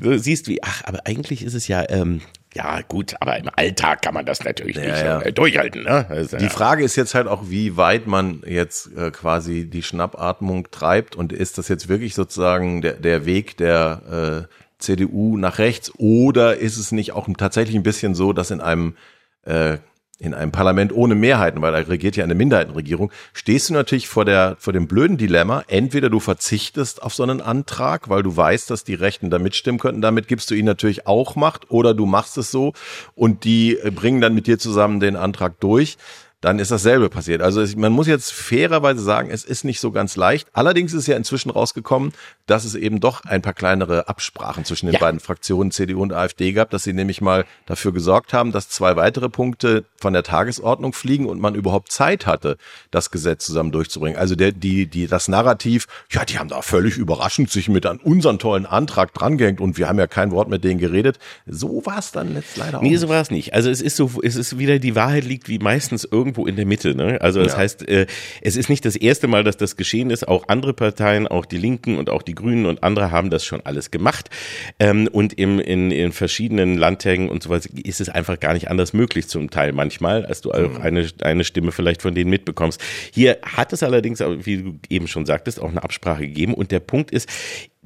so 0.00 0.16
siehst, 0.16 0.48
wie, 0.48 0.62
ach, 0.62 0.82
aber 0.86 1.00
eigentlich 1.04 1.44
ist 1.44 1.52
es 1.52 1.68
ja, 1.68 1.84
ähm, 1.90 2.22
ja, 2.54 2.80
gut, 2.82 3.14
aber 3.20 3.36
im 3.36 3.50
Alltag 3.54 4.02
kann 4.02 4.14
man 4.14 4.24
das 4.24 4.44
natürlich 4.44 4.76
ja, 4.76 4.82
nicht 4.82 5.04
ja. 5.04 5.20
Äh, 5.20 5.32
durchhalten. 5.32 5.82
Ne? 5.82 6.06
Also, 6.08 6.36
die 6.36 6.48
Frage 6.48 6.84
ist 6.84 6.94
jetzt 6.96 7.14
halt 7.14 7.26
auch, 7.26 7.44
wie 7.48 7.76
weit 7.76 8.06
man 8.06 8.42
jetzt 8.46 8.96
äh, 8.96 9.10
quasi 9.10 9.68
die 9.68 9.82
Schnappatmung 9.82 10.70
treibt 10.70 11.16
und 11.16 11.32
ist 11.32 11.58
das 11.58 11.68
jetzt 11.68 11.88
wirklich 11.88 12.14
sozusagen 12.14 12.80
der, 12.80 12.94
der 12.94 13.26
Weg 13.26 13.56
der 13.56 14.46
äh, 14.48 14.54
CDU 14.78 15.36
nach 15.36 15.58
rechts 15.58 15.92
oder 15.98 16.56
ist 16.56 16.76
es 16.76 16.92
nicht 16.92 17.12
auch 17.12 17.28
tatsächlich 17.36 17.76
ein 17.76 17.82
bisschen 17.82 18.14
so, 18.14 18.32
dass 18.32 18.50
in 18.50 18.60
einem 18.60 18.96
äh, 19.42 19.78
in 20.18 20.34
einem 20.34 20.52
Parlament 20.52 20.92
ohne 20.92 21.14
Mehrheiten, 21.14 21.60
weil 21.60 21.72
da 21.72 21.78
regiert 21.78 22.16
ja 22.16 22.24
eine 22.24 22.34
Minderheitenregierung, 22.34 23.10
stehst 23.32 23.68
du 23.68 23.74
natürlich 23.74 24.08
vor 24.08 24.24
der, 24.24 24.56
vor 24.58 24.72
dem 24.72 24.86
blöden 24.86 25.16
Dilemma. 25.16 25.64
Entweder 25.66 26.08
du 26.08 26.20
verzichtest 26.20 27.02
auf 27.02 27.14
so 27.14 27.22
einen 27.22 27.40
Antrag, 27.40 28.08
weil 28.08 28.22
du 28.22 28.36
weißt, 28.36 28.70
dass 28.70 28.84
die 28.84 28.94
Rechten 28.94 29.30
da 29.30 29.38
mitstimmen 29.38 29.80
könnten. 29.80 30.00
Damit 30.00 30.28
gibst 30.28 30.50
du 30.50 30.54
ihnen 30.54 30.66
natürlich 30.66 31.06
auch 31.06 31.36
Macht 31.36 31.70
oder 31.70 31.94
du 31.94 32.06
machst 32.06 32.38
es 32.38 32.50
so 32.50 32.72
und 33.14 33.44
die 33.44 33.78
bringen 33.94 34.20
dann 34.20 34.34
mit 34.34 34.46
dir 34.46 34.58
zusammen 34.58 35.00
den 35.00 35.16
Antrag 35.16 35.58
durch 35.60 35.96
dann 36.44 36.58
ist 36.58 36.70
dasselbe 36.70 37.08
passiert. 37.08 37.40
Also 37.40 37.64
man 37.78 37.90
muss 37.90 38.06
jetzt 38.06 38.30
fairerweise 38.30 39.02
sagen, 39.02 39.30
es 39.30 39.44
ist 39.44 39.64
nicht 39.64 39.80
so 39.80 39.90
ganz 39.90 40.14
leicht. 40.14 40.46
Allerdings 40.52 40.92
ist 40.92 41.06
ja 41.06 41.16
inzwischen 41.16 41.48
rausgekommen, 41.48 42.12
dass 42.46 42.64
es 42.64 42.74
eben 42.74 43.00
doch 43.00 43.24
ein 43.24 43.42
paar 43.42 43.54
kleinere 43.54 44.08
Absprachen 44.08 44.64
zwischen 44.64 44.86
den 44.86 44.94
ja. 44.94 45.00
beiden 45.00 45.20
Fraktionen 45.20 45.70
CDU 45.70 46.02
und 46.02 46.12
AfD 46.12 46.52
gab, 46.52 46.70
dass 46.70 46.82
sie 46.82 46.92
nämlich 46.92 47.20
mal 47.20 47.44
dafür 47.66 47.92
gesorgt 47.92 48.32
haben, 48.32 48.52
dass 48.52 48.68
zwei 48.68 48.96
weitere 48.96 49.28
Punkte 49.28 49.84
von 49.96 50.12
der 50.12 50.22
Tagesordnung 50.22 50.92
fliegen 50.92 51.26
und 51.26 51.40
man 51.40 51.54
überhaupt 51.54 51.90
Zeit 51.90 52.26
hatte, 52.26 52.56
das 52.90 53.10
Gesetz 53.10 53.46
zusammen 53.46 53.72
durchzubringen. 53.72 54.18
Also 54.18 54.34
der, 54.34 54.52
die, 54.52 54.86
die, 54.86 55.06
das 55.06 55.28
Narrativ, 55.28 55.86
ja, 56.10 56.24
die 56.24 56.38
haben 56.38 56.48
da 56.48 56.60
völlig 56.62 56.96
überraschend 56.96 57.50
sich 57.50 57.68
mit 57.68 57.86
an 57.86 57.98
unseren 57.98 58.38
tollen 58.38 58.66
Antrag 58.66 59.14
drangehängt 59.14 59.60
und 59.60 59.78
wir 59.78 59.88
haben 59.88 59.98
ja 59.98 60.06
kein 60.06 60.30
Wort 60.30 60.48
mit 60.48 60.64
denen 60.64 60.78
geredet. 60.78 61.18
So 61.46 61.84
war 61.86 61.98
es 61.98 62.12
dann 62.12 62.34
jetzt 62.34 62.56
leider 62.56 62.78
auch. 62.78 62.82
Nee, 62.82 62.96
so 62.96 63.08
war 63.08 63.20
es 63.20 63.30
nicht. 63.30 63.54
Also 63.54 63.70
es 63.70 63.80
ist 63.80 63.96
so, 63.96 64.20
es 64.22 64.36
ist 64.36 64.58
wieder 64.58 64.78
die 64.78 64.94
Wahrheit 64.94 65.24
liegt 65.24 65.48
wie 65.48 65.58
meistens 65.58 66.04
irgendwo 66.04 66.46
in 66.46 66.56
der 66.56 66.66
Mitte. 66.66 66.94
Ne? 66.94 67.18
Also 67.20 67.42
das 67.42 67.52
ja. 67.52 67.58
heißt, 67.58 67.88
äh, 67.88 68.06
es 68.42 68.56
ist 68.56 68.68
nicht 68.68 68.84
das 68.84 68.96
erste 68.96 69.28
Mal, 69.28 69.44
dass 69.44 69.56
das 69.56 69.76
geschehen 69.76 70.10
ist. 70.10 70.28
Auch 70.28 70.48
andere 70.48 70.74
Parteien, 70.74 71.26
auch 71.26 71.46
die 71.46 71.58
Linken 71.58 71.96
und 71.96 72.10
auch 72.10 72.22
die 72.22 72.33
Grünen 72.34 72.66
und 72.66 72.82
andere 72.82 73.10
haben 73.10 73.30
das 73.30 73.44
schon 73.44 73.60
alles 73.64 73.90
gemacht. 73.90 74.30
Ähm, 74.78 75.08
und 75.12 75.32
im, 75.34 75.58
in, 75.58 75.90
in 75.90 76.12
verschiedenen 76.12 76.76
Landtagen 76.76 77.28
und 77.28 77.42
so 77.42 77.50
weiter 77.50 77.68
ist 77.82 78.00
es 78.00 78.08
einfach 78.08 78.40
gar 78.40 78.54
nicht 78.54 78.68
anders 78.70 78.92
möglich 78.92 79.28
zum 79.28 79.50
Teil 79.50 79.72
manchmal, 79.72 80.26
als 80.26 80.40
du 80.40 80.52
auch 80.52 80.78
mhm. 80.78 80.82
eine, 80.82 81.08
eine 81.22 81.44
Stimme 81.44 81.72
vielleicht 81.72 82.02
von 82.02 82.14
denen 82.14 82.30
mitbekommst. 82.30 82.80
Hier 83.12 83.38
hat 83.42 83.72
es 83.72 83.82
allerdings, 83.82 84.20
wie 84.20 84.58
du 84.58 84.78
eben 84.88 85.08
schon 85.08 85.26
sagtest, 85.26 85.60
auch 85.60 85.70
eine 85.70 85.82
Absprache 85.82 86.22
gegeben. 86.26 86.54
Und 86.54 86.70
der 86.70 86.80
Punkt 86.80 87.10
ist, 87.10 87.28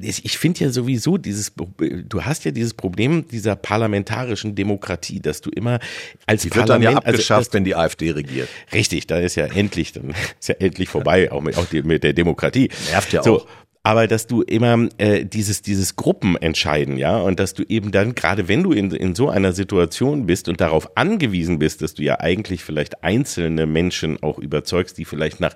ich 0.00 0.38
finde 0.38 0.60
ja 0.60 0.70
sowieso 0.70 1.18
dieses, 1.18 1.52
du 1.54 2.22
hast 2.22 2.44
ja 2.44 2.52
dieses 2.52 2.74
Problem 2.74 3.26
dieser 3.26 3.56
parlamentarischen 3.56 4.54
Demokratie, 4.54 5.20
dass 5.20 5.40
du 5.40 5.50
immer 5.50 5.80
als 6.26 6.42
die 6.42 6.54
wird 6.54 6.68
dann 6.68 6.82
ja 6.82 6.90
also, 6.90 7.00
abgeschafft, 7.00 7.38
also, 7.38 7.52
wenn 7.54 7.64
die 7.64 7.74
AfD 7.74 8.12
regiert. 8.12 8.48
Richtig, 8.72 9.06
da 9.08 9.18
ist 9.18 9.34
ja 9.34 9.46
endlich, 9.46 9.92
dann 9.92 10.14
ist 10.40 10.48
ja 10.48 10.54
endlich 10.56 10.88
vorbei, 10.88 11.32
auch 11.32 11.42
mit, 11.42 11.56
auch 11.56 11.66
die, 11.66 11.82
mit 11.82 12.04
der 12.04 12.12
Demokratie. 12.12 12.70
Nervt 12.90 13.12
ja 13.12 13.22
so, 13.22 13.42
auch 13.42 13.46
aber 13.88 14.06
dass 14.06 14.26
du 14.26 14.42
immer 14.42 14.86
äh, 14.98 15.24
dieses 15.24 15.62
dieses 15.62 15.96
Gruppen 15.96 16.36
entscheiden, 16.36 16.98
ja, 16.98 17.16
und 17.16 17.40
dass 17.40 17.54
du 17.54 17.62
eben 17.66 17.90
dann 17.90 18.14
gerade 18.14 18.46
wenn 18.46 18.62
du 18.62 18.72
in 18.72 18.90
in 18.90 19.14
so 19.14 19.30
einer 19.30 19.54
Situation 19.54 20.26
bist 20.26 20.50
und 20.50 20.60
darauf 20.60 20.98
angewiesen 20.98 21.58
bist, 21.58 21.80
dass 21.80 21.94
du 21.94 22.02
ja 22.02 22.20
eigentlich 22.20 22.62
vielleicht 22.62 23.02
einzelne 23.02 23.64
Menschen 23.64 24.22
auch 24.22 24.38
überzeugst, 24.38 24.98
die 24.98 25.06
vielleicht 25.06 25.40
nach 25.40 25.54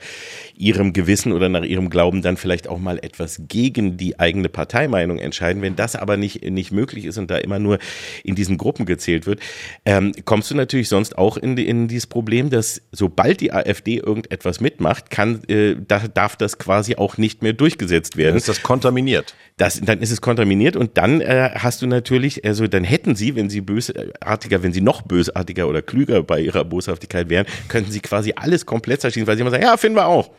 ihrem 0.56 0.94
Gewissen 0.94 1.32
oder 1.32 1.50
nach 1.50 1.62
ihrem 1.62 1.90
Glauben 1.90 2.22
dann 2.22 2.38
vielleicht 2.38 2.68
auch 2.68 2.78
mal 2.78 2.98
etwas 3.02 3.42
gegen 3.48 3.98
die 3.98 4.18
eigene 4.18 4.48
Parteimeinung 4.48 5.18
entscheiden, 5.18 5.60
wenn 5.60 5.76
das 5.76 5.94
aber 5.94 6.16
nicht 6.16 6.42
nicht 6.42 6.72
möglich 6.72 7.04
ist 7.04 7.18
und 7.18 7.30
da 7.30 7.36
immer 7.36 7.58
nur 7.58 7.78
in 8.24 8.34
diesen 8.34 8.56
Gruppen 8.56 8.86
gezählt 8.86 9.26
wird, 9.26 9.40
ähm, 9.84 10.12
kommst 10.24 10.50
du 10.50 10.54
natürlich 10.54 10.88
sonst 10.88 11.18
auch 11.18 11.36
in 11.36 11.58
in 11.58 11.86
dieses 11.86 12.06
Problem, 12.06 12.48
dass 12.48 12.80
sobald 12.92 13.42
die 13.42 13.52
AfD 13.52 13.98
irgendetwas 13.98 14.60
mitmacht, 14.60 15.10
kann 15.10 15.44
äh, 15.48 15.76
da, 15.86 16.08
darf 16.08 16.36
das 16.36 16.56
quasi 16.56 16.96
auch 16.96 17.18
nicht 17.18 17.42
mehr 17.42 17.52
durchgesetzt 17.52 18.16
werden 18.16 18.21
werden. 18.22 18.32
Dann 18.32 18.38
ist 18.38 18.48
das 18.48 18.62
kontaminiert. 18.62 19.34
Das, 19.58 19.80
dann 19.80 20.00
ist 20.00 20.10
es 20.10 20.20
kontaminiert 20.20 20.76
und 20.76 20.96
dann 20.96 21.20
äh, 21.20 21.50
hast 21.54 21.82
du 21.82 21.86
natürlich, 21.86 22.44
also 22.44 22.66
dann 22.66 22.84
hätten 22.84 23.14
sie, 23.14 23.36
wenn 23.36 23.50
sie 23.50 23.60
bösartiger, 23.60 24.62
wenn 24.62 24.72
sie 24.72 24.80
noch 24.80 25.02
bösartiger 25.02 25.68
oder 25.68 25.82
klüger 25.82 26.22
bei 26.22 26.40
ihrer 26.40 26.64
Boshaftigkeit 26.64 27.28
wären, 27.28 27.46
könnten 27.68 27.92
sie 27.92 28.00
quasi 28.00 28.32
alles 28.34 28.64
komplett 28.64 29.02
zerschießen, 29.02 29.26
weil 29.26 29.36
sie 29.36 29.42
immer 29.42 29.50
sagen, 29.50 29.64
ja, 29.64 29.76
finden 29.76 29.96
wir 29.96 30.06
auch 30.06 30.30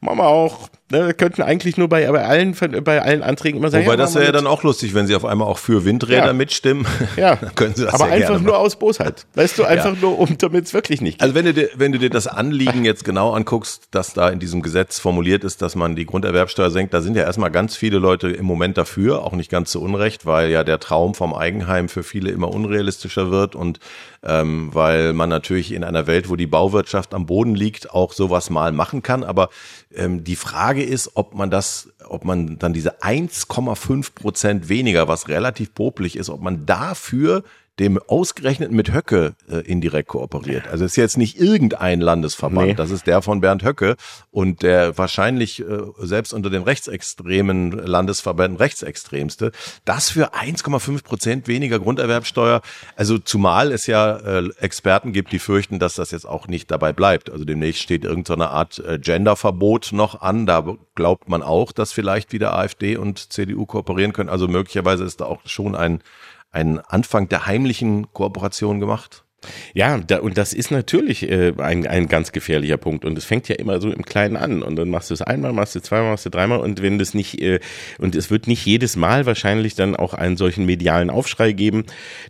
machen 0.00 0.18
wir 0.18 0.26
auch. 0.26 0.68
Ne, 0.90 1.14
könnten 1.14 1.42
eigentlich 1.42 1.76
nur 1.76 1.88
bei, 1.88 2.10
bei, 2.10 2.24
allen, 2.24 2.56
bei 2.82 3.00
allen 3.00 3.22
Anträgen 3.22 3.60
immer 3.60 3.70
sagen. 3.70 3.84
Wobei 3.84 3.92
ja, 3.92 3.96
das 3.96 4.16
wäre 4.16 4.24
ja 4.24 4.32
dann 4.32 4.48
auch 4.48 4.64
lustig, 4.64 4.92
wenn 4.92 5.06
sie 5.06 5.14
auf 5.14 5.24
einmal 5.24 5.46
auch 5.46 5.58
für 5.58 5.84
Windräder 5.84 6.26
ja. 6.26 6.32
mitstimmen. 6.32 6.84
Ja, 7.16 7.36
dann 7.40 7.54
können 7.54 7.76
sie 7.76 7.84
das 7.84 7.94
aber 7.94 8.06
einfach 8.06 8.40
nur 8.40 8.58
aus 8.58 8.76
Bosheit. 8.76 9.24
Weißt 9.34 9.56
du, 9.56 9.64
einfach 9.64 9.94
ja. 9.94 10.00
nur, 10.00 10.18
um 10.18 10.36
damit 10.38 10.64
es 10.64 10.74
wirklich 10.74 11.00
nicht 11.00 11.18
geht. 11.18 11.22
Also 11.22 11.36
wenn 11.36 11.44
du, 11.44 11.54
dir, 11.54 11.70
wenn 11.76 11.92
du 11.92 11.98
dir 11.98 12.10
das 12.10 12.26
Anliegen 12.26 12.84
jetzt 12.84 13.04
genau 13.04 13.32
anguckst, 13.32 13.84
dass 13.92 14.14
da 14.14 14.30
in 14.30 14.40
diesem 14.40 14.62
Gesetz 14.62 14.98
formuliert 14.98 15.44
ist, 15.44 15.62
dass 15.62 15.76
man 15.76 15.94
die 15.94 16.06
Grunderwerbsteuer 16.06 16.70
senkt, 16.70 16.92
da 16.92 17.00
sind 17.02 17.16
ja 17.16 17.22
erstmal 17.22 17.52
ganz 17.52 17.76
viele 17.76 17.98
Leute 17.98 18.28
im 18.28 18.44
Moment 18.44 18.76
dafür, 18.76 19.24
auch 19.24 19.32
nicht 19.32 19.50
ganz 19.50 19.70
zu 19.70 19.80
Unrecht, 19.80 20.26
weil 20.26 20.50
ja 20.50 20.64
der 20.64 20.80
Traum 20.80 21.14
vom 21.14 21.34
Eigenheim 21.34 21.88
für 21.88 22.02
viele 22.02 22.32
immer 22.32 22.48
unrealistischer 22.52 23.30
wird 23.30 23.54
und 23.54 23.78
ähm, 24.22 24.70
weil 24.72 25.12
man 25.12 25.30
natürlich 25.30 25.72
in 25.72 25.82
einer 25.82 26.06
Welt, 26.06 26.28
wo 26.28 26.36
die 26.36 26.46
Bauwirtschaft 26.46 27.14
am 27.14 27.26
Boden 27.26 27.54
liegt, 27.54 27.90
auch 27.90 28.12
sowas 28.12 28.50
mal 28.50 28.72
machen 28.72 29.02
kann. 29.02 29.24
Aber 29.24 29.48
ähm, 29.94 30.24
die 30.24 30.36
Frage 30.36 30.79
ist, 30.84 31.12
ob 31.14 31.34
man 31.34 31.50
das, 31.50 31.88
ob 32.06 32.24
man 32.24 32.58
dann 32.58 32.72
diese 32.72 33.00
1,5 33.02 34.14
Prozent 34.14 34.68
weniger, 34.68 35.08
was 35.08 35.28
relativ 35.28 35.74
popelig 35.74 36.16
ist, 36.16 36.30
ob 36.30 36.40
man 36.40 36.66
dafür 36.66 37.44
dem 37.80 37.98
ausgerechnet 37.98 38.70
mit 38.72 38.92
Höcke 38.92 39.34
äh, 39.50 39.60
indirekt 39.60 40.08
kooperiert. 40.08 40.68
Also 40.68 40.84
es 40.84 40.92
ist 40.92 40.96
jetzt 40.96 41.16
nicht 41.16 41.40
irgendein 41.40 42.00
Landesverband, 42.00 42.68
nee. 42.68 42.74
das 42.74 42.90
ist 42.90 43.06
der 43.06 43.22
von 43.22 43.40
Bernd 43.40 43.64
Höcke 43.64 43.96
und 44.30 44.62
der 44.62 44.98
wahrscheinlich 44.98 45.60
äh, 45.60 45.64
selbst 45.98 46.34
unter 46.34 46.50
den 46.50 46.62
rechtsextremen 46.62 47.72
Landesverbänden 47.72 48.58
rechtsextremste. 48.58 49.52
Das 49.86 50.10
für 50.10 50.34
1,5 50.34 51.02
Prozent 51.02 51.48
weniger 51.48 51.78
Grunderwerbsteuer, 51.78 52.60
also 52.96 53.16
zumal 53.16 53.72
es 53.72 53.86
ja 53.86 54.16
äh, 54.18 54.50
Experten 54.60 55.12
gibt, 55.12 55.32
die 55.32 55.38
fürchten, 55.38 55.78
dass 55.78 55.94
das 55.94 56.10
jetzt 56.10 56.26
auch 56.26 56.48
nicht 56.48 56.70
dabei 56.70 56.92
bleibt. 56.92 57.30
Also 57.30 57.46
demnächst 57.46 57.80
steht 57.80 58.04
irgendeine 58.04 58.44
so 58.44 58.50
Art 58.50 58.78
äh, 58.86 58.98
Genderverbot 58.98 59.92
noch 59.92 60.20
an. 60.20 60.44
Da 60.44 60.76
glaubt 60.94 61.30
man 61.30 61.42
auch, 61.42 61.72
dass 61.72 61.94
vielleicht 61.94 62.34
wieder 62.34 62.54
AfD 62.54 62.98
und 62.98 63.32
CDU 63.32 63.64
kooperieren 63.64 64.12
können. 64.12 64.28
Also 64.28 64.48
möglicherweise 64.48 65.04
ist 65.04 65.22
da 65.22 65.24
auch 65.24 65.40
schon 65.46 65.74
ein 65.74 66.02
einen 66.50 66.78
Anfang 66.78 67.28
der 67.28 67.46
heimlichen 67.46 68.12
Kooperation 68.12 68.80
gemacht? 68.80 69.24
Ja, 69.72 69.98
da, 69.98 70.18
und 70.18 70.36
das 70.36 70.52
ist 70.52 70.70
natürlich 70.70 71.22
äh, 71.22 71.54
ein, 71.56 71.86
ein 71.86 72.08
ganz 72.08 72.32
gefährlicher 72.32 72.76
Punkt. 72.76 73.06
Und 73.06 73.16
es 73.16 73.24
fängt 73.24 73.48
ja 73.48 73.54
immer 73.56 73.80
so 73.80 73.90
im 73.90 74.04
Kleinen 74.04 74.36
an. 74.36 74.62
Und 74.62 74.76
dann 74.76 74.90
machst 74.90 75.08
du 75.08 75.14
es 75.14 75.22
einmal, 75.22 75.52
machst 75.52 75.74
du 75.74 75.80
zweimal, 75.80 76.10
machst 76.10 76.26
du 76.26 76.30
dreimal. 76.30 76.60
Und 76.60 76.82
wenn 76.82 76.98
das 76.98 77.14
nicht, 77.14 77.40
äh, 77.40 77.60
und 77.98 78.14
es 78.14 78.30
wird 78.30 78.46
nicht 78.46 78.66
jedes 78.66 78.96
Mal 78.96 79.24
wahrscheinlich 79.24 79.74
dann 79.74 79.96
auch 79.96 80.12
einen 80.12 80.36
solchen 80.36 80.66
medialen 80.66 81.08
Aufschrei 81.08 81.52
geben, 81.52 81.84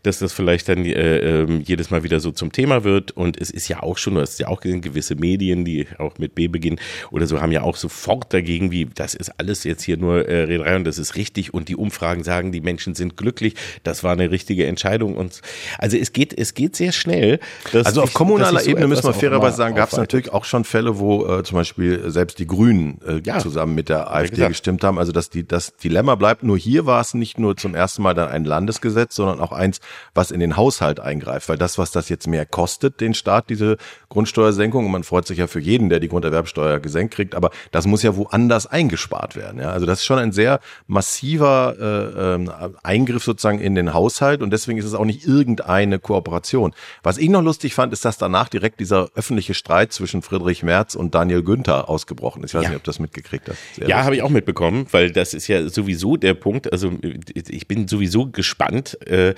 dass 0.05 0.21
das 0.21 0.33
vielleicht 0.33 0.69
dann 0.69 0.85
äh, 0.85 1.43
äh, 1.43 1.63
jedes 1.65 1.91
Mal 1.91 2.05
wieder 2.05 2.21
so 2.21 2.31
zum 2.31 2.53
Thema 2.53 2.85
wird. 2.85 3.11
Und 3.11 3.41
es 3.41 3.51
ist 3.51 3.67
ja 3.69 3.83
auch 3.83 3.99
schon, 3.99 4.15
du 4.15 4.21
hast 4.21 4.39
ja 4.39 4.47
auch 4.47 4.61
gesehen, 4.61 4.81
gewisse 4.81 5.17
Medien, 5.17 5.65
die 5.65 5.89
auch 5.99 6.19
mit 6.19 6.37
B 6.37 6.47
beginnen 6.47 6.79
oder 7.11 7.27
so, 7.27 7.41
haben 7.41 7.53
ja 7.53 7.63
auch 7.63 7.77
sofort 7.77 8.33
dagegen, 8.33 8.71
wie 8.71 8.87
das 8.87 9.15
ist 9.15 9.31
alles 9.41 9.65
jetzt 9.65 9.83
hier 9.83 9.97
nur 9.97 10.29
äh, 10.29 10.43
Rederei 10.43 10.77
und 10.77 10.85
das 10.85 10.99
ist 10.99 11.17
richtig. 11.17 11.53
Und 11.53 11.69
die 11.69 11.77
Umfragen 11.77 12.23
sagen, 12.23 12.53
die 12.53 12.61
Menschen 12.61 12.95
sind 12.95 13.17
glücklich. 13.17 13.55
Das 13.83 14.05
war 14.05 14.13
eine 14.13 14.31
richtige 14.31 14.67
Entscheidung. 14.67 15.17
Und 15.17 15.41
also 15.79 15.97
es 15.97 16.13
geht, 16.13 16.39
es 16.39 16.55
geht 16.55 16.77
sehr 16.77 16.93
schnell. 17.01 17.41
Also 17.73 18.03
auf 18.03 18.11
ich, 18.11 18.15
kommunaler 18.15 18.65
Ebene 18.65 18.83
so 18.83 18.89
müssen 18.89 19.05
wir 19.05 19.15
fairerweise 19.15 19.57
sagen, 19.57 19.75
gab 19.75 19.91
es 19.91 19.97
natürlich 19.97 20.33
auch 20.33 20.45
schon 20.45 20.65
Fälle, 20.65 20.99
wo 20.99 21.27
äh, 21.27 21.43
zum 21.43 21.57
Beispiel 21.57 22.11
selbst 22.11 22.39
die 22.39 22.47
Grünen 22.47 23.01
äh, 23.07 23.21
ja, 23.25 23.39
zusammen 23.39 23.75
mit 23.75 23.89
der 23.89 24.13
AfD 24.13 24.47
gestimmt 24.49 24.85
haben. 24.85 24.99
Also 24.99 25.13
dass 25.13 25.31
die, 25.31 25.47
das 25.47 25.77
Dilemma 25.77 26.15
bleibt. 26.15 26.43
Nur 26.43 26.59
hier 26.59 26.87
war 26.87 27.01
es 27.01 27.15
nicht 27.15 27.39
nur 27.39 27.57
zum 27.57 27.75
ersten 27.75 28.03
Mal 28.03 28.15
dann 28.15 28.29
ein 28.29 28.45
Landesgesetz, 28.45 29.15
sondern 29.15 29.41
auch 29.41 29.53
eins, 29.53 29.81
was 30.15 30.31
in 30.31 30.41
den 30.41 30.57
Haushalt 30.57 31.01
eingreift. 31.01 31.49
Weil 31.49 31.59
das, 31.59 31.79
was 31.79 31.91
das 31.91 32.09
jetzt 32.09 32.27
mehr 32.27 32.47
kostet, 32.47 33.01
den 33.01 33.15
Staat, 33.15 33.51
diese 33.51 33.77
Grundsteuersenkung, 34.09 34.87
und 34.87 34.93
man 34.93 35.05
freut 35.05 35.27
sich 35.27 35.39
ja 35.39 35.47
für 35.47 35.61
jeden, 35.61 35.89
der 35.89 36.01
die 36.01 36.09
Grunderwerbsteuer 36.09 36.81
gesenkt 36.81 37.15
kriegt, 37.15 37.35
aber 37.35 37.51
das 37.71 37.87
muss 37.87 38.03
ja 38.03 38.17
woanders 38.17 38.67
eingespart 38.67 39.37
werden. 39.37 39.61
Ja? 39.61 39.71
Also 39.71 39.87
das 39.87 40.01
ist 40.01 40.05
schon 40.05 40.19
ein 40.19 40.33
sehr 40.33 40.61
massiver 40.87 41.77
äh, 41.81 42.35
äh, 42.35 42.71
Eingriff 42.83 43.25
sozusagen 43.25 43.61
in 43.61 43.75
den 43.75 43.95
Haushalt 43.95 44.43
und 44.43 44.51
deswegen 44.51 44.79
ist 44.79 44.85
es 44.85 44.95
auch 44.95 45.05
nicht 45.05 45.27
irgendeine 45.27 45.99
Kooperation. 45.99 46.73
Was 47.03 47.19
ich 47.19 47.29
noch 47.29 47.43
lustig 47.43 47.75
fand, 47.75 47.93
ist, 47.93 48.05
dass 48.05 48.19
danach 48.19 48.49
direkt 48.49 48.81
dieser 48.81 49.09
öffentliche 49.15 49.55
Streit 49.55 49.93
zwischen 49.93 50.23
Friedrich 50.23 50.63
Merz 50.63 50.95
und 50.95 51.15
Daniel 51.15 51.43
Günther 51.43 51.89
ausgebrochen 51.89 52.43
ist. 52.45 52.51
Ich 52.51 52.55
weiß 52.55 52.65
ja. 52.65 52.69
nicht, 52.71 52.77
ob 52.77 52.85
du 52.85 52.91
das 52.91 52.99
mitgekriegt 52.99 53.49
hast. 53.49 53.59
Sehr 53.75 53.89
ja, 53.89 54.05
habe 54.05 54.17
ich 54.17 54.23
auch 54.23 54.31
mitbekommen, 54.31 54.87
weil 54.91 55.11
das 55.11 55.35
ist 55.35 55.49
ja 55.49 55.69
sowieso 55.69 56.17
der 56.17 56.35
Punkt. 56.35 56.73
Also 56.73 56.93
ich 57.35 57.69
bin 57.69 57.89
sowieso 57.89 58.27
gespannt, 58.27 58.99
äh, 59.07 59.35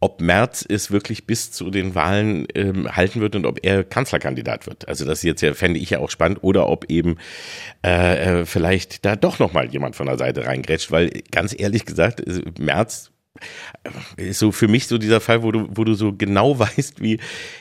ob 0.00 0.20
Merz 0.20 0.66
es 0.68 0.90
wirklich 0.90 1.26
bis 1.26 1.50
zu 1.50 1.70
den 1.70 1.94
Wahlen 1.94 2.46
ähm, 2.54 2.94
halten 2.94 3.22
wird 3.22 3.36
und 3.36 3.46
ob 3.46 3.60
er 3.62 3.84
Kanzlerkandidat 3.84 4.66
wird. 4.66 4.86
Also 4.86 5.06
das 5.06 5.22
jetzt 5.22 5.40
ja 5.40 5.54
fände 5.54 5.80
ich 5.80 5.90
ja 5.90 5.98
auch 5.98 6.10
spannend 6.10 6.40
oder 6.42 6.68
ob 6.68 6.90
eben 6.90 7.16
äh, 7.82 8.40
äh 8.40 8.44
vielleicht 8.44 9.06
da 9.06 9.16
doch 9.16 9.38
noch 9.38 9.54
mal 9.54 9.66
jemand 9.70 9.96
von 9.96 10.06
der 10.06 10.18
Seite 10.18 10.44
reingrätscht, 10.44 10.90
weil 10.90 11.22
ganz 11.30 11.54
ehrlich 11.58 11.86
gesagt, 11.86 12.22
Merz 12.58 13.13
ist 14.16 14.38
so 14.38 14.52
für 14.52 14.68
mich 14.68 14.86
so 14.86 14.98
dieser 14.98 15.20
Fall, 15.20 15.42
wo 15.42 15.50
du, 15.50 15.68
wo 15.70 15.84
du 15.84 15.94
so 15.94 16.12
genau 16.12 16.58
weißt, 16.58 17.00
wie 17.00 17.20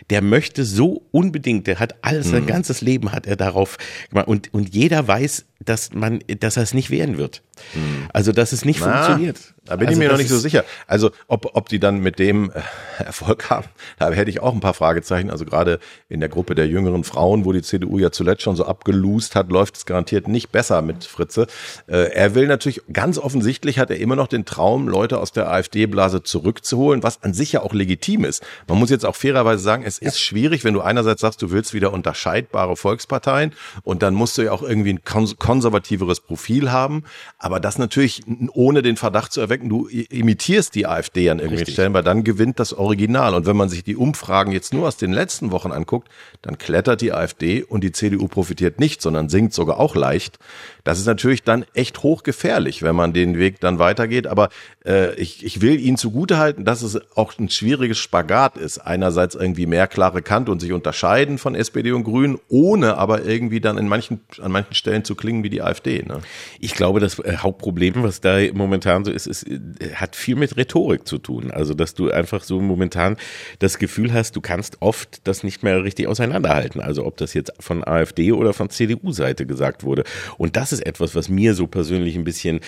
der 0.09 0.21
möchte 0.21 0.65
so 0.65 1.05
unbedingt, 1.11 1.67
der 1.67 1.79
hat 1.79 2.03
alles, 2.03 2.29
sein 2.29 2.43
mhm. 2.43 2.47
ganzes 2.47 2.81
Leben 2.81 3.11
hat 3.11 3.25
er 3.27 3.35
darauf 3.35 3.77
gemacht 4.09 4.27
und, 4.27 4.53
und 4.53 4.73
jeder 4.73 5.07
weiß, 5.07 5.45
dass 5.59 5.93
man, 5.93 6.19
dass 6.39 6.57
er 6.57 6.63
es 6.63 6.73
nicht 6.73 6.89
werden 6.89 7.17
wird. 7.17 7.41
Mhm. 7.73 8.07
Also, 8.11 8.31
dass 8.31 8.51
es 8.51 8.65
nicht 8.65 8.81
Na, 8.81 9.03
funktioniert. 9.03 9.52
Da 9.65 9.77
bin 9.77 9.87
also, 9.87 9.97
ich 9.97 10.05
mir 10.05 10.11
noch 10.11 10.17
nicht 10.17 10.29
so 10.29 10.37
sicher. 10.37 10.65
Also, 10.87 11.11
ob, 11.27 11.51
ob 11.53 11.69
die 11.69 11.79
dann 11.79 11.99
mit 11.99 12.19
dem 12.19 12.51
äh, 12.51 12.61
Erfolg 13.03 13.49
haben, 13.49 13.67
da 13.97 14.11
hätte 14.11 14.29
ich 14.29 14.41
auch 14.41 14.53
ein 14.53 14.59
paar 14.59 14.73
Fragezeichen. 14.73 15.29
Also 15.29 15.45
gerade 15.45 15.79
in 16.09 16.19
der 16.19 16.27
Gruppe 16.27 16.53
der 16.53 16.67
jüngeren 16.67 17.05
Frauen, 17.05 17.45
wo 17.45 17.53
die 17.53 17.61
CDU 17.61 17.97
ja 17.97 18.11
zuletzt 18.11 18.41
schon 18.41 18.57
so 18.57 18.65
abgelust 18.65 19.35
hat, 19.35 19.49
läuft 19.49 19.77
es 19.77 19.85
garantiert 19.85 20.27
nicht 20.27 20.51
besser 20.51 20.81
mit 20.81 21.05
Fritze. 21.05 21.47
Äh, 21.87 22.11
er 22.11 22.35
will 22.35 22.47
natürlich, 22.47 22.81
ganz 22.91 23.17
offensichtlich 23.17 23.79
hat 23.79 23.89
er 23.89 23.97
immer 23.99 24.17
noch 24.17 24.27
den 24.27 24.43
Traum, 24.43 24.89
Leute 24.89 25.19
aus 25.19 25.31
der 25.31 25.49
AfD-Blase 25.49 26.23
zurückzuholen, 26.23 27.01
was 27.01 27.23
an 27.23 27.33
sich 27.33 27.53
ja 27.53 27.61
auch 27.61 27.73
legitim 27.73 28.25
ist. 28.25 28.43
Man 28.67 28.77
muss 28.79 28.89
jetzt 28.89 29.05
auch 29.05 29.15
fairerweise 29.15 29.63
sagen, 29.63 29.83
es 29.85 29.97
ist 29.97 30.19
schwierig, 30.19 30.65
wenn 30.65 30.73
du 30.73 30.81
einerseits 30.81 31.21
sagst, 31.21 31.41
du 31.41 31.51
willst 31.51 31.73
wieder 31.73 31.93
unterscheidbare 31.93 32.75
Volksparteien 32.75 33.53
und 33.83 34.03
dann 34.03 34.13
musst 34.13 34.37
du 34.37 34.41
ja 34.41 34.51
auch 34.51 34.61
irgendwie 34.61 34.93
ein 34.93 35.03
konservativeres 35.03 36.19
Profil 36.19 36.71
haben. 36.71 37.05
Aber 37.37 37.61
das 37.61 37.77
natürlich 37.77 38.23
ohne 38.51 38.81
den 38.81 38.97
Verdacht 38.97 39.31
zu 39.31 39.39
erwecken, 39.39 39.52
du 39.57 39.87
imitierst 39.87 40.75
die 40.75 40.85
AfD 40.85 41.29
an 41.29 41.39
irgendwelchen 41.39 41.65
Richtig. 41.65 41.75
Stellen, 41.75 41.93
weil 41.93 42.03
dann 42.03 42.23
gewinnt 42.23 42.59
das 42.59 42.73
Original. 42.73 43.33
Und 43.35 43.45
wenn 43.45 43.55
man 43.55 43.69
sich 43.69 43.83
die 43.83 43.95
Umfragen 43.95 44.51
jetzt 44.51 44.73
nur 44.73 44.87
aus 44.87 44.97
den 44.97 45.11
letzten 45.11 45.51
Wochen 45.51 45.71
anguckt, 45.71 46.09
dann 46.41 46.57
klettert 46.57 47.01
die 47.01 47.13
AfD 47.13 47.63
und 47.63 47.83
die 47.83 47.91
CDU 47.91 48.27
profitiert 48.27 48.79
nicht, 48.79 49.01
sondern 49.01 49.29
sinkt 49.29 49.53
sogar 49.53 49.79
auch 49.79 49.95
leicht. 49.95 50.39
Das 50.83 50.99
ist 50.99 51.05
natürlich 51.05 51.43
dann 51.43 51.65
echt 51.73 52.03
hochgefährlich, 52.03 52.83
wenn 52.83 52.95
man 52.95 53.13
den 53.13 53.37
Weg 53.37 53.61
dann 53.61 53.79
weitergeht. 53.79 54.27
Aber 54.27 54.49
äh, 54.85 55.15
ich, 55.15 55.45
ich 55.45 55.61
will 55.61 55.79
Ihnen 55.79 55.95
zugutehalten, 55.95 56.65
dass 56.65 56.81
es 56.81 56.99
auch 57.15 57.37
ein 57.39 57.49
schwieriges 57.49 57.97
Spagat 57.97 58.57
ist. 58.57 58.79
Einerseits 58.79 59.35
irgendwie 59.35 59.65
mehr 59.65 59.87
klare 59.87 60.21
Kante 60.21 60.51
und 60.51 60.59
sich 60.59 60.73
unterscheiden 60.73 61.37
von 61.37 61.55
SPD 61.55 61.93
und 61.93 62.03
Grünen, 62.03 62.37
ohne 62.49 62.97
aber 62.97 63.23
irgendwie 63.23 63.61
dann 63.61 63.77
in 63.77 63.87
manchen, 63.87 64.19
an 64.41 64.51
manchen 64.51 64.73
Stellen 64.73 65.05
zu 65.05 65.15
klingen 65.15 65.43
wie 65.43 65.49
die 65.49 65.61
AfD. 65.61 66.03
Ne? 66.03 66.19
Ich 66.59 66.75
glaube, 66.75 66.99
das 66.99 67.17
äh, 67.19 67.37
Hauptproblem, 67.37 68.03
was 68.03 68.19
da 68.19 68.39
momentan 68.53 69.05
so 69.05 69.11
ist, 69.11 69.27
ist, 69.27 69.47
äh, 69.47 69.59
hat 69.95 70.17
viel 70.17 70.35
mit 70.35 70.57
Rhetorik 70.57 71.07
zu 71.07 71.17
tun. 71.17 71.51
Also, 71.51 71.73
dass 71.73 71.93
du 71.93 72.11
einfach 72.11 72.43
so 72.43 72.59
momentan 72.59 73.15
das 73.59 73.79
Gefühl 73.79 74.11
hast, 74.11 74.35
du 74.35 74.41
kannst 74.41 74.81
oft 74.81 75.25
das 75.27 75.43
nicht 75.43 75.63
mehr 75.63 75.81
richtig 75.85 76.07
auseinanderhalten. 76.07 76.81
Also, 76.81 77.05
ob 77.05 77.15
das 77.15 77.33
jetzt 77.33 77.53
von 77.61 77.85
AfD 77.85 78.33
oder 78.33 78.51
von 78.51 78.69
CDU-Seite 78.69 79.45
gesagt 79.45 79.83
wurde. 79.83 80.03
Und 80.37 80.57
das 80.57 80.72
ist 80.73 80.85
etwas, 80.85 81.15
was 81.15 81.29
mir 81.29 81.53
so 81.53 81.67
persönlich 81.67 82.15
ein 82.15 82.23
bisschen 82.23 82.59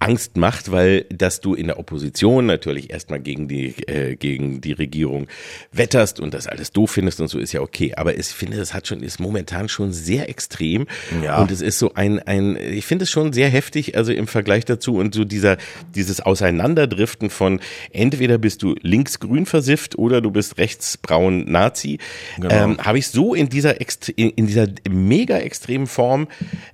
Angst 0.00 0.36
macht, 0.36 0.72
weil 0.72 1.06
dass 1.10 1.40
du 1.40 1.54
in 1.54 1.66
der 1.66 1.78
Opposition 1.78 2.46
natürlich 2.46 2.90
erstmal 2.90 3.20
gegen 3.20 3.46
die 3.46 3.74
äh, 3.86 4.16
gegen 4.16 4.60
die 4.60 4.72
Regierung 4.72 5.28
wetterst 5.72 6.18
und 6.20 6.34
das 6.34 6.46
alles 6.46 6.72
doof 6.72 6.90
findest 6.90 7.20
und 7.20 7.28
so 7.28 7.38
ist 7.38 7.52
ja 7.52 7.60
okay, 7.60 7.94
aber 7.96 8.18
ich 8.18 8.26
finde, 8.26 8.56
das 8.56 8.74
hat 8.74 8.86
schon 8.86 9.02
ist 9.02 9.20
momentan 9.20 9.68
schon 9.68 9.92
sehr 9.92 10.28
extrem 10.28 10.86
ja. 11.22 11.40
und 11.40 11.50
es 11.50 11.60
ist 11.60 11.78
so 11.78 11.94
ein 11.94 12.18
ein 12.20 12.56
ich 12.56 12.86
finde 12.86 13.04
es 13.04 13.10
schon 13.10 13.32
sehr 13.32 13.48
heftig, 13.48 13.96
also 13.96 14.12
im 14.12 14.26
Vergleich 14.26 14.64
dazu 14.64 14.96
und 14.96 15.14
so 15.14 15.24
dieser 15.24 15.58
dieses 15.94 16.20
Auseinanderdriften 16.20 17.30
von 17.30 17.60
entweder 17.92 18.38
bist 18.38 18.62
du 18.62 18.74
linksgrün 18.80 19.46
versifft 19.46 19.98
oder 19.98 20.20
du 20.20 20.30
bist 20.30 20.58
rechtsbraun 20.58 21.50
Nazi, 21.50 21.98
genau. 22.36 22.54
ähm, 22.54 22.78
habe 22.78 22.98
ich 22.98 23.08
so 23.08 23.34
in 23.34 23.48
dieser 23.48 23.80
in, 24.16 24.30
in 24.30 24.46
dieser 24.46 24.66
mega 24.88 25.38
extremen 25.38 25.86
Form 25.86 26.28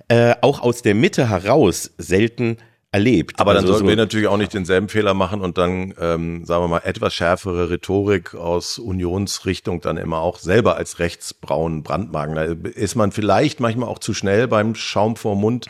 äh, 0.07 0.35
auch 0.41 0.61
aus 0.61 0.76
der 0.81 0.95
Mitte 0.95 1.29
heraus 1.29 1.91
selten 1.97 2.57
erlebt. 2.91 3.39
Aber 3.39 3.53
dann 3.53 3.63
also 3.63 3.73
sollten 3.73 3.85
so 3.85 3.89
wir 3.89 3.95
natürlich 3.97 4.27
auch 4.27 4.37
nicht 4.37 4.53
denselben 4.53 4.87
Fehler 4.87 5.13
machen 5.13 5.41
und 5.41 5.57
dann, 5.57 5.93
ähm, 5.99 6.45
sagen 6.45 6.63
wir 6.63 6.67
mal, 6.67 6.81
etwas 6.83 7.13
schärfere 7.13 7.69
Rhetorik 7.69 8.33
aus 8.33 8.79
Unionsrichtung 8.79 9.81
dann 9.81 9.97
immer 9.97 10.19
auch 10.19 10.39
selber 10.39 10.77
als 10.77 10.99
rechtsbraunen 10.99 11.83
Brandmagen. 11.83 12.35
Da 12.35 12.43
ist 12.69 12.95
man 12.95 13.11
vielleicht 13.11 13.59
manchmal 13.59 13.89
auch 13.89 13.99
zu 13.99 14.13
schnell 14.13 14.47
beim 14.47 14.73
Schaum 14.73 15.17
vor 15.17 15.35
Mund. 15.35 15.67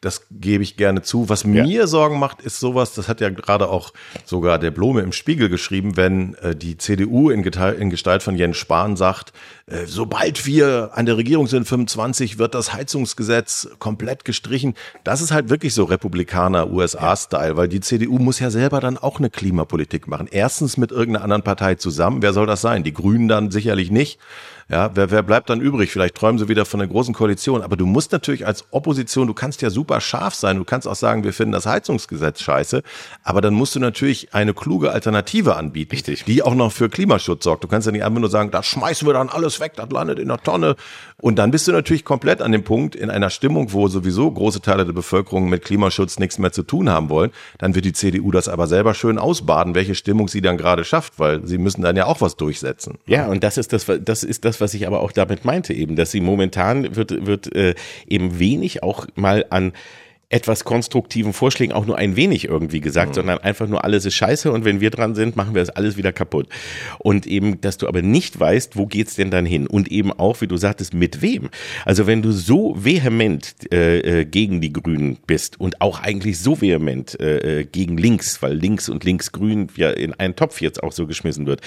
Das 0.00 0.26
gebe 0.30 0.62
ich 0.62 0.78
gerne 0.78 1.02
zu. 1.02 1.28
Was 1.28 1.42
ja. 1.42 1.48
mir 1.50 1.86
Sorgen 1.86 2.18
macht, 2.18 2.40
ist 2.40 2.58
sowas, 2.58 2.94
das 2.94 3.06
hat 3.06 3.20
ja 3.20 3.28
gerade 3.28 3.68
auch 3.68 3.92
sogar 4.24 4.58
der 4.58 4.70
Blome 4.70 5.02
im 5.02 5.12
Spiegel 5.12 5.50
geschrieben, 5.50 5.98
wenn 5.98 6.34
äh, 6.36 6.56
die 6.56 6.78
CDU 6.78 7.28
in, 7.28 7.44
in, 7.44 7.90
Gestalt 7.90 8.22
von 8.22 8.34
Jens 8.34 8.56
Spahn 8.56 8.96
sagt, 8.96 9.34
äh, 9.66 9.84
sobald 9.84 10.46
wir 10.46 10.92
an 10.94 11.04
der 11.04 11.18
Regierung 11.18 11.48
sind, 11.48 11.68
25, 11.68 12.38
wird 12.38 12.54
das 12.54 12.72
Heizungsgesetz 12.72 13.68
komplett 13.78 14.24
gestrichen. 14.24 14.74
Das 15.04 15.20
ist 15.20 15.32
halt 15.32 15.50
wirklich 15.50 15.74
so 15.74 15.84
Republikaner 15.84 16.70
USA-Style, 16.70 17.58
weil 17.58 17.68
die 17.68 17.80
CDU 17.80 18.18
muss 18.18 18.40
ja 18.40 18.50
selber 18.50 18.80
dann 18.80 18.96
auch 18.96 19.18
eine 19.18 19.28
Klimapolitik 19.28 20.08
machen. 20.08 20.28
Erstens 20.30 20.78
mit 20.78 20.92
irgendeiner 20.92 21.24
anderen 21.24 21.42
Partei 21.42 21.74
zusammen. 21.74 22.22
Wer 22.22 22.32
soll 22.32 22.46
das 22.46 22.62
sein? 22.62 22.84
Die 22.84 22.94
Grünen 22.94 23.28
dann 23.28 23.50
sicherlich 23.50 23.90
nicht. 23.90 24.18
Ja, 24.70 24.90
wer, 24.94 25.10
wer 25.10 25.24
bleibt 25.24 25.50
dann 25.50 25.60
übrig? 25.60 25.90
Vielleicht 25.90 26.14
träumen 26.14 26.38
sie 26.38 26.48
wieder 26.48 26.64
von 26.64 26.80
einer 26.80 26.88
großen 26.88 27.12
Koalition. 27.12 27.62
Aber 27.62 27.76
du 27.76 27.86
musst 27.86 28.12
natürlich 28.12 28.46
als 28.46 28.64
Opposition, 28.70 29.26
du 29.26 29.34
kannst 29.34 29.62
ja 29.62 29.70
super 29.70 30.00
scharf 30.00 30.36
sein. 30.36 30.58
Du 30.58 30.64
kannst 30.64 30.86
auch 30.86 30.94
sagen, 30.94 31.24
wir 31.24 31.32
finden 31.32 31.50
das 31.50 31.66
Heizungsgesetz 31.66 32.40
scheiße. 32.40 32.82
Aber 33.24 33.40
dann 33.40 33.52
musst 33.52 33.74
du 33.74 33.80
natürlich 33.80 34.32
eine 34.32 34.54
kluge 34.54 34.92
Alternative 34.92 35.56
anbieten, 35.56 35.90
Richtig. 35.90 36.24
die 36.24 36.44
auch 36.44 36.54
noch 36.54 36.70
für 36.70 36.88
Klimaschutz 36.88 37.42
sorgt. 37.42 37.64
Du 37.64 37.68
kannst 37.68 37.86
ja 37.86 37.92
nicht 37.92 38.04
einfach 38.04 38.20
nur 38.20 38.30
sagen, 38.30 38.52
da 38.52 38.62
schmeißen 38.62 39.08
wir 39.08 39.12
dann 39.12 39.28
alles 39.28 39.58
weg, 39.58 39.72
das 39.74 39.90
landet 39.90 40.20
in 40.20 40.28
der 40.28 40.38
Tonne. 40.38 40.76
Und 41.16 41.40
dann 41.40 41.50
bist 41.50 41.66
du 41.66 41.72
natürlich 41.72 42.04
komplett 42.04 42.40
an 42.40 42.52
dem 42.52 42.62
Punkt 42.62 42.94
in 42.94 43.10
einer 43.10 43.30
Stimmung, 43.30 43.72
wo 43.72 43.88
sowieso 43.88 44.30
große 44.30 44.62
Teile 44.62 44.86
der 44.86 44.92
Bevölkerung 44.92 45.48
mit 45.48 45.64
Klimaschutz 45.64 46.20
nichts 46.20 46.38
mehr 46.38 46.52
zu 46.52 46.62
tun 46.62 46.88
haben 46.88 47.08
wollen. 47.08 47.32
Dann 47.58 47.74
wird 47.74 47.86
die 47.86 47.92
CDU 47.92 48.30
das 48.30 48.48
aber 48.48 48.68
selber 48.68 48.94
schön 48.94 49.18
ausbaden, 49.18 49.74
welche 49.74 49.96
Stimmung 49.96 50.28
sie 50.28 50.40
dann 50.40 50.56
gerade 50.56 50.84
schafft, 50.84 51.18
weil 51.18 51.44
sie 51.44 51.58
müssen 51.58 51.82
dann 51.82 51.96
ja 51.96 52.06
auch 52.06 52.20
was 52.20 52.36
durchsetzen. 52.36 52.98
Ja, 53.06 53.26
und 53.26 53.42
das 53.42 53.58
ist 53.58 53.72
das, 53.72 53.86
das 54.00 54.22
ist 54.22 54.44
das, 54.44 54.59
was 54.60 54.74
ich 54.74 54.86
aber 54.86 55.00
auch 55.00 55.12
damit 55.12 55.44
meinte 55.44 55.72
eben, 55.72 55.96
dass 55.96 56.10
sie 56.10 56.20
momentan 56.20 56.96
wird, 56.96 57.26
wird 57.26 57.54
äh, 57.54 57.74
eben 58.06 58.38
wenig 58.38 58.82
auch 58.82 59.06
mal 59.14 59.46
an 59.50 59.72
etwas 60.30 60.62
konstruktiven 60.62 61.32
Vorschlägen 61.32 61.72
auch 61.72 61.86
nur 61.86 61.98
ein 61.98 62.14
wenig 62.14 62.46
irgendwie 62.48 62.80
gesagt, 62.80 63.10
mhm. 63.10 63.14
sondern 63.14 63.38
einfach 63.38 63.66
nur 63.66 63.84
alles 63.84 64.04
ist 64.04 64.14
scheiße 64.14 64.50
und 64.52 64.64
wenn 64.64 64.80
wir 64.80 64.90
dran 64.90 65.16
sind, 65.16 65.34
machen 65.34 65.54
wir 65.54 65.60
das 65.60 65.70
alles 65.70 65.96
wieder 65.96 66.12
kaputt. 66.12 66.48
Und 66.98 67.26
eben, 67.26 67.60
dass 67.60 67.78
du 67.78 67.88
aber 67.88 68.00
nicht 68.00 68.38
weißt, 68.38 68.76
wo 68.76 68.86
geht's 68.86 69.16
denn 69.16 69.32
dann 69.32 69.44
hin? 69.44 69.66
Und 69.66 69.90
eben 69.90 70.12
auch, 70.12 70.40
wie 70.40 70.46
du 70.46 70.56
sagtest, 70.56 70.94
mit 70.94 71.20
wem? 71.20 71.50
Also 71.84 72.06
wenn 72.06 72.22
du 72.22 72.30
so 72.30 72.76
vehement 72.78 73.54
äh, 73.72 74.20
äh 74.20 74.24
gegen 74.24 74.60
die 74.60 74.72
Grünen 74.72 75.18
bist 75.26 75.58
und 75.58 75.80
auch 75.80 76.00
eigentlich 76.00 76.38
so 76.38 76.60
vehement 76.60 77.18
äh, 77.18 77.60
äh, 77.60 77.64
gegen 77.64 77.96
links, 77.96 78.40
weil 78.40 78.54
links 78.54 78.88
und 78.88 79.02
links-grün 79.02 79.66
ja 79.74 79.90
in 79.90 80.14
einen 80.14 80.36
Topf 80.36 80.60
jetzt 80.60 80.80
auch 80.80 80.92
so 80.92 81.08
geschmissen 81.08 81.46
wird, 81.46 81.60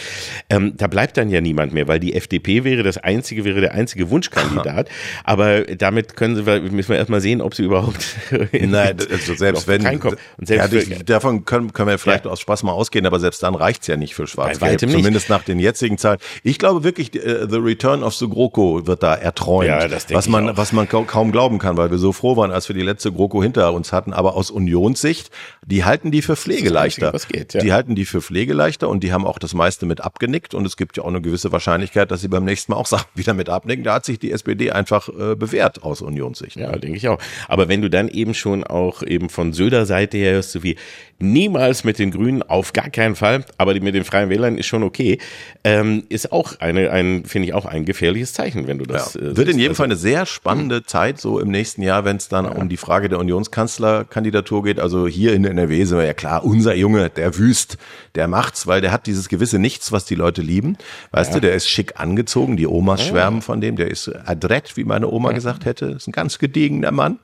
ähm, 0.50 0.74
da 0.78 0.88
bleibt 0.88 1.18
dann 1.18 1.30
ja 1.30 1.42
niemand 1.42 1.74
mehr, 1.74 1.90
weil 1.90 2.00
die 2.00 2.14
FDP 2.14 2.64
wäre 2.64 2.84
das 2.84 2.98
einzige, 2.98 3.44
wäre 3.44 3.60
der 3.60 3.74
einzige 3.74 4.10
Wunschkandidat. 4.10 4.88
Aber 5.26 5.64
damit 5.64 6.16
können 6.16 6.38
sie, 6.38 6.44
müssen 6.44 6.90
wir 6.90 6.98
erstmal 6.98 7.20
sehen, 7.20 7.42
ob 7.42 7.56
sie 7.56 7.64
überhaupt 7.64 8.16
Nein, 8.62 8.98
also 9.12 9.34
selbst 9.34 9.68
wenn. 9.68 9.86
Und 9.86 10.18
selbst 10.42 10.74
ja, 10.74 10.80
für, 10.80 11.04
davon 11.04 11.44
können, 11.46 11.74
können 11.74 11.90
wir 11.90 11.98
vielleicht 11.98 12.26
ja. 12.26 12.32
aus 12.32 12.40
Spaß 12.40 12.64
mal 12.64 12.72
ausgehen, 12.72 13.06
aber 13.06 13.20
selbst 13.20 13.42
dann 13.42 13.56
reicht's 13.56 13.88
ja 13.88 13.98
nicht 13.98 14.14
für 14.14 14.28
Schwarz-Gelb. 14.28 14.80
Zumindest 14.80 15.30
nach 15.30 15.44
den 15.44 15.60
jetzigen 15.60 15.98
Zahlen. 15.98 16.20
Ich 16.44 16.60
glaube 16.60 16.84
wirklich, 16.84 17.12
uh, 17.16 17.48
The 17.50 17.58
Return 17.58 18.04
of 18.04 18.14
the 18.14 18.28
GroKo 18.28 18.86
wird 18.86 19.02
da 19.02 19.16
erträumt. 19.16 19.68
Ja, 19.68 19.88
das 19.88 20.12
was 20.12 20.28
man, 20.28 20.56
was 20.56 20.72
man 20.72 20.88
kaum 20.88 21.32
glauben 21.32 21.58
kann, 21.58 21.78
weil 21.78 21.90
wir 21.90 21.98
so 21.98 22.12
froh 22.12 22.38
waren, 22.38 22.52
als 22.52 22.70
wir 22.70 22.76
die 22.76 22.84
letzte 22.84 23.12
GroKo 23.12 23.42
hinter 23.42 23.74
uns 23.74 23.92
hatten. 23.92 24.14
Aber 24.14 24.36
aus 24.36 24.52
Unionssicht, 24.52 25.32
die 25.66 25.84
halten 25.84 26.12
die 26.12 26.22
für 26.22 26.36
Pflegeleichter. 26.36 27.12
Das 27.12 27.24
Einzige, 27.24 27.40
geht, 27.40 27.54
ja. 27.56 27.62
Die 27.62 27.74
halten 27.74 27.96
die 27.96 28.06
für 28.06 28.22
Pflegeleichter 28.22 28.88
und 28.88 29.04
die 29.04 29.12
haben 29.12 29.26
auch 29.26 29.40
das 29.40 29.54
meiste 29.54 29.86
mit 29.86 30.02
abgenickt. 30.02 30.54
Und 30.54 30.66
es 30.66 30.78
gibt 30.78 30.98
ja 30.98 31.04
auch 31.04 31.08
eine 31.08 31.22
gewisse 31.22 31.52
Wahrscheinlichkeit, 31.52 32.12
dass 32.12 32.22
sie 32.22 32.28
beim 32.28 32.46
nächsten 32.46 32.72
Mal 32.72 32.78
auch 32.78 32.86
Sachen 32.86 33.08
wieder 33.16 33.34
mit 33.34 33.50
abnicken. 33.50 33.84
Da 33.84 33.96
hat 33.96 34.06
sich 34.06 34.20
die 34.20 34.32
SPD 34.32 34.72
einfach 34.72 35.10
äh, 35.10 35.36
bewährt 35.36 35.84
aus 35.84 36.02
Unionssicht. 36.02 36.58
Ja, 36.58 36.72
denke 36.74 36.98
ich 36.98 37.08
auch. 37.08 37.20
Aber 37.48 37.68
wenn 37.68 37.82
du 37.82 37.90
dann 37.90 38.08
eben 38.08 38.34
schon 38.44 38.64
auch 38.64 39.02
eben 39.02 39.30
von 39.30 39.54
Söder 39.54 39.86
Seite 39.86 40.18
her 40.18 40.34
hörst, 40.34 40.52
so 40.52 40.64
wie 40.64 40.76
niemals 41.24 41.84
mit 41.84 42.00
den 42.00 42.12
Grünen, 42.12 42.44
auf 42.44 42.74
gar 42.74 42.90
keinen 42.90 43.16
Fall, 43.16 43.46
aber 43.58 43.74
mit 43.80 43.96
den 43.96 44.04
Freien 44.04 44.30
Wählern 44.30 44.58
ist 44.58 44.66
schon 44.66 44.84
okay, 44.84 45.20
ähm, 45.64 46.04
ist 46.10 46.32
auch 46.32 46.60
eine, 46.60 46.92
ein, 46.92 47.24
finde 47.26 47.48
ich 47.48 47.54
auch 47.54 47.66
ein 47.66 47.86
gefährliches 47.86 48.34
Zeichen, 48.34 48.68
wenn 48.68 48.78
du 48.78 48.86
das. 48.86 49.14
Ja. 49.14 49.22
Äh, 49.22 49.38
Wird 49.38 49.50
in 49.50 49.58
jedem 49.58 49.72
also, 49.72 49.78
Fall 49.78 49.86
eine 49.86 49.96
sehr 49.96 50.26
spannende 50.26 50.78
mh. 50.78 50.88
Zeit 50.88 51.20
so 51.20 51.40
im 51.40 51.50
nächsten 51.50 51.82
Jahr, 51.82 52.06
wenn 52.06 52.18
es 52.18 52.28
dann 52.28 52.46
ja. 52.46 52.52
um 52.52 52.70
die 52.70 52.78
Frage 52.78 53.10
der 53.10 53.20
Unionskanzlerkandidatur 53.20 54.64
geht. 54.64 54.80
Also 54.80 55.08
hier 55.08 55.34
in 55.34 55.46
NRW 55.46 55.86
sind 55.86 55.98
wir 55.98 56.06
ja 56.06 56.14
klar, 56.14 56.44
unser 56.44 56.76
Junge, 56.76 57.10
der 57.10 57.38
Wüst, 57.38 57.78
der 58.16 58.28
macht's, 58.28 58.68
weil 58.68 58.82
der 58.82 58.92
hat 58.92 59.08
dieses 59.08 59.30
gewisse 59.30 59.60
Nichts, 59.60 59.92
was 59.92 60.06
die 60.06 60.16
Leute 60.16 60.42
lieben. 60.42 60.78
Weißt 61.12 61.32
ja. 61.32 61.36
du, 61.36 61.42
der 61.42 61.56
ist 61.56 61.70
schick 61.70 62.00
angezogen, 62.00 62.58
die 62.58 62.68
Omas 62.68 63.06
schwärmen 63.06 63.42
von 63.42 63.62
dem, 63.62 63.78
der 63.78 63.90
ist 63.90 64.10
adrett, 64.26 64.76
wie 64.76 64.84
meine 64.84 65.10
Oma 65.10 65.32
gesagt 65.32 65.66
hätte, 65.66 65.86
ist 65.86 66.08
ein 66.08 66.12
ganz 66.12 66.38
gediegener 66.38 66.92
Mann 66.92 67.20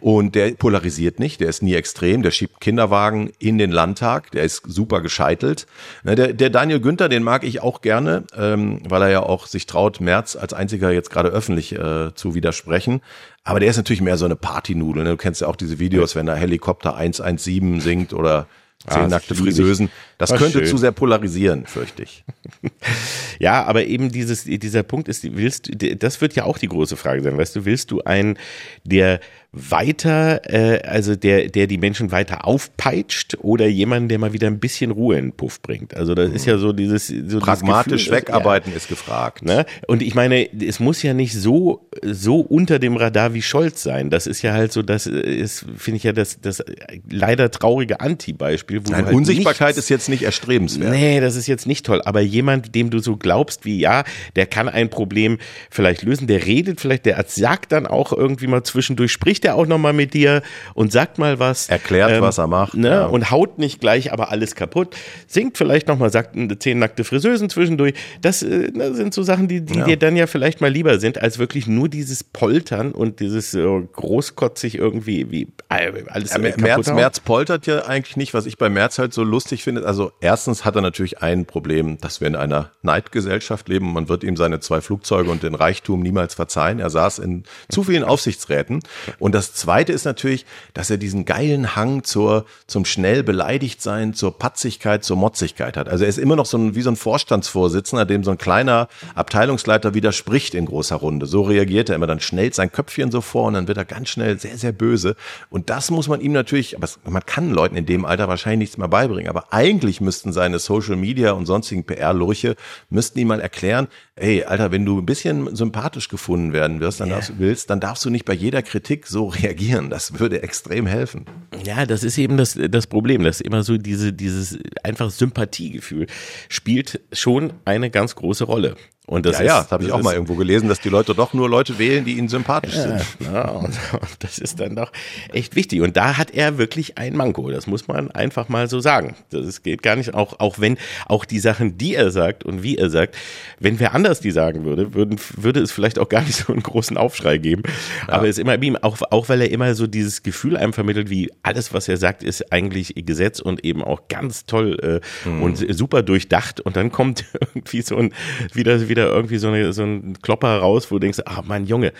und 0.00 0.34
der 0.34 0.57
polarisiert 0.58 1.18
nicht, 1.18 1.40
der 1.40 1.48
ist 1.48 1.62
nie 1.62 1.74
extrem, 1.74 2.22
der 2.22 2.30
schiebt 2.30 2.60
Kinderwagen 2.60 3.30
in 3.38 3.58
den 3.58 3.70
Landtag, 3.70 4.30
der 4.32 4.44
ist 4.44 4.62
super 4.66 5.00
gescheitelt. 5.00 5.66
Der, 6.04 6.32
der 6.32 6.50
Daniel 6.50 6.80
Günther, 6.80 7.08
den 7.08 7.22
mag 7.22 7.44
ich 7.44 7.62
auch 7.62 7.80
gerne, 7.80 8.24
ähm, 8.36 8.80
weil 8.88 9.02
er 9.02 9.08
ja 9.10 9.22
auch 9.22 9.46
sich 9.46 9.66
traut, 9.66 10.00
Merz 10.00 10.36
als 10.36 10.52
einziger 10.52 10.90
jetzt 10.90 11.10
gerade 11.10 11.28
öffentlich 11.28 11.72
äh, 11.74 12.14
zu 12.14 12.34
widersprechen. 12.34 13.00
Aber 13.44 13.60
der 13.60 13.70
ist 13.70 13.76
natürlich 13.76 14.02
mehr 14.02 14.18
so 14.18 14.24
eine 14.24 14.36
Partynudel. 14.36 15.04
Ne? 15.04 15.10
Du 15.10 15.16
kennst 15.16 15.40
ja 15.40 15.46
auch 15.46 15.56
diese 15.56 15.78
Videos, 15.78 16.16
wenn 16.16 16.26
da 16.26 16.34
Helikopter 16.34 16.96
117 16.96 17.80
singt 17.80 18.12
oder 18.12 18.46
Zehn 18.86 19.02
ah, 19.02 19.08
nackte 19.08 19.34
Friseusen. 19.34 19.90
Das 20.18 20.30
War 20.30 20.38
könnte 20.38 20.60
schön. 20.60 20.68
zu 20.68 20.76
sehr 20.76 20.92
polarisieren, 20.92 21.66
fürchte 21.66 22.04
ich. 22.04 22.24
ja, 23.40 23.64
aber 23.64 23.86
eben 23.86 24.12
dieses, 24.12 24.44
dieser 24.44 24.84
Punkt 24.84 25.08
ist, 25.08 25.24
willst 25.36 25.82
du, 25.82 25.96
das 25.96 26.20
wird 26.20 26.36
ja 26.36 26.44
auch 26.44 26.58
die 26.58 26.68
große 26.68 26.96
Frage 26.96 27.22
sein, 27.22 27.36
weißt 27.36 27.56
du, 27.56 27.64
willst 27.64 27.90
du 27.90 28.02
einen, 28.02 28.38
der 28.84 29.18
weiter, 29.52 30.42
äh, 30.44 30.82
also 30.86 31.16
der, 31.16 31.48
der 31.48 31.66
die 31.66 31.78
Menschen 31.78 32.12
weiter 32.12 32.46
aufpeitscht 32.46 33.38
oder 33.40 33.66
jemanden, 33.66 34.10
der 34.10 34.18
mal 34.18 34.34
wieder 34.34 34.46
ein 34.46 34.58
bisschen 34.58 34.90
Ruhe 34.90 35.16
in 35.16 35.26
den 35.26 35.32
Puff 35.32 35.62
bringt. 35.62 35.96
Also 35.96 36.14
das 36.14 36.30
ist 36.30 36.44
ja 36.44 36.58
so 36.58 36.74
dieses 36.74 37.06
so 37.06 37.38
pragmatisch 37.38 38.04
Gefühl, 38.04 38.18
wegarbeiten 38.18 38.72
ja, 38.72 38.76
ist 38.76 38.88
gefragt. 38.88 39.44
Ne? 39.44 39.64
Und 39.86 40.02
ich 40.02 40.14
meine, 40.14 40.46
es 40.60 40.80
muss 40.80 41.02
ja 41.02 41.14
nicht 41.14 41.32
so 41.32 41.88
so 42.02 42.40
unter 42.40 42.78
dem 42.78 42.96
Radar 42.96 43.32
wie 43.32 43.40
Scholz 43.40 43.82
sein. 43.82 44.10
Das 44.10 44.26
ist 44.26 44.42
ja 44.42 44.52
halt 44.52 44.70
so, 44.72 44.82
das 44.82 45.06
ist 45.06 45.64
finde 45.76 45.96
ich 45.96 46.02
ja 46.02 46.12
das 46.12 46.40
das 46.42 46.62
leider 47.10 47.50
traurige 47.50 48.00
Anti-Beispiel. 48.00 48.82
Nein, 48.90 49.06
halt 49.06 49.14
Unsichtbarkeit 49.14 49.68
nichts, 49.68 49.84
ist 49.84 49.88
jetzt 49.88 50.10
nicht 50.10 50.24
erstrebenswert. 50.24 50.90
Nee, 50.90 51.20
das 51.20 51.36
ist 51.36 51.46
jetzt 51.46 51.66
nicht 51.66 51.86
toll. 51.86 52.02
Aber 52.04 52.20
jemand, 52.20 52.74
dem 52.74 52.90
du 52.90 52.98
so 52.98 53.16
glaubst, 53.16 53.64
wie 53.64 53.78
ja, 53.78 54.04
der 54.36 54.44
kann 54.44 54.68
ein 54.68 54.90
Problem 54.90 55.38
vielleicht 55.70 56.02
lösen, 56.02 56.26
der 56.26 56.44
redet 56.44 56.82
vielleicht, 56.82 57.06
der 57.06 57.24
sagt 57.28 57.72
dann 57.72 57.86
auch 57.86 58.12
irgendwie 58.12 58.46
mal 58.46 58.62
zwischendurch, 58.62 59.10
spricht 59.10 59.37
er 59.44 59.56
auch 59.56 59.66
nochmal 59.66 59.92
mit 59.92 60.14
dir 60.14 60.42
und 60.74 60.92
sagt 60.92 61.18
mal 61.18 61.38
was. 61.38 61.68
Erklärt, 61.68 62.12
ähm, 62.12 62.22
was 62.22 62.38
er 62.38 62.46
macht. 62.46 62.74
Ne? 62.74 62.88
Ja. 62.88 63.06
Und 63.06 63.30
haut 63.30 63.58
nicht 63.58 63.80
gleich 63.80 64.12
aber 64.12 64.30
alles 64.30 64.54
kaputt. 64.54 64.96
Singt 65.26 65.58
vielleicht 65.58 65.88
nochmal, 65.88 66.10
sagt 66.10 66.36
zehn 66.60 66.78
nackte 66.78 67.04
Friseusen 67.04 67.50
zwischendurch. 67.50 67.94
Das, 68.20 68.42
äh, 68.42 68.70
sind 68.92 69.14
so 69.14 69.22
Sachen, 69.22 69.48
die, 69.48 69.60
die 69.60 69.78
ja. 69.78 69.84
dir 69.84 69.96
dann 69.96 70.16
ja 70.16 70.26
vielleicht 70.26 70.60
mal 70.60 70.70
lieber 70.70 70.98
sind, 70.98 71.20
als 71.20 71.38
wirklich 71.38 71.66
nur 71.66 71.88
dieses 71.88 72.24
Poltern 72.24 72.92
und 72.92 73.20
dieses 73.20 73.54
äh, 73.54 73.64
großkotzig 73.92 74.76
irgendwie 74.76 75.30
wie 75.30 75.48
äh, 75.68 75.92
alles 76.08 76.32
ja, 76.32 76.38
Merz, 76.38 76.88
Merz 76.88 77.20
poltert 77.20 77.66
ja 77.66 77.84
eigentlich 77.84 78.16
nicht, 78.16 78.34
was 78.34 78.46
ich 78.46 78.56
bei 78.58 78.68
Merz 78.68 78.98
halt 78.98 79.12
so 79.12 79.22
lustig 79.22 79.62
finde. 79.62 79.86
Also 79.86 80.12
erstens 80.20 80.64
hat 80.64 80.76
er 80.76 80.82
natürlich 80.82 81.22
ein 81.22 81.44
Problem, 81.44 81.98
dass 81.98 82.20
wir 82.20 82.28
in 82.28 82.36
einer 82.36 82.72
Neidgesellschaft 82.82 83.68
leben. 83.68 83.92
Man 83.92 84.08
wird 84.08 84.24
ihm 84.24 84.36
seine 84.36 84.60
zwei 84.60 84.80
Flugzeuge 84.80 85.30
und 85.30 85.42
den 85.42 85.54
Reichtum 85.54 86.00
niemals 86.00 86.34
verzeihen. 86.34 86.78
Er 86.80 86.90
saß 86.90 87.18
in 87.18 87.44
zu 87.68 87.84
vielen 87.84 88.04
Aufsichtsräten 88.04 88.80
und 89.18 89.27
das 89.34 89.54
Zweite 89.54 89.92
ist 89.92 90.04
natürlich, 90.04 90.46
dass 90.74 90.90
er 90.90 90.96
diesen 90.96 91.24
geilen 91.24 91.76
Hang 91.76 92.04
zur, 92.04 92.46
zum 92.66 92.84
schnell 92.84 93.22
beleidigt 93.22 93.82
sein, 93.82 94.14
zur 94.14 94.38
Patzigkeit, 94.38 95.04
zur 95.04 95.16
Motzigkeit 95.16 95.76
hat. 95.76 95.88
Also 95.88 96.04
er 96.04 96.10
ist 96.10 96.18
immer 96.18 96.36
noch 96.36 96.46
so 96.46 96.58
ein, 96.58 96.74
wie 96.74 96.82
so 96.82 96.90
ein 96.90 96.96
Vorstandsvorsitzender, 96.96 98.04
dem 98.04 98.24
so 98.24 98.30
ein 98.30 98.38
kleiner 98.38 98.88
Abteilungsleiter 99.14 99.94
widerspricht 99.94 100.54
in 100.54 100.66
großer 100.66 100.96
Runde. 100.96 101.26
So 101.26 101.42
reagiert 101.42 101.88
er 101.88 101.96
immer. 101.96 102.06
Dann 102.06 102.20
schnellt 102.20 102.54
sein 102.54 102.70
Köpfchen 102.70 103.10
so 103.10 103.20
vor 103.20 103.46
und 103.46 103.54
dann 103.54 103.68
wird 103.68 103.78
er 103.78 103.84
ganz 103.84 104.08
schnell 104.08 104.38
sehr, 104.38 104.56
sehr 104.56 104.72
böse. 104.72 105.16
Und 105.50 105.70
das 105.70 105.90
muss 105.90 106.08
man 106.08 106.20
ihm 106.20 106.32
natürlich, 106.32 106.76
aber 106.76 106.88
man 107.04 107.24
kann 107.26 107.50
Leuten 107.50 107.76
in 107.76 107.86
dem 107.86 108.04
Alter 108.04 108.28
wahrscheinlich 108.28 108.58
nichts 108.58 108.78
mehr 108.78 108.88
beibringen. 108.88 109.28
Aber 109.28 109.52
eigentlich 109.52 110.00
müssten 110.00 110.32
seine 110.32 110.58
Social 110.58 110.96
Media 110.96 111.32
und 111.32 111.46
sonstigen 111.46 111.84
PR-Lurche, 111.84 112.56
müssten 112.90 113.18
ihm 113.18 113.28
mal 113.28 113.40
erklären, 113.40 113.88
ey, 114.16 114.44
Alter, 114.44 114.72
wenn 114.72 114.84
du 114.84 114.98
ein 114.98 115.06
bisschen 115.06 115.54
sympathisch 115.54 116.08
gefunden 116.08 116.52
werden 116.52 116.80
wirst, 116.80 117.00
dann 117.00 117.08
yeah. 117.08 117.16
darfst, 117.16 117.38
willst, 117.38 117.70
dann 117.70 117.80
darfst 117.80 118.04
du 118.04 118.10
nicht 118.10 118.24
bei 118.24 118.32
jeder 118.32 118.62
Kritik 118.62 119.06
so 119.06 119.17
reagieren. 119.26 119.90
Das 119.90 120.18
würde 120.18 120.42
extrem 120.42 120.86
helfen. 120.86 121.26
Ja, 121.64 121.86
das 121.86 122.04
ist 122.04 122.18
eben 122.18 122.36
das, 122.36 122.58
das 122.70 122.86
Problem, 122.86 123.24
dass 123.24 123.40
immer 123.40 123.62
so 123.62 123.78
diese, 123.78 124.12
dieses 124.12 124.58
einfach 124.82 125.10
Sympathiegefühl 125.10 126.06
spielt 126.48 127.00
schon 127.12 127.52
eine 127.64 127.90
ganz 127.90 128.14
große 128.14 128.44
Rolle. 128.44 128.76
Und 129.08 129.24
das 129.24 129.36
ja, 129.36 129.40
ist, 129.40 129.46
ja, 129.46 129.62
das 129.62 129.72
habe 129.72 129.84
ich 129.84 129.92
auch 129.92 130.02
mal 130.02 130.12
irgendwo 130.12 130.34
gelesen, 130.34 130.68
dass 130.68 130.80
die 130.80 130.90
Leute 130.90 131.14
doch 131.14 131.32
nur 131.32 131.48
Leute 131.48 131.78
wählen, 131.78 132.04
die 132.04 132.18
ihnen 132.18 132.28
sympathisch 132.28 132.74
ja, 132.74 132.82
sind. 132.82 133.06
Ja, 133.32 133.48
und, 133.48 133.64
und, 133.64 134.16
das 134.20 134.38
ist 134.38 134.60
dann 134.60 134.76
doch 134.76 134.92
echt 135.32 135.56
wichtig. 135.56 135.80
Und 135.80 135.96
da 135.96 136.18
hat 136.18 136.30
er 136.30 136.58
wirklich 136.58 136.98
ein 136.98 137.16
Manko. 137.16 137.50
Das 137.50 137.66
muss 137.66 137.88
man 137.88 138.10
einfach 138.10 138.48
mal 138.48 138.68
so 138.68 138.80
sagen. 138.80 139.16
Das 139.30 139.62
geht 139.62 139.82
gar 139.82 139.96
nicht, 139.96 140.12
auch, 140.12 140.38
auch 140.40 140.58
wenn, 140.58 140.76
auch 141.06 141.24
die 141.24 141.38
Sachen, 141.38 141.78
die 141.78 141.94
er 141.94 142.10
sagt 142.10 142.44
und 142.44 142.62
wie 142.62 142.76
er 142.76 142.90
sagt, 142.90 143.16
wenn 143.58 143.80
wer 143.80 143.94
anders 143.94 144.20
die 144.20 144.30
sagen 144.30 144.64
würde, 144.64 144.94
würden, 144.94 145.18
würde 145.36 145.60
es 145.60 145.72
vielleicht 145.72 145.98
auch 145.98 146.08
gar 146.08 146.22
nicht 146.22 146.34
so 146.46 146.52
einen 146.52 146.62
großen 146.62 146.98
Aufschrei 146.98 147.38
geben. 147.38 147.62
Ja. 148.06 148.14
Aber 148.14 148.24
es 148.24 148.36
ist 148.36 148.38
immer 148.38 148.60
ihm, 148.62 148.76
auch, 148.76 148.98
auch 149.10 149.30
weil 149.30 149.40
er 149.40 149.50
immer 149.50 149.74
so 149.74 149.86
dieses 149.86 150.22
Gefühl 150.22 150.56
einem 150.56 150.74
vermittelt, 150.74 151.08
wie 151.08 151.30
alles, 151.42 151.72
was 151.72 151.88
er 151.88 151.96
sagt, 151.96 152.22
ist 152.22 152.52
eigentlich 152.52 152.94
Gesetz 152.94 153.40
und 153.40 153.64
eben 153.64 153.82
auch 153.82 154.08
ganz 154.08 154.44
toll 154.44 155.00
äh, 155.24 155.28
mhm. 155.28 155.42
und 155.42 155.74
super 155.74 156.02
durchdacht. 156.02 156.60
Und 156.60 156.76
dann 156.76 156.92
kommt 156.92 157.24
irgendwie 157.40 157.80
so 157.80 157.96
ein, 157.96 158.12
wieder, 158.52 158.88
wieder 158.88 158.97
wieder 158.98 159.12
irgendwie 159.12 159.38
so, 159.38 159.48
eine, 159.48 159.72
so 159.72 159.82
ein 159.82 160.18
Klopper 160.22 160.58
raus, 160.58 160.90
wo 160.90 160.96
du 160.96 161.00
denkst, 161.00 161.20
ah, 161.24 161.42
mein 161.46 161.66
Junge, 161.66 161.92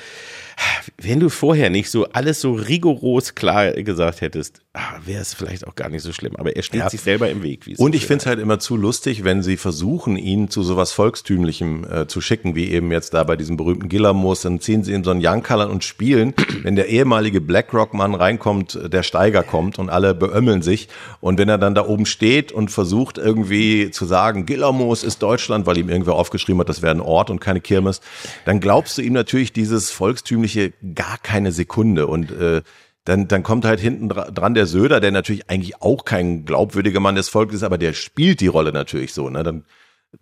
wenn 1.00 1.20
du 1.20 1.28
vorher 1.28 1.70
nicht 1.70 1.90
so 1.90 2.06
alles 2.08 2.40
so 2.40 2.52
rigoros 2.52 3.34
klar 3.34 3.72
gesagt 3.72 4.20
hättest, 4.20 4.60
ah, 4.72 4.98
wäre 5.04 5.20
es 5.20 5.34
vielleicht 5.34 5.66
auch 5.66 5.74
gar 5.74 5.88
nicht 5.88 6.02
so 6.02 6.12
schlimm. 6.12 6.34
Aber 6.36 6.56
er 6.56 6.62
steht 6.62 6.80
ja. 6.80 6.90
sich 6.90 7.00
selber 7.00 7.30
im 7.30 7.42
Weg. 7.42 7.68
Und 7.76 7.94
ich 7.94 8.06
finde 8.06 8.22
es 8.22 8.26
halt 8.26 8.40
immer 8.40 8.58
zu 8.58 8.76
lustig, 8.76 9.24
wenn 9.24 9.42
sie 9.42 9.56
versuchen, 9.56 10.16
ihn 10.16 10.50
zu 10.50 10.62
sowas 10.62 10.92
Volkstümlichem 10.92 11.84
äh, 11.84 12.06
zu 12.08 12.20
schicken, 12.20 12.56
wie 12.56 12.70
eben 12.70 12.90
jetzt 12.90 13.14
da 13.14 13.22
bei 13.24 13.36
diesem 13.36 13.56
berühmten 13.56 13.88
Gillermoos, 13.88 14.42
dann 14.42 14.60
ziehen 14.60 14.82
sie 14.82 14.92
ihm 14.92 15.04
so 15.04 15.10
einen 15.10 15.20
Jankalern 15.20 15.70
und 15.70 15.84
spielen. 15.84 16.34
wenn 16.62 16.74
der 16.74 16.88
ehemalige 16.88 17.40
Blackrock-Mann 17.40 18.14
reinkommt, 18.14 18.78
der 18.92 19.02
Steiger 19.02 19.42
kommt 19.42 19.78
und 19.78 19.90
alle 19.90 20.14
beömmeln 20.14 20.62
sich. 20.62 20.88
Und 21.20 21.38
wenn 21.38 21.48
er 21.48 21.58
dann 21.58 21.74
da 21.74 21.86
oben 21.86 22.06
steht 22.06 22.50
und 22.50 22.70
versucht 22.70 23.18
irgendwie 23.18 23.90
zu 23.90 24.04
sagen, 24.04 24.46
Gillermoos 24.46 25.04
ist 25.04 25.22
Deutschland, 25.22 25.66
weil 25.66 25.78
ihm 25.78 25.88
irgendwer 25.88 26.14
aufgeschrieben 26.14 26.60
hat, 26.60 26.68
das 26.68 26.82
wäre 26.82 26.94
ein 26.94 27.00
Ort 27.00 27.30
und 27.30 27.40
keine 27.40 27.60
Kirmes, 27.60 28.00
dann 28.44 28.58
glaubst 28.60 28.98
du 28.98 29.02
ihm 29.02 29.12
natürlich 29.12 29.52
dieses 29.52 29.90
volkstümliche 29.90 30.47
gar 30.94 31.18
keine 31.18 31.52
Sekunde. 31.52 32.06
Und 32.06 32.30
äh, 32.30 32.62
dann, 33.04 33.28
dann 33.28 33.42
kommt 33.42 33.64
halt 33.64 33.80
hinten 33.80 34.08
dran 34.08 34.54
der 34.54 34.66
Söder, 34.66 35.00
der 35.00 35.10
natürlich 35.10 35.48
eigentlich 35.48 35.80
auch 35.80 36.04
kein 36.04 36.44
glaubwürdiger 36.44 37.00
Mann 37.00 37.14
des 37.14 37.28
Volkes 37.28 37.56
ist, 37.56 37.62
aber 37.62 37.78
der 37.78 37.94
spielt 37.94 38.40
die 38.40 38.48
Rolle 38.48 38.72
natürlich 38.72 39.14
so. 39.14 39.30
Ne? 39.30 39.42
Dann 39.42 39.64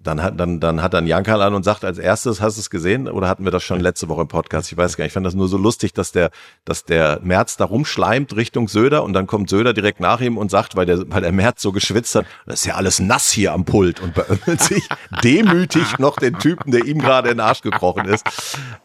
Dann 0.00 0.20
hat, 0.20 0.40
dann, 0.40 0.58
dann 0.58 0.82
hat 0.82 0.94
dann 0.94 1.06
Janka 1.06 1.36
an 1.36 1.54
und 1.54 1.62
sagt 1.62 1.84
als 1.84 1.98
erstes, 1.98 2.40
hast 2.40 2.56
du 2.56 2.60
es 2.60 2.70
gesehen? 2.70 3.06
Oder 3.06 3.28
hatten 3.28 3.44
wir 3.44 3.52
das 3.52 3.62
schon 3.62 3.78
letzte 3.78 4.08
Woche 4.08 4.22
im 4.22 4.28
Podcast? 4.28 4.72
Ich 4.72 4.76
weiß 4.76 4.96
gar 4.96 5.04
nicht. 5.04 5.10
Ich 5.10 5.14
fand 5.14 5.24
das 5.24 5.34
nur 5.34 5.46
so 5.46 5.56
lustig, 5.56 5.92
dass 5.92 6.10
der, 6.10 6.30
dass 6.64 6.84
der 6.84 7.20
Merz 7.22 7.56
da 7.56 7.66
rumschleimt 7.66 8.34
Richtung 8.34 8.66
Söder 8.66 9.04
und 9.04 9.12
dann 9.12 9.28
kommt 9.28 9.48
Söder 9.48 9.74
direkt 9.74 10.00
nach 10.00 10.20
ihm 10.20 10.38
und 10.38 10.50
sagt, 10.50 10.74
weil 10.74 10.86
der, 10.86 11.08
weil 11.08 11.20
der 11.20 11.30
Merz 11.30 11.62
so 11.62 11.70
geschwitzt 11.70 12.16
hat, 12.16 12.26
das 12.46 12.60
ist 12.60 12.66
ja 12.66 12.74
alles 12.74 12.98
nass 12.98 13.30
hier 13.30 13.52
am 13.52 13.64
Pult 13.64 14.00
und 14.00 14.12
beömmelt 14.12 14.60
sich 14.60 14.88
demütig 15.22 16.00
noch 16.00 16.16
den 16.16 16.36
Typen, 16.36 16.72
der 16.72 16.84
ihm 16.84 16.98
gerade 16.98 17.30
in 17.30 17.36
den 17.36 17.46
Arsch 17.46 17.60
gekrochen 17.60 18.06
ist. 18.06 18.24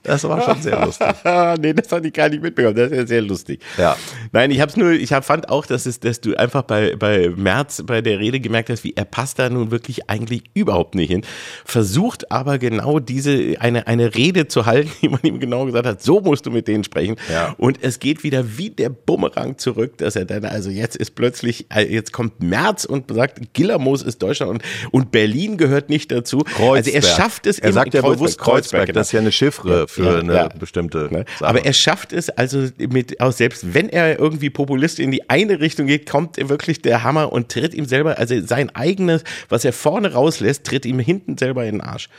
Das 0.04 0.24
war 0.24 0.40
schon 0.44 0.62
sehr 0.62 0.86
lustig. 0.86 1.08
nee, 1.60 1.74
das 1.74 1.92
hatte 1.92 2.08
ich 2.08 2.14
gar 2.14 2.30
nicht 2.30 2.44
mitbekommen. 2.44 2.76
Das 2.76 2.92
ist 2.92 2.98
ja 2.98 3.08
sehr 3.08 3.22
lustig. 3.24 3.64
Ja. 3.76 3.98
Nein, 4.34 4.52
ich 4.52 4.62
hab's 4.62 4.78
nur, 4.78 4.92
ich 4.92 5.14
hab, 5.14 5.26
fand 5.26 5.50
auch, 5.50 5.66
dass 5.66 5.88
es, 5.88 6.00
dass 6.00 6.22
du 6.22 6.36
einfach 6.36 6.62
bei, 6.62 6.96
bei 6.96 7.30
Merz 7.36 7.82
bei 7.88 8.02
der 8.02 8.20
Rede 8.20 8.40
gemerkt 8.40 8.70
hast, 8.70 8.84
wie 8.84 8.94
er 8.96 9.06
passt 9.06 9.40
da 9.40 9.50
nun 9.50 9.72
wirklich 9.72 10.08
eigentlich 10.08 10.44
überhaupt 10.54 10.91
nicht 10.96 11.10
hin. 11.10 11.24
Versucht 11.66 12.32
aber 12.32 12.58
genau 12.58 13.00
diese, 13.00 13.56
eine, 13.60 13.88
eine 13.88 14.16
Rede 14.16 14.48
zu 14.48 14.66
halten, 14.66 14.92
die 15.02 15.10
man 15.10 15.20
ihm 15.24 15.40
genau 15.40 15.66
gesagt 15.66 15.86
hat, 15.86 16.02
so 16.02 16.22
musst 16.22 16.46
du 16.46 16.52
mit 16.52 16.68
denen 16.68 16.84
sprechen. 16.84 17.16
Ja. 17.32 17.56
Und 17.58 17.80
es 17.82 18.00
geht 18.00 18.24
wieder 18.24 18.58
wie 18.58 18.70
der 18.70 18.90
Bumerang 18.90 19.58
zurück, 19.58 19.98
dass 19.98 20.16
er 20.16 20.26
dann, 20.26 20.46
also 20.46 20.70
jetzt 20.70 20.96
ist 20.96 21.16
plötzlich, 21.16 21.68
äh, 21.74 21.84
jetzt 21.84 22.14
kommt 22.14 22.42
Merz 22.42 22.86
und 22.86 23.14
sagt, 23.14 23.54
Gillermoos 23.54 24.02
ist 24.02 24.22
Deutschland 24.22 24.52
und, 24.52 24.64
und 24.92 25.12
Berlin 25.12 25.58
gehört 25.58 25.90
nicht 25.90 26.12
dazu. 26.12 26.40
Kreuzberg. 26.40 26.76
Also 26.78 26.92
er 26.92 27.02
schafft 27.02 27.46
es 27.48 27.60
Er 27.60 27.74
sagt 27.74 27.94
ja 27.94 28.02
Kreuzberg, 28.02 28.20
bewusst 28.20 28.40
Kreuzberg, 28.40 28.86
genau. 28.88 29.00
das 29.00 29.08
ist 29.08 29.14
ja 29.14 29.20
eine 29.20 29.32
Chiffre 29.32 29.88
für 29.88 30.04
Ja, 30.04 30.20
eine 30.20 30.34
ja. 30.34 30.48
bestimmte 30.48 31.02
Ne? 31.12 31.26
Sache. 31.40 31.50
Aber 31.50 31.66
er 31.66 31.74
schafft 31.74 32.14
es 32.14 32.30
also 32.30 32.68
mit, 32.78 33.20
auch 33.20 33.32
selbst 33.32 33.74
wenn 33.74 33.90
er 33.90 34.20
irgendwie 34.20 34.50
Populist 34.50 35.00
in 35.00 35.12
die 35.12 35.30
eine 35.30 35.60
Richtung 35.60 35.88
geht, 35.88 36.10
kommt 36.10 36.38
wirklich 36.50 36.82
der 36.82 37.04
Hammer 37.04 37.32
und 37.32 37.50
tritt 37.50 37.74
ihm 37.74 37.86
selber, 37.86 38.18
also 38.18 38.40
sein 38.46 38.70
eigenes, 38.76 39.24
was 39.50 39.66
er 39.66 39.74
vorne 39.74 40.14
rauslässt, 40.14 40.66
tritt 40.66 40.81
ihm 40.86 41.00
hinten 41.00 41.38
selber 41.38 41.66
in 41.66 41.76
den 41.76 41.82
Arsch. 41.82 42.10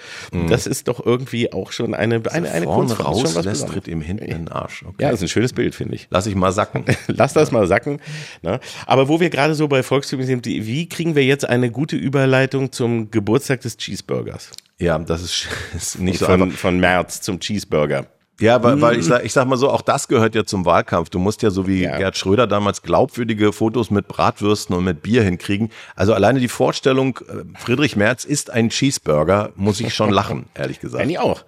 Das 0.48 0.66
ist 0.66 0.88
doch 0.88 1.04
irgendwie 1.04 1.52
auch 1.52 1.72
schon 1.72 1.94
eine, 1.94 2.22
eine, 2.30 2.50
eine 2.50 2.66
vorne 2.66 2.94
Kunst, 2.94 3.04
rauslässt, 3.04 3.68
tritt 3.68 3.88
ihm 3.88 4.00
hinten 4.00 4.24
in 4.24 4.38
den 4.44 4.48
Arsch. 4.48 4.82
Okay. 4.82 5.02
Ja, 5.02 5.10
das 5.10 5.20
ist 5.20 5.24
ein 5.24 5.28
schönes 5.28 5.52
Bild, 5.52 5.74
finde 5.74 5.94
ich. 5.94 6.08
Lass 6.10 6.26
ich 6.26 6.34
mal 6.34 6.52
sacken. 6.52 6.84
Lass 7.06 7.32
das 7.32 7.50
mal 7.50 7.66
sacken. 7.66 8.00
Ne? 8.42 8.60
Aber 8.86 9.08
wo 9.08 9.20
wir 9.20 9.30
gerade 9.30 9.54
so 9.54 9.68
bei 9.68 9.82
Volkstümern 9.82 10.26
sind, 10.26 10.46
wie 10.46 10.88
kriegen 10.88 11.14
wir 11.14 11.24
jetzt 11.24 11.48
eine 11.48 11.70
gute 11.70 11.96
Überleitung 11.96 12.72
zum 12.72 13.10
Geburtstag 13.10 13.60
des 13.60 13.76
Cheeseburgers? 13.76 14.50
Ja, 14.78 14.98
das 14.98 15.22
ist, 15.22 15.48
ist 15.76 15.98
nicht 16.00 16.18
so 16.18 16.26
von, 16.26 16.42
einfach. 16.42 16.58
von 16.58 16.80
März 16.80 17.20
zum 17.20 17.40
Cheeseburger. 17.40 18.06
Ja, 18.42 18.62
weil, 18.62 18.80
weil 18.80 18.98
ich, 18.98 19.06
sag, 19.06 19.24
ich 19.24 19.32
sag 19.32 19.46
mal 19.46 19.56
so, 19.56 19.70
auch 19.70 19.82
das 19.82 20.08
gehört 20.08 20.34
ja 20.34 20.44
zum 20.44 20.64
Wahlkampf. 20.66 21.10
Du 21.10 21.18
musst 21.20 21.42
ja 21.42 21.50
so 21.50 21.66
wie 21.68 21.82
Ja. 21.84 21.96
Gerd 21.96 22.16
Schröder 22.18 22.46
damals 22.48 22.82
glaubwürdige 22.82 23.52
Fotos 23.52 23.90
mit 23.92 24.08
Bratwürsten 24.08 24.74
und 24.76 24.82
mit 24.84 25.00
Bier 25.02 25.22
hinkriegen. 25.22 25.70
Also 25.94 26.12
alleine 26.12 26.40
die 26.40 26.48
Vorstellung, 26.48 27.18
äh, 27.28 27.44
Friedrich 27.58 27.94
Merz 27.94 28.24
isst 28.24 28.50
ein 28.50 28.68
Cheeseburger, 28.70 29.50
muss 29.54 29.78
ich 29.80 29.94
schon 29.94 30.10
lachen, 30.10 30.46
ehrlich 30.54 30.80
gesagt. 30.80 31.00
Kann 31.02 31.10
ich 31.10 31.18
auch. 31.20 31.44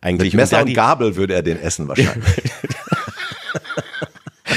Eigentlich. 0.00 0.32
Mit 0.32 0.40
Messer 0.42 0.60
und 0.60 0.66
die- 0.68 0.72
Gabel 0.74 1.16
würde 1.16 1.34
er 1.34 1.42
den 1.42 1.60
essen 1.60 1.86
wahrscheinlich. 1.88 2.24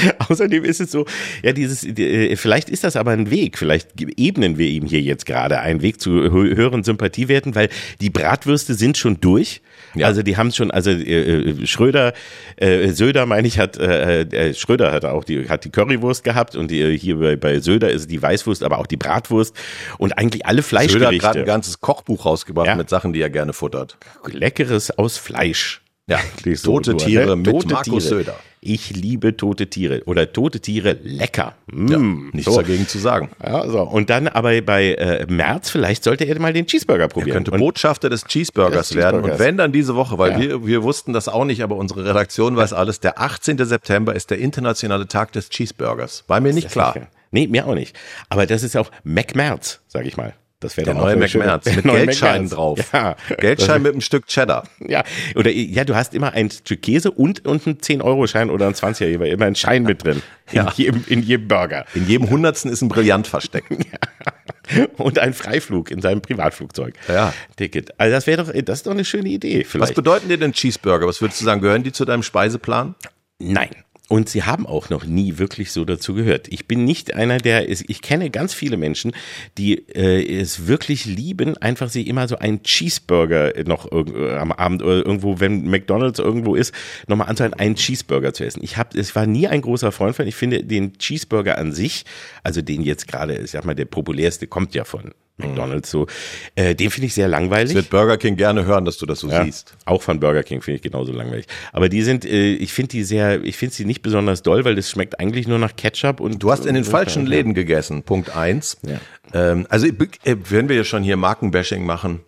Außerdem 0.28 0.64
ist 0.64 0.80
es 0.80 0.90
so, 0.90 1.06
ja, 1.42 1.52
dieses, 1.52 1.84
äh, 1.84 2.36
vielleicht 2.36 2.70
ist 2.70 2.84
das 2.84 2.96
aber 2.96 3.12
ein 3.12 3.30
Weg, 3.30 3.58
vielleicht 3.58 3.90
ebnen 4.16 4.58
wir 4.58 4.66
ihm 4.68 4.84
hier 4.86 5.00
jetzt 5.00 5.26
gerade 5.26 5.60
einen 5.60 5.82
Weg 5.82 6.00
zu 6.00 6.10
hö- 6.10 6.54
höheren 6.56 6.82
Sympathiewerten, 6.84 7.54
weil 7.54 7.68
die 8.00 8.10
Bratwürste 8.10 8.74
sind 8.74 8.96
schon 8.98 9.20
durch. 9.20 9.60
Ja. 9.94 10.06
Also 10.06 10.22
die 10.22 10.36
haben 10.36 10.52
schon, 10.52 10.70
also 10.70 10.90
äh, 10.90 11.50
äh, 11.50 11.66
Schröder, 11.66 12.14
äh, 12.56 12.88
Söder 12.90 13.26
meine 13.26 13.46
ich, 13.46 13.58
hat, 13.58 13.76
äh, 13.76 14.22
äh, 14.22 14.54
Schröder 14.54 14.90
hat 14.92 15.04
auch 15.04 15.24
die, 15.24 15.48
hat 15.48 15.64
die 15.64 15.70
Currywurst 15.70 16.24
gehabt 16.24 16.56
und 16.56 16.70
die, 16.70 16.96
hier 16.96 17.16
bei, 17.16 17.36
bei 17.36 17.60
Söder 17.60 17.90
ist 17.90 18.10
die 18.10 18.20
Weißwurst, 18.22 18.62
aber 18.62 18.78
auch 18.78 18.86
die 18.86 18.96
Bratwurst 18.96 19.54
und 19.98 20.16
eigentlich 20.18 20.46
alle 20.46 20.62
Schröder 20.62 20.80
hat 20.80 20.88
Fleischgerichte. 20.88 21.18
gerade 21.18 21.38
ein 21.40 21.46
ganzes 21.46 21.80
Kochbuch 21.80 22.24
rausgebracht 22.24 22.66
Ja. 22.68 22.74
mit 22.76 22.88
Sachen, 22.88 23.12
die 23.12 23.20
er 23.20 23.30
gerne 23.30 23.52
futtert. 23.52 23.96
Leckeres 24.30 24.90
aus 24.96 25.18
Fleisch. 25.18 25.82
Ja, 26.08 26.18
tote 26.64 26.90
nur, 26.90 26.98
Tiere 26.98 27.36
mit 27.36 27.46
Tote 27.46 27.68
Markus 27.68 27.84
Tiere. 27.84 28.00
Söder. 28.00 28.36
Ich 28.64 28.90
liebe 28.94 29.36
tote 29.36 29.68
Tiere 29.68 30.02
oder 30.06 30.32
tote 30.32 30.60
Tiere 30.60 30.96
lecker. 31.02 31.54
Ja, 31.72 31.98
Mm, 31.98 32.30
nichts 32.32 32.52
so. 32.52 32.60
dagegen 32.60 32.86
zu 32.86 32.98
sagen. 32.98 33.30
Ja, 33.42 33.66
so. 33.68 33.80
Und 33.82 34.08
dann 34.08 34.28
aber 34.28 34.60
bei 34.62 34.94
äh, 34.94 35.26
März, 35.28 35.70
vielleicht 35.70 36.04
sollte 36.04 36.24
er 36.24 36.38
mal 36.38 36.52
den 36.52 36.66
Cheeseburger 36.66 37.04
Er 37.04 37.08
probieren. 37.08 37.34
könnte 37.34 37.50
und, 37.50 37.58
Botschafter 37.58 38.08
des 38.08 38.24
Cheeseburgers 38.24 38.88
Des 38.88 38.96
werden. 38.96 39.16
Cheeseburgers. 39.22 39.40
Und 39.40 39.44
wenn 39.46 39.56
dann 39.56 39.72
diese 39.72 39.96
Woche, 39.96 40.16
weil 40.18 40.32
Ja. 40.32 40.38
wir, 40.40 40.66
wir 40.66 40.82
wussten 40.84 41.12
das 41.12 41.28
auch 41.28 41.44
nicht, 41.44 41.60
aber 41.62 41.74
unsere 41.76 42.04
Redaktion 42.04 42.56
weiß 42.56 42.72
alles, 42.72 43.00
der 43.00 43.20
18. 43.20 43.58
September 43.64 44.14
ist 44.14 44.30
der 44.30 44.38
internationale 44.38 45.08
Tag 45.08 45.32
des 45.32 45.48
Cheeseburgers. 45.48 46.22
War 46.28 46.40
mir 46.40 46.52
nicht 46.52 46.70
klar. 46.70 46.94
Nee, 47.32 47.46
mir 47.48 47.66
auch 47.66 47.74
nicht. 47.74 47.96
Aber 48.28 48.46
das 48.46 48.62
ist 48.62 48.76
auch 48.76 48.90
McMerz, 49.02 49.80
sag 49.88 50.04
ich 50.06 50.16
mal. 50.16 50.34
Das 50.62 50.76
wäre 50.76 50.86
Der 50.86 50.94
neue 50.94 51.28
schöne- 51.28 51.44
McMerz 51.44 51.66
mit 51.76 51.84
neue 51.84 52.04
Geldscheinen 52.06 52.48
drauf. 52.48 52.78
Ja. 52.92 53.16
Geldschein 53.38 53.82
mit 53.82 53.92
einem 53.92 54.00
Stück 54.00 54.26
Cheddar. 54.26 54.64
Ja, 54.86 55.02
oder 55.34 55.50
ja, 55.50 55.84
du 55.84 55.94
hast 55.94 56.14
immer 56.14 56.32
ein 56.32 56.50
Stück 56.50 56.82
Käse 56.82 57.10
und, 57.10 57.44
und 57.46 57.66
einen 57.66 57.78
10-Euro-Schein 57.78 58.50
oder 58.50 58.66
einen 58.66 58.74
20er, 58.74 59.06
immer, 59.06 59.26
immer 59.26 59.46
ein 59.46 59.54
Schein 59.54 59.82
mit 59.82 60.04
drin. 60.04 60.22
In, 60.52 60.56
Ja. 60.56 60.72
jedem, 60.76 61.04
in 61.08 61.22
jedem 61.22 61.48
Burger. 61.48 61.86
In 61.94 62.06
jedem 62.08 62.28
Hundertsten 62.28 62.70
ist 62.70 62.82
ein 62.82 62.88
Brillant 62.88 63.26
versteckt. 63.26 63.72
Und 64.96 65.18
ein 65.18 65.34
Freiflug 65.34 65.90
in 65.90 66.00
seinem 66.00 66.20
Privatflugzeug. 66.20 66.94
Ja. 67.08 67.32
Ticket. 67.56 67.98
Also 67.98 68.12
das 68.14 68.26
wäre 68.26 68.44
doch, 68.44 68.52
das 68.64 68.78
ist 68.78 68.86
doch 68.86 68.92
eine 68.92 69.04
schöne 69.04 69.28
Idee. 69.28 69.60
Was 69.64 69.70
Vielleicht. 69.70 69.94
bedeuten 69.94 70.28
dir 70.28 70.38
denn 70.38 70.52
Cheeseburger? 70.52 71.06
Was 71.06 71.20
würdest 71.20 71.40
du 71.40 71.44
sagen? 71.44 71.60
Gehören 71.60 71.82
die 71.82 71.92
zu 71.92 72.04
deinem 72.04 72.22
Speiseplan? 72.22 72.94
Nein. 73.38 73.70
Und 74.08 74.28
sie 74.28 74.42
haben 74.42 74.66
auch 74.66 74.90
noch 74.90 75.04
nie 75.04 75.38
wirklich 75.38 75.72
so 75.72 75.84
dazu 75.84 76.12
gehört. 76.12 76.48
Ich 76.48 76.66
bin 76.66 76.84
nicht 76.84 77.14
einer, 77.14 77.38
der 77.38 77.68
ist, 77.68 77.84
ich 77.88 78.02
kenne 78.02 78.30
ganz 78.30 78.52
viele 78.52 78.76
Menschen, 78.76 79.12
die 79.56 79.88
äh, 79.88 80.40
es 80.40 80.66
wirklich 80.66 81.06
lieben, 81.06 81.56
einfach 81.56 81.88
sich 81.88 82.08
immer 82.08 82.28
so 82.28 82.36
einen 82.36 82.62
Cheeseburger 82.62 83.52
noch 83.64 83.90
äh, 83.90 84.34
am 84.34 84.52
Abend 84.52 84.82
oder 84.82 84.96
irgendwo, 85.06 85.40
wenn 85.40 85.70
McDonalds 85.70 86.18
irgendwo 86.18 86.56
ist, 86.56 86.74
nochmal 87.06 87.28
anzuhalten, 87.28 87.58
einen 87.58 87.76
Cheeseburger 87.76 88.34
zu 88.34 88.44
essen. 88.44 88.62
Ich 88.62 88.76
habe, 88.76 88.98
es 88.98 89.14
war 89.14 89.26
nie 89.26 89.46
ein 89.46 89.62
großer 89.62 89.92
Freund 89.92 90.16
von. 90.16 90.26
Ich 90.26 90.34
finde 90.34 90.62
den 90.62 90.98
Cheeseburger 90.98 91.56
an 91.56 91.72
sich, 91.72 92.04
also 92.42 92.60
den 92.60 92.82
jetzt 92.82 93.08
gerade, 93.08 93.36
ich 93.36 93.52
sag 93.52 93.64
mal, 93.64 93.74
der 93.74 93.86
populärste 93.86 94.46
kommt 94.46 94.74
ja 94.74 94.84
von 94.84 95.12
McDonalds 95.42 95.90
so, 95.90 96.06
äh, 96.54 96.74
den 96.74 96.90
finde 96.90 97.06
ich 97.06 97.14
sehr 97.14 97.28
langweilig. 97.28 97.74
Wird 97.74 97.90
Burger 97.90 98.16
King 98.16 98.36
gerne 98.36 98.64
hören, 98.64 98.84
dass 98.84 98.98
du 98.98 99.06
das 99.06 99.20
so 99.20 99.28
Ja, 99.28 99.44
siehst. 99.44 99.74
Auch 99.84 100.02
von 100.02 100.20
Burger 100.20 100.42
King 100.42 100.62
finde 100.62 100.76
ich 100.76 100.82
genauso 100.82 101.12
langweilig. 101.12 101.46
Aber 101.72 101.88
die 101.88 102.02
sind, 102.02 102.24
äh, 102.24 102.54
ich 102.54 102.72
finde 102.72 102.88
die 102.90 103.04
sehr, 103.04 103.42
ich 103.44 103.56
finde 103.56 103.74
sie 103.74 103.84
nicht 103.84 104.02
besonders 104.02 104.42
doll, 104.42 104.64
weil 104.64 104.74
das 104.74 104.90
schmeckt 104.90 105.20
eigentlich 105.20 105.48
nur 105.48 105.58
nach 105.58 105.76
Ketchup 105.76 106.20
und 106.20 106.42
Du 106.42 106.50
hast 106.50 106.66
in 106.66 106.74
den 106.74 106.84
falschen 106.84 107.26
Läden 107.26 107.54
gegessen. 107.54 108.02
Punkt 108.02 108.34
eins. 108.34 108.78
Ja. 108.82 109.00
Ähm, 109.32 109.66
also 109.68 109.86
äh, 109.86 110.36
wenn 110.48 110.68
wir 110.68 110.76
ja 110.76 110.84
schon 110.84 111.02
hier 111.02 111.16
Markenbashing 111.16 111.84
machen, 111.84 112.20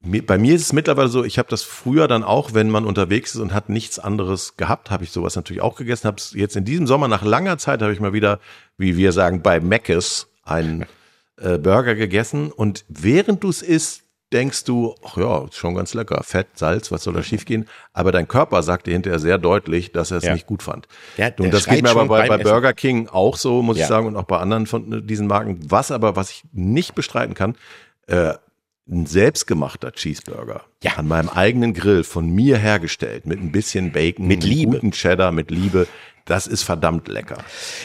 bei 0.00 0.38
mir 0.38 0.54
ist 0.54 0.62
es 0.62 0.72
mittlerweile 0.72 1.08
so, 1.08 1.24
ich 1.24 1.38
habe 1.38 1.48
das 1.48 1.64
früher 1.64 2.06
dann 2.06 2.22
auch, 2.22 2.54
wenn 2.54 2.70
man 2.70 2.84
unterwegs 2.84 3.34
ist 3.34 3.40
und 3.40 3.52
hat 3.52 3.68
nichts 3.68 3.98
anderes 3.98 4.56
gehabt, 4.56 4.90
habe 4.92 5.02
ich 5.02 5.10
sowas 5.10 5.34
natürlich 5.34 5.60
auch 5.60 5.74
gegessen. 5.76 6.06
Habe 6.06 6.18
es 6.18 6.32
jetzt 6.34 6.56
in 6.56 6.64
diesem 6.64 6.86
Sommer 6.86 7.08
nach 7.08 7.24
langer 7.24 7.58
Zeit 7.58 7.82
habe 7.82 7.92
ich 7.92 7.98
mal 8.00 8.12
wieder, 8.12 8.38
wie 8.76 8.96
wir 8.96 9.10
sagen, 9.12 9.42
bei 9.42 9.58
Mc's 9.60 10.28
einen 10.44 10.86
äh, 11.40 11.58
Burger 11.58 11.94
gegessen 11.94 12.50
und 12.52 12.84
während 12.88 13.42
du 13.44 13.48
es 13.48 13.62
isst, 13.62 14.02
denkst 14.32 14.64
du, 14.64 14.94
ach 15.06 15.16
ja, 15.16 15.44
ist 15.44 15.54
schon 15.56 15.74
ganz 15.74 15.94
lecker, 15.94 16.22
Fett, 16.22 16.48
Salz, 16.54 16.92
was 16.92 17.02
soll 17.02 17.14
da 17.14 17.22
schiefgehen? 17.22 17.66
Aber 17.94 18.12
dein 18.12 18.28
Körper 18.28 18.62
sagt 18.62 18.86
dir 18.86 18.92
hinterher 18.92 19.18
sehr 19.18 19.38
deutlich, 19.38 19.90
dass 19.92 20.10
er 20.10 20.18
es 20.18 20.24
Ja. 20.24 20.34
nicht 20.34 20.46
gut 20.46 20.62
fand. 20.62 20.86
Der 21.16 21.34
und 21.40 21.52
das 21.54 21.64
geht 21.66 21.82
mir 21.82 21.88
aber 21.90 22.04
bei, 22.06 22.28
bei. 22.28 22.36
Burger 22.36 22.74
King 22.74 23.08
auch 23.08 23.36
so, 23.38 23.62
muss 23.62 23.78
Ja. 23.78 23.84
ich 23.84 23.88
sagen, 23.88 24.06
und 24.06 24.16
auch 24.16 24.24
bei 24.24 24.36
anderen 24.36 24.66
von 24.66 25.06
diesen 25.06 25.26
Marken. 25.28 25.58
Was 25.70 25.90
aber, 25.90 26.14
was 26.14 26.30
ich 26.30 26.42
nicht 26.52 26.94
bestreiten 26.94 27.32
kann, 27.34 27.54
äh, 28.06 28.34
ein 28.90 29.06
selbstgemachter 29.06 29.92
Cheeseburger 29.92 30.62
Ja. 30.82 30.92
an 30.96 31.08
meinem 31.08 31.28
eigenen 31.30 31.72
Grill 31.72 32.04
von 32.04 32.28
mir 32.28 32.58
hergestellt 32.58 33.26
mit 33.26 33.38
ein 33.40 33.50
bisschen 33.52 33.92
Bacon, 33.92 34.26
Mit 34.26 34.44
Liebe. 34.44 34.72
guten 34.72 34.92
Cheddar, 34.92 35.32
mit 35.32 35.50
Liebe. 35.50 35.86
Das 36.28 36.46
ist 36.46 36.62
verdammt 36.62 37.08
lecker. 37.08 37.38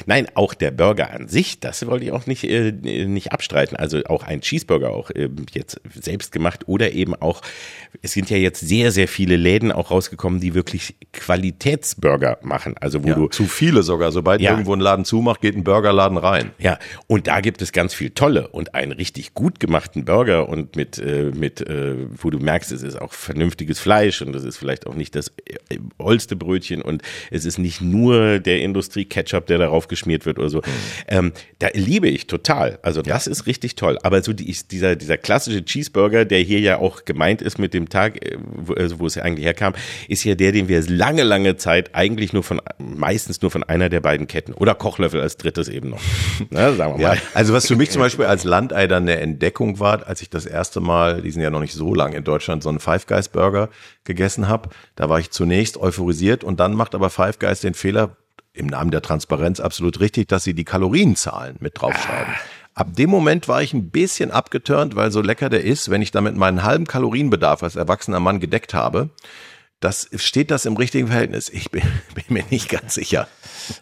Nein, 0.06 0.28
auch 0.36 0.54
der 0.54 0.72
Burger 0.72 1.12
an 1.12 1.30
sich, 1.30 1.62
das 1.62 1.86
wollte 1.88 2.04
ich 2.06 2.12
auch 2.12 2.28
nicht, 2.28 2.44
äh, 2.44 2.74
nicht 2.74 3.32
abstreiten. 3.32 3.78
Also 3.78 4.04
auch 4.06 4.24
ein 4.24 4.41
Cheeseburger 4.41 4.89
auch 4.91 5.10
äh, 5.12 5.30
jetzt 5.54 5.80
selbst 6.00 6.34
gemacht 6.34 6.68
oder 6.68 6.91
eben 6.91 7.16
auch, 7.16 7.41
es 8.02 8.12
sind 8.12 8.30
ja 8.30 8.36
jetzt 8.36 8.60
sehr, 8.60 8.91
sehr 8.91 9.08
viele 9.08 9.38
Läden 9.38 9.72
auch 9.72 9.91
rausgekommen, 9.91 10.41
die 10.41 10.54
wirklich 10.54 10.96
Qualitätsburger 11.14 12.39
machen. 12.41 12.76
Also 12.80 13.04
wo 13.04 13.10
Ja, 13.10 13.16
du 13.16 13.28
zu 13.28 13.46
viele 13.46 13.82
sogar. 13.84 14.12
Sobald 14.12 14.41
Ja. 14.41 14.52
irgendwo 14.52 14.74
ein 14.76 14.80
Laden 14.80 15.06
zumacht, 15.06 15.41
geht 15.41 15.56
ein 15.56 15.64
Burgerladen 15.64 16.18
rein. 16.18 16.52
Ja, 16.60 16.80
und 17.08 17.28
da 17.28 17.39
gibt 17.41 17.62
es 17.62 17.72
ganz 17.72 17.94
viel 17.94 18.10
tolle 18.10 18.50
und 18.50 18.76
einen 18.76 18.91
richtig 18.91 19.34
gut 19.34 19.60
gemachten 19.60 20.06
Burger 20.06 20.50
und 20.50 20.76
mit, 20.76 20.98
äh, 21.00 21.32
mit 21.34 21.62
äh, 21.62 21.96
wo 22.22 22.30
du 22.30 22.39
merkst, 22.39 22.72
es 22.74 22.82
ist 22.84 23.00
auch 23.00 23.14
vernünftiges 23.14 23.80
Fleisch 23.80 24.22
und 24.22 24.36
es 24.36 24.44
ist 24.44 24.58
vielleicht 24.58 24.86
auch 24.88 24.96
nicht 24.96 25.16
das 25.16 25.30
äh, 25.70 25.78
ollste 25.98 26.36
Brötchen 26.36 26.82
und 26.82 27.02
es 27.32 27.46
ist 27.46 27.58
nicht 27.58 27.82
nur 27.82 28.33
nur 28.34 28.40
der 28.40 28.62
Industrie-Ketchup, 28.62 29.48
der 29.48 29.58
darauf 29.58 29.88
geschmiert 29.88 30.26
wird 30.26 30.40
oder 30.40 30.50
so. 30.50 30.58
Mhm. 30.60 30.64
Ähm, 31.08 31.34
da 31.60 31.68
liebe 31.74 32.08
ich 32.08 32.28
total. 32.28 32.80
Also 32.82 33.02
das 33.02 33.26
ja. 33.26 33.32
ist 33.32 33.46
richtig 33.46 33.76
toll. 33.76 33.98
Aber 34.04 34.22
so 34.24 34.34
die, 34.34 34.56
dieser, 34.72 34.96
dieser 34.96 35.18
klassische 35.18 35.64
Cheeseburger, 35.64 36.26
der 36.26 36.40
hier 36.40 36.60
ja 36.60 36.78
auch 36.78 37.06
gemeint 37.06 37.42
ist 37.42 37.60
mit 37.60 37.74
dem 37.74 37.90
Tag, 37.90 38.24
äh, 38.24 38.38
wo, 38.40 38.74
also 38.74 39.00
wo 39.00 39.08
es 39.08 39.16
ja 39.16 39.24
eigentlich 39.24 39.46
herkam, 39.46 39.74
ist 40.08 40.24
ja 40.24 40.36
der, 40.36 40.52
den 40.52 40.68
wir 40.68 40.82
lange, 40.88 41.24
lange 41.24 41.58
Zeit 41.58 41.96
eigentlich 41.96 42.34
nur 42.34 42.44
von, 42.44 42.62
meistens 42.78 43.42
nur 43.42 43.52
von 43.52 43.64
einer 43.64 43.90
der 43.90 44.02
beiden 44.02 44.28
Ketten 44.28 44.54
oder 44.54 44.76
Kochlöffel 44.76 45.22
als 45.22 45.38
drittes 45.38 45.70
eben 45.70 45.90
noch. 45.90 46.02
Na, 46.50 46.74
sagen 46.74 46.98
wir 46.98 47.08
mal. 47.08 47.16
Ja, 47.16 47.22
also 47.34 47.54
was 47.54 47.68
für 47.68 47.76
mich 47.76 47.92
zum 47.92 48.02
Beispiel 48.02 48.26
als 48.26 48.44
Landei 48.44 48.88
dann 48.88 49.04
eine 49.04 49.20
Entdeckung 49.20 49.80
war, 49.80 50.08
als 50.08 50.22
ich 50.22 50.30
das 50.30 50.46
erste 50.46 50.82
Mal, 50.82 51.22
die 51.22 51.32
sind 51.32 51.42
ja 51.42 51.50
noch 51.50 51.60
nicht 51.60 51.74
so 51.74 51.94
lang 51.94 52.14
in 52.14 52.24
Deutschland, 52.24 52.64
so 52.64 52.70
einen 52.70 52.80
Five 52.80 53.06
Guys 53.08 53.30
Burger 53.30 53.70
gegessen 54.04 54.48
habe, 54.48 54.70
da 54.96 55.10
war 55.10 55.20
ich 55.20 55.32
zunächst 55.32 55.78
euphorisiert 55.78 56.44
und 56.44 56.60
dann 56.60 56.74
macht 56.74 56.96
aber 56.96 57.10
Five 57.10 57.40
Guys 57.40 57.62
den 57.62 57.74
Fehler, 57.74 58.18
im 58.54 58.68
Namen 58.68 58.91
der 58.91 59.01
Transparenz 59.01 59.60
absolut 59.60 59.99
richtig, 59.99 60.28
dass 60.28 60.43
sie 60.43 60.54
die 60.54 60.64
Kalorienzahlen 60.64 61.58
mit 61.60 61.82
draufschreiben. 61.82 62.34
Ab 62.76 62.95
dem 62.95 63.10
Moment 63.10 63.47
war 63.47 63.62
ich 63.62 63.74
ein 63.74 63.89
bisschen 63.89 64.32
abgeturnt, 64.32 64.95
weil 64.95 65.12
so 65.12 65.22
lecker 65.22 65.49
der 65.49 65.64
ist, 65.64 65.89
wenn 65.89 66.01
ich 66.01 66.12
damit 66.12 66.36
meinen 66.36 66.64
halben 66.64 66.86
Kalorienbedarf 66.86 67.64
als 67.64 67.76
erwachsener 67.76 68.20
Mann 68.20 68.39
gedeckt 68.39 68.74
habe, 68.74 69.10
das, 69.84 70.10
steht 70.16 70.52
das 70.52 70.66
im 70.66 70.78
richtigen 70.78 71.08
Verhältnis? 71.08 71.50
Ich 71.50 71.70
bin, 71.70 71.82
bin, 72.16 72.24
mir 72.30 72.44
nicht 72.50 72.70
ganz 72.70 72.96
sicher. 72.96 73.28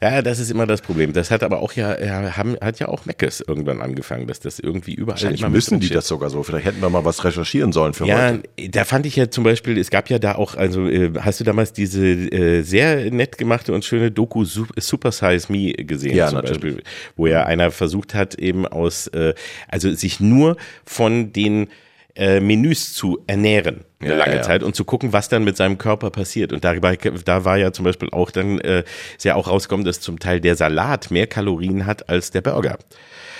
Ja, 0.01 0.21
das 0.21 0.39
ist 0.39 0.51
immer 0.51 0.67
das 0.67 0.81
Problem. 0.81 1.13
Das 1.13 1.31
hat 1.31 1.43
aber 1.43 1.59
auch 1.59 1.73
ja, 1.73 1.99
ja 1.99 2.37
haben, 2.37 2.57
hat 2.61 2.79
ja 2.79 2.87
auch 2.87 3.05
Meckes 3.05 3.43
irgendwann 3.45 3.81
angefangen, 3.81 4.27
dass 4.27 4.39
das 4.39 4.59
irgendwie 4.59 4.93
überall 4.93 5.15
Wahrscheinlich 5.15 5.47
müssen 5.47 5.79
die 5.79 5.89
das 5.89 6.07
sogar 6.07 6.29
so. 6.29 6.43
Vielleicht 6.43 6.65
hätten 6.65 6.81
wir 6.81 6.89
mal 6.89 7.05
was 7.05 7.23
recherchieren 7.23 7.71
sollen 7.71 7.93
für 7.93 8.05
ja, 8.05 8.31
heute. 8.31 8.43
Ja, 8.59 8.67
da 8.69 8.85
fand 8.85 9.05
ich 9.05 9.15
ja 9.15 9.29
zum 9.29 9.43
Beispiel, 9.43 9.77
es 9.77 9.89
gab 9.89 10.09
ja 10.09 10.19
da 10.19 10.35
auch, 10.35 10.55
also 10.55 10.87
äh, 10.87 11.11
hast 11.19 11.39
du 11.39 11.43
damals 11.43 11.73
diese 11.73 12.05
äh, 12.05 12.61
sehr 12.63 13.11
nett 13.11 13.37
gemachte 13.37 13.73
und 13.73 13.85
schöne 13.85 14.11
Doku 14.11 14.45
Super 14.45 15.11
Size 15.11 15.51
Me 15.51 15.73
gesehen 15.73 16.15
ja, 16.15 16.27
zum 16.27 16.37
natürlich. 16.37 16.61
Beispiel, 16.61 16.83
wo 17.15 17.27
ja 17.27 17.43
einer 17.45 17.71
versucht 17.71 18.13
hat 18.13 18.35
eben 18.35 18.67
aus, 18.67 19.07
äh, 19.07 19.33
also 19.67 19.93
sich 19.93 20.19
nur 20.19 20.57
von 20.85 21.33
den 21.33 21.67
äh, 22.15 22.39
Menüs 22.39 22.93
zu 22.93 23.19
ernähren 23.27 23.85
eine 24.01 24.15
lange 24.15 24.35
ja. 24.35 24.41
Zeit 24.41 24.63
und 24.63 24.75
zu 24.75 24.85
gucken, 24.85 25.13
was 25.13 25.29
dann 25.29 25.43
mit 25.43 25.57
seinem 25.57 25.77
Körper 25.77 26.09
passiert. 26.09 26.53
Und 26.53 26.63
dabei, 26.63 26.97
da 26.97 27.45
war 27.45 27.57
ja 27.57 27.71
zum 27.71 27.85
Beispiel 27.85 28.09
auch 28.11 28.31
dann 28.31 28.59
äh, 28.59 28.83
ja 29.21 29.35
auch 29.35 29.47
rausgekommen, 29.47 29.85
dass 29.85 29.99
zum 29.99 30.19
Teil 30.19 30.41
der 30.41 30.55
Salat 30.55 31.11
mehr 31.11 31.27
Kalorien 31.27 31.85
hat 31.85 32.09
als 32.09 32.31
der 32.31 32.41
Burger. 32.41 32.77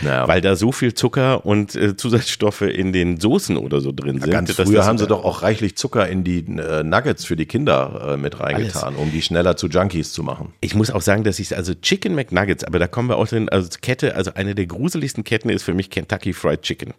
Ja. 0.01 0.27
Weil 0.27 0.41
da 0.41 0.55
so 0.55 0.71
viel 0.71 0.95
Zucker 0.95 1.45
und 1.45 1.75
äh, 1.75 1.95
Zusatzstoffe 1.95 2.63
in 2.63 2.91
den 2.91 3.19
Soßen 3.19 3.55
oder 3.55 3.81
so 3.81 3.91
drin 3.91 4.19
sind. 4.19 4.31
Ganz 4.31 4.51
früher 4.51 4.85
haben 4.85 4.97
sie 4.97 5.05
doch 5.05 5.23
auch 5.23 5.43
reichlich 5.43 5.75
Zucker 5.75 6.07
in 6.07 6.23
die 6.23 6.39
äh, 6.39 6.83
Nuggets 6.83 7.25
für 7.25 7.35
die 7.35 7.45
Kinder 7.45 8.13
äh, 8.13 8.17
mit 8.17 8.39
reingetan, 8.39 8.95
alles. 8.95 8.99
um 8.99 9.11
die 9.11 9.21
schneller 9.21 9.57
zu 9.57 9.67
Junkies 9.67 10.11
zu 10.11 10.23
machen. 10.23 10.53
Ich 10.61 10.73
muss 10.73 10.89
auch 10.89 11.01
sagen, 11.01 11.23
dass 11.23 11.37
ich 11.37 11.55
also 11.55 11.75
Chicken 11.75 12.15
McNuggets, 12.15 12.63
aber 12.63 12.79
da 12.79 12.87
kommen 12.87 13.09
wir 13.09 13.17
auch 13.17 13.27
drin, 13.27 13.47
also 13.49 13.69
Kette, 13.79 14.15
also 14.15 14.33
eine 14.33 14.55
der 14.55 14.65
gruseligsten 14.65 15.23
Ketten 15.23 15.49
ist 15.49 15.61
für 15.61 15.75
mich 15.75 15.91
Kentucky 15.91 16.33
Fried 16.33 16.63
Chicken. 16.63 16.93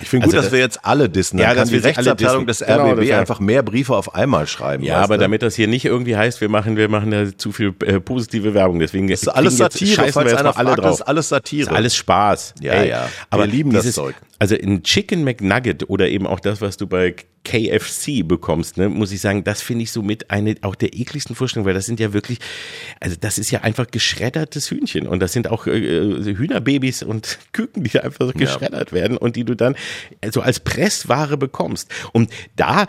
Ich 0.00 0.08
finde 0.08 0.26
also 0.26 0.36
gut, 0.36 0.44
dass 0.44 0.52
wir 0.52 0.58
jetzt 0.58 0.84
alle 0.84 1.08
dissen. 1.08 1.38
Dann 1.38 1.48
ja, 1.48 1.54
kann 1.54 1.68
die 1.68 1.76
Rechtsabteilung 1.76 2.46
des 2.46 2.62
RBB 2.62 3.00
genau, 3.00 3.18
einfach 3.18 3.40
mehr 3.40 3.62
Briefe 3.62 3.94
auf 3.96 4.14
einmal 4.14 4.46
schreiben. 4.46 4.84
Ja, 4.84 4.98
aber 4.98 5.16
ne? 5.16 5.22
damit 5.22 5.42
das 5.42 5.54
hier 5.54 5.68
nicht 5.68 5.84
irgendwie 5.84 6.16
heißt, 6.16 6.40
wir 6.40 6.48
machen, 6.48 6.76
wir 6.76 6.88
machen 6.88 7.10
da 7.10 7.36
zu 7.36 7.52
viel 7.52 7.74
äh, 7.84 8.00
positive 8.00 8.54
Werbung. 8.54 8.78
Deswegen 8.78 9.08
das 9.08 9.22
ist 9.22 9.28
alles 9.28 9.56
Satire, 9.56 10.12
falls 10.12 10.14
wir 10.14 10.32
jetzt 10.32 10.36
alle 10.36 10.52
fragt, 10.52 10.78
drauf. 10.78 10.84
Das 10.84 11.00
ist 11.00 11.02
alles 11.02 11.28
Satire. 11.28 11.70
Ist 11.70 11.76
alles 11.76 11.96
Spaß. 11.96 12.54
Ja, 12.60 12.72
Ey, 12.74 12.88
ja. 12.90 13.08
Aber 13.30 13.44
wir 13.44 13.50
lieben 13.50 13.70
dieses, 13.70 13.86
das 13.86 13.94
Zeug. 13.94 14.14
Also 14.38 14.54
ein 14.54 14.82
Chicken 14.82 15.24
McNugget 15.24 15.88
oder 15.88 16.08
eben 16.08 16.26
auch 16.26 16.40
das, 16.40 16.60
was 16.60 16.76
du 16.76 16.86
bei 16.86 17.14
KFC 17.46 18.26
bekommst, 18.26 18.76
ne, 18.76 18.88
muss 18.88 19.12
ich 19.12 19.20
sagen, 19.20 19.44
das 19.44 19.62
finde 19.62 19.84
ich 19.84 19.92
so 19.92 20.02
mit 20.02 20.32
eine 20.32 20.56
auch 20.62 20.74
der 20.74 20.94
ekligsten 20.94 21.36
Vorstellungen, 21.36 21.66
weil 21.66 21.74
das 21.74 21.86
sind 21.86 22.00
ja 22.00 22.12
wirklich, 22.12 22.40
also 22.98 23.14
das 23.20 23.38
ist 23.38 23.52
ja 23.52 23.60
einfach 23.60 23.86
geschreddertes 23.88 24.68
Hühnchen 24.68 25.06
und 25.06 25.20
das 25.20 25.32
sind 25.32 25.48
auch 25.48 25.68
äh, 25.68 25.78
äh 25.78 26.36
Hühnerbabys 26.36 27.04
und 27.04 27.38
Küken, 27.52 27.84
die 27.84 28.00
einfach 28.00 28.26
so 28.26 28.32
geschreddert 28.32 28.90
ja. 28.90 28.96
werden 28.96 29.16
und 29.16 29.36
die 29.36 29.44
du 29.44 29.54
dann 29.54 29.76
so 30.32 30.40
als 30.40 30.58
Pressware 30.58 31.36
bekommst. 31.36 31.88
Und 32.12 32.30
da 32.56 32.88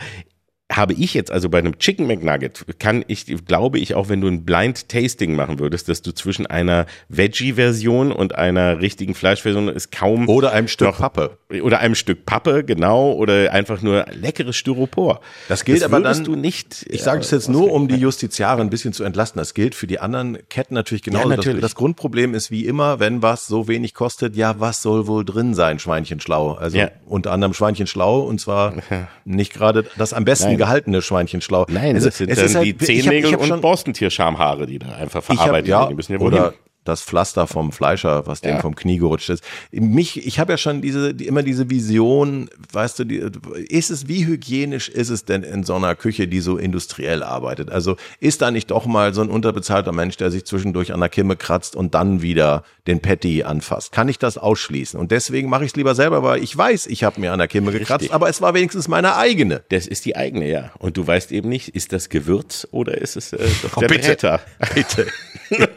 habe 0.72 0.94
ich 0.94 1.14
jetzt 1.14 1.32
also 1.32 1.50
bei 1.50 1.60
einem 1.60 1.80
Chicken 1.80 2.08
McNugget, 2.08 2.66
kann 2.80 3.06
ich, 3.08 3.26
glaube 3.46 3.80
ich, 3.80 3.96
auch 3.96 4.10
wenn 4.10 4.20
du 4.20 4.28
ein 4.28 4.44
Blind 4.44 4.90
Tasting 4.90 5.34
machen 5.34 5.60
würdest, 5.60 5.88
dass 5.88 6.02
du 6.02 6.12
zwischen 6.12 6.46
einer 6.46 6.86
Veggie-Version 7.08 8.12
und 8.12 8.36
einer 8.36 8.82
richtigen 8.82 9.16
Fleischversion 9.16 9.70
ist 9.70 9.92
kaum. 9.94 10.28
Oder 10.28 10.52
einem 10.52 10.68
Stück 10.68 10.90
noch, 10.90 10.98
Pappe. 10.98 11.38
Oder 11.62 11.80
einem 11.80 11.96
Stück 11.96 12.26
Pappe, 12.26 12.66
genau. 12.66 13.14
Oder 13.14 13.54
einfach 13.54 13.82
nur 13.82 14.06
leckeres 14.12 14.58
Styropor. 14.58 15.22
Das 15.48 15.64
gilt 15.64 15.78
das 15.78 15.86
aber 15.86 16.02
dann. 16.02 16.24
du 16.26 16.36
nicht. 16.36 16.86
Ich 16.90 17.02
sage 17.02 17.22
es 17.22 17.32
jetzt 17.32 17.48
nur, 17.48 17.72
um 17.72 17.88
die 17.88 17.96
Justiziare 17.96 18.62
ein 18.62 18.70
bisschen 18.70 18.92
zu 18.92 19.06
entlasten. 19.06 19.40
Das 19.40 19.54
gilt 19.54 19.74
für 19.74 19.88
die 19.88 20.00
anderen 20.00 20.38
Ketten 20.50 20.74
natürlich 20.74 21.04
genauso. 21.04 21.30
Ja, 21.30 21.36
natürlich. 21.38 21.62
Das, 21.62 21.72
das, 21.72 21.76
Grundproblem 21.76 22.34
ist 22.34 22.52
wie 22.52 22.66
immer, 22.66 23.00
wenn 23.00 23.22
was 23.22 23.48
so 23.48 23.70
wenig 23.70 23.94
kostet, 23.94 24.36
ja, 24.36 24.60
was 24.60 24.82
soll 24.82 25.08
wohl 25.08 25.24
drin 25.24 25.54
sein, 25.54 25.80
Schweinchen 25.80 26.20
schlau? 26.20 26.54
Also 26.54 26.78
ja. 26.78 26.90
unter 27.06 27.32
anderem 27.32 27.54
Schweinchen 27.54 27.88
schlau 27.88 28.22
und 28.22 28.42
zwar 28.42 28.74
nicht 29.26 29.54
gerade 29.54 29.86
das 29.98 30.12
am 30.14 30.26
besten 30.26 30.50
Nein. 30.50 30.57
Gehaltene 30.58 31.02
Schweinchen 31.02 31.42
schlau. 31.42 31.66
Nein, 31.70 31.96
also, 31.96 32.08
das 32.08 32.18
sind 32.18 32.38
dann 32.38 32.56
halt, 32.56 32.66
die 32.66 32.78
Zehennägel 32.78 33.36
und 33.36 33.62
Borstentierschamhaare, 33.62 34.66
die 34.66 34.80
da 34.80 34.94
einfach 34.94 35.24
verarbeitet 35.24 35.68
werden. 35.68 35.82
Ja, 35.82 35.88
die 35.88 35.96
müssen 35.96 36.14
ja 36.14 36.20
oder 36.20 36.54
das 36.88 37.02
Pflaster 37.02 37.48
vom 37.48 37.72
Fleischer, 37.72 38.28
was 38.28 38.42
dem 38.42 38.60
vom 38.60 38.76
Knie 38.76 38.98
gerutscht 38.98 39.30
ist. 39.30 39.44
Mich, 39.72 40.26
ich 40.26 40.40
habe 40.40 40.54
ja 40.54 40.58
schon 40.58 40.82
diese 40.82 41.14
die, 41.14 41.28
immer 41.28 41.44
diese 41.44 41.70
Vision, 41.70 42.50
weißt 42.72 43.00
du, 43.00 43.04
die, 43.04 43.24
ist 43.70 43.90
es 43.90 44.08
wie 44.08 44.26
hygienisch 44.26 44.90
ist 44.90 45.10
es 45.10 45.26
denn 45.26 45.44
in 45.44 45.64
so 45.64 45.76
einer 45.76 45.96
Küche, 45.96 46.28
die 46.28 46.40
so 46.40 46.58
industriell 46.58 47.24
arbeitet? 47.24 47.70
Also 47.70 47.98
ist 48.20 48.42
da 48.42 48.52
nicht 48.52 48.72
doch 48.72 48.86
mal 48.86 49.14
so 49.14 49.22
ein 49.22 49.30
unterbezahlter 49.30 49.92
Mensch, 49.92 50.18
der 50.18 50.32
sich 50.32 50.46
zwischendurch 50.46 50.94
an 50.94 51.00
der 51.00 51.10
Kimme 51.10 51.36
kratzt 51.36 51.76
und 51.76 51.94
dann 51.94 52.22
wieder 52.22 52.64
den 52.88 53.02
Patty 53.02 53.44
anfasst? 53.44 53.92
Kann 53.92 54.10
ich 54.10 54.20
das 54.20 54.38
ausschließen? 54.38 55.00
Und 55.00 55.12
deswegen 55.12 55.50
mache 55.50 55.66
ich 55.66 55.72
es 55.72 55.76
lieber 55.76 55.96
selber, 55.96 56.24
weil 56.24 56.44
ich 56.44 56.58
weiß, 56.58 56.88
ich 56.88 57.04
habe 57.04 57.20
mir 57.20 57.34
an 57.34 57.40
der 57.40 57.48
Kimme 57.48 57.72
gekratzt, 57.72 58.04
Richtig. 58.04 58.14
aber 58.14 58.30
es 58.30 58.42
war 58.42 58.54
wenigstens 58.54 58.88
meine 58.88 59.16
eigene. 59.18 59.64
Das 59.70 59.88
ist 59.88 60.06
die 60.06 60.16
eigene, 60.16 60.50
ja. 60.50 60.72
Und 60.80 60.98
du 60.98 61.06
weißt 61.06 61.32
eben 61.32 61.50
nicht, 61.50 61.70
ist 61.70 61.94
das 61.94 62.10
Gewürz 62.10 62.68
oder 62.72 62.98
ist 62.98 63.18
es 63.18 63.34
äh, 63.34 63.48
doch 63.64 63.78
oh, 63.78 63.80
der 63.82 63.88
bitte, 63.88 64.08
Bretter? 64.08 64.40
Bitte. 64.74 65.08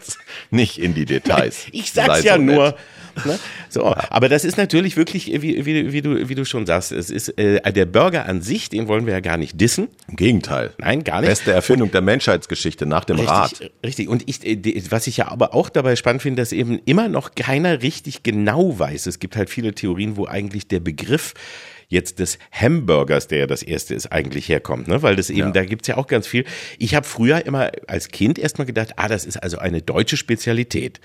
nicht 0.51 0.79
in 0.79 0.95
die 0.95 1.05
Details. 1.05 1.67
Ich 1.73 1.93
sag's 1.93 2.23
Sei 2.23 2.27
ja 2.27 2.37
so 2.37 2.43
nur. 2.43 2.75
Ne? 3.25 3.39
So, 3.69 3.85
aber 3.85 4.29
das 4.29 4.45
ist 4.45 4.57
natürlich 4.57 4.97
wirklich, 4.97 5.27
wie, 5.43 5.65
wie, 5.65 5.93
wie, 5.93 6.03
du, 6.03 6.29
wie 6.29 6.35
du 6.35 6.45
schon 6.45 6.67
sagst, 6.67 6.93
es 6.93 7.11
ist 7.11 7.29
äh, 7.39 7.73
der 7.73 7.87
Burger 7.87 8.27
an 8.27 8.43
sich, 8.43 8.69
den 8.69 8.89
wollen 8.89 9.07
wir 9.07 9.13
ja 9.13 9.21
gar 9.21 9.37
nicht 9.37 9.61
dissen. 9.61 9.89
Im 10.09 10.17
Gegenteil. 10.17 10.73
Nein, 10.79 11.05
gar 11.05 11.21
nicht. 11.21 11.29
Beste 11.29 11.53
Erfindung 11.53 11.89
und, 11.89 11.95
der 11.95 12.01
Menschheitsgeschichte 12.01 12.87
nach 12.87 13.05
dem 13.05 13.17
richtig, 13.17 13.33
Rad. 13.33 13.71
Richtig. 13.85 14.09
Und 14.09 14.29
ich, 14.29 14.45
äh, 14.47 14.83
was 14.91 15.07
ich 15.07 15.19
ja 15.19 15.29
aber 15.29 15.55
auch 15.55 15.69
dabei 15.69 15.97
spannend 15.97 16.23
finde, 16.23 16.43
dass 16.43 16.53
eben 16.53 16.81
immer 16.85 17.09
noch 17.09 17.35
keiner 17.35 17.83
richtig 17.83 18.23
genau 18.23 18.79
weiß. 18.79 19.07
Es 19.07 19.19
gibt 19.19 19.37
halt 19.37 19.51
viele 19.51 19.75
Theorien, 19.75 20.17
wo 20.17 20.27
eigentlich 20.27 20.67
der 20.67 20.81
Begriff 20.81 21.35
jetzt 21.91 22.21
des 22.21 22.39
Hamburgers, 22.53 23.27
der 23.29 23.41
ja 23.41 23.47
das 23.47 23.63
erste 23.63 23.95
ist, 23.95 24.07
eigentlich 24.07 24.49
herkommt, 24.49 24.89
ne? 24.89 25.03
Weil 25.03 25.17
das 25.17 25.29
eben, 25.29 25.41
ja. 25.41 25.51
da 25.51 25.65
gibt's 25.65 25.89
ja 25.89 25.97
auch 25.97 26.07
ganz 26.07 26.27
viel. 26.27 26.45
Ich 26.79 26.95
habe 26.95 27.07
früher 27.07 27.45
immer 27.45 27.73
als 27.89 28.09
Kind 28.09 28.39
erstmal 28.39 28.67
gedacht, 28.67 28.95
ah, 28.97 29.09
das 29.09 29.27
ist 29.27 29.37
also 29.37 29.59
eine 29.59 29.83
deutsche 29.83 30.17
Spezialität. 30.17 31.01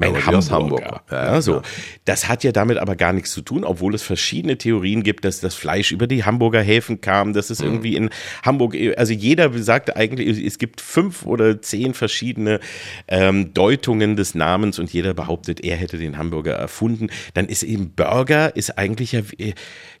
Ein 0.00 0.14
ja, 0.14 0.26
Hamburger. 0.26 0.50
Hamburger. 0.50 1.02
Ja, 1.10 1.40
so. 1.40 1.62
Das 2.04 2.28
hat 2.28 2.44
ja 2.44 2.52
damit 2.52 2.78
aber 2.78 2.96
gar 2.96 3.12
nichts 3.12 3.32
zu 3.32 3.42
tun, 3.42 3.64
obwohl 3.64 3.94
es 3.94 4.02
verschiedene 4.02 4.56
Theorien 4.56 5.02
gibt, 5.02 5.24
dass 5.24 5.40
das 5.40 5.54
Fleisch 5.54 5.92
über 5.92 6.06
die 6.06 6.24
Hamburger 6.24 6.60
Häfen 6.60 7.00
kam, 7.00 7.32
dass 7.32 7.50
es 7.50 7.60
mhm. 7.60 7.66
irgendwie 7.66 7.96
in 7.96 8.10
Hamburg, 8.44 8.76
also 8.96 9.12
jeder 9.12 9.52
sagt 9.58 9.96
eigentlich, 9.96 10.44
es 10.44 10.58
gibt 10.58 10.80
fünf 10.80 11.26
oder 11.26 11.60
zehn 11.60 11.94
verschiedene 11.94 12.60
ähm, 13.08 13.52
Deutungen 13.54 14.16
des 14.16 14.34
Namens 14.34 14.78
und 14.78 14.92
jeder 14.92 15.14
behauptet, 15.14 15.60
er 15.64 15.76
hätte 15.76 15.98
den 15.98 16.16
Hamburger 16.16 16.54
erfunden. 16.54 17.08
Dann 17.34 17.46
ist 17.46 17.62
eben 17.62 17.90
Burger, 17.94 18.54
ist 18.54 18.78
eigentlich 18.78 19.12
ja, 19.12 19.22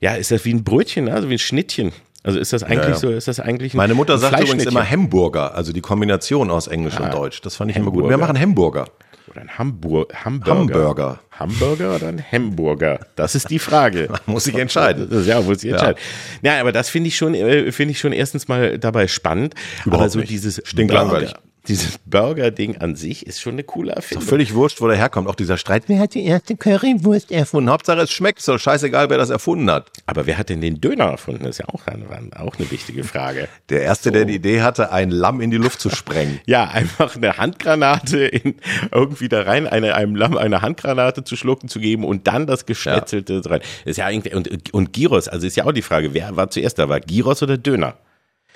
ja, 0.00 0.14
ist 0.14 0.30
das 0.30 0.44
wie 0.44 0.54
ein 0.54 0.64
Brötchen, 0.64 1.08
also 1.08 1.28
wie 1.28 1.34
ein 1.34 1.38
Schnittchen. 1.38 1.92
Also 2.24 2.40
ist 2.40 2.52
das 2.52 2.62
eigentlich 2.62 2.82
ja, 2.82 2.90
ja. 2.90 2.96
so, 2.96 3.10
ist 3.10 3.28
das 3.28 3.40
eigentlich 3.40 3.74
ein 3.74 3.76
Meine 3.76 3.94
Mutter 3.94 4.18
sagt 4.18 4.40
übrigens 4.40 4.66
immer 4.66 4.88
Hamburger, 4.88 5.54
also 5.54 5.72
die 5.72 5.80
Kombination 5.80 6.50
aus 6.50 6.66
Englisch 6.66 6.96
ah, 6.98 7.04
und 7.04 7.14
Deutsch. 7.14 7.40
Das 7.42 7.56
fand 7.56 7.70
ich 7.70 7.76
Hamburger. 7.76 7.98
immer 7.98 8.02
gut. 8.02 8.10
Wir 8.10 8.18
machen 8.18 8.38
Hamburger. 8.38 8.86
Oder 9.38 9.44
ein 9.44 9.58
Hamburg, 9.58 10.24
Hamburger. 10.24 10.58
Hamburger. 10.58 11.20
Hamburger 11.30 11.94
oder 11.96 12.08
ein 12.08 12.24
Hamburger? 12.32 13.00
Das 13.14 13.34
ist 13.36 13.50
die 13.50 13.60
Frage. 13.60 14.08
muss 14.26 14.46
ich 14.48 14.56
entscheiden. 14.56 15.08
Ja, 15.24 15.40
muss 15.40 15.62
ich 15.62 15.70
entscheiden. 15.70 16.00
Ja, 16.42 16.54
ja 16.54 16.60
aber 16.60 16.72
das 16.72 16.88
finde 16.88 17.08
ich 17.08 17.16
schon, 17.16 17.34
äh, 17.34 17.70
finde 17.70 17.92
ich 17.92 18.00
schon 18.00 18.12
erstens 18.12 18.48
mal 18.48 18.78
dabei 18.78 19.06
spannend. 19.06 19.54
Überhaupt 19.84 20.02
aber 20.02 20.10
so 20.10 20.18
nicht. 20.18 20.30
dieses 20.30 20.60
Stinklangweilig 20.64 21.34
dieses 21.68 21.98
Burger-Ding 21.98 22.78
an 22.78 22.96
sich 22.96 23.26
ist 23.26 23.40
schon 23.40 23.54
eine 23.54 23.64
coole 23.64 23.92
Erfindung. 23.92 24.22
Ist 24.22 24.26
doch 24.26 24.30
völlig 24.30 24.54
wurscht, 24.54 24.80
wo 24.80 24.88
der 24.88 24.96
herkommt. 24.96 25.28
Auch 25.28 25.34
dieser 25.34 25.56
Streit, 25.56 25.84
wer 25.86 25.98
hat 25.98 26.14
die 26.14 26.24
erste 26.24 26.56
Currywurst 26.56 27.30
erfunden? 27.30 27.70
Hauptsache 27.70 28.00
es 28.00 28.10
schmeckt, 28.10 28.46
doch 28.48 28.58
scheißegal, 28.58 29.10
wer 29.10 29.18
das 29.18 29.30
erfunden 29.30 29.70
hat. 29.70 29.90
Aber 30.06 30.26
wer 30.26 30.38
hat 30.38 30.48
denn 30.48 30.60
den 30.60 30.80
Döner 30.80 31.04
erfunden? 31.04 31.44
Das 31.44 31.50
ist 31.50 31.58
ja 31.58 31.68
auch 31.68 31.86
eine, 31.86 32.06
auch 32.36 32.56
eine 32.56 32.70
wichtige 32.70 33.04
Frage. 33.04 33.48
Der 33.68 33.82
Erste, 33.82 34.08
so. 34.08 34.12
der 34.12 34.24
die 34.24 34.36
Idee 34.36 34.62
hatte, 34.62 34.90
ein 34.92 35.10
Lamm 35.10 35.40
in 35.40 35.50
die 35.50 35.56
Luft 35.56 35.80
zu 35.80 35.90
sprengen. 35.90 36.40
ja, 36.46 36.64
einfach 36.64 37.16
eine 37.16 37.36
Handgranate 37.36 38.26
in, 38.26 38.56
irgendwie 38.90 39.28
da 39.28 39.42
rein, 39.42 39.66
eine, 39.66 39.94
einem 39.94 40.16
Lamm 40.16 40.36
eine 40.36 40.62
Handgranate 40.62 41.24
zu 41.24 41.36
schlucken 41.36 41.68
zu 41.68 41.80
geben 41.80 42.04
und 42.04 42.26
dann 42.26 42.46
das 42.46 42.66
Geschwetzelte 42.66 43.42
ja. 43.44 43.50
rein. 43.50 43.60
ist 43.84 43.98
ja 43.98 44.06
eigentlich, 44.06 44.34
und, 44.34 44.72
und 44.72 44.92
Gyros, 44.92 45.28
also 45.28 45.46
ist 45.46 45.56
ja 45.56 45.64
auch 45.64 45.72
die 45.72 45.82
Frage, 45.82 46.14
wer 46.14 46.36
war 46.36 46.50
zuerst 46.50 46.78
da? 46.78 46.88
War 46.88 47.00
Gyros 47.00 47.42
oder 47.42 47.58
Döner? 47.58 47.96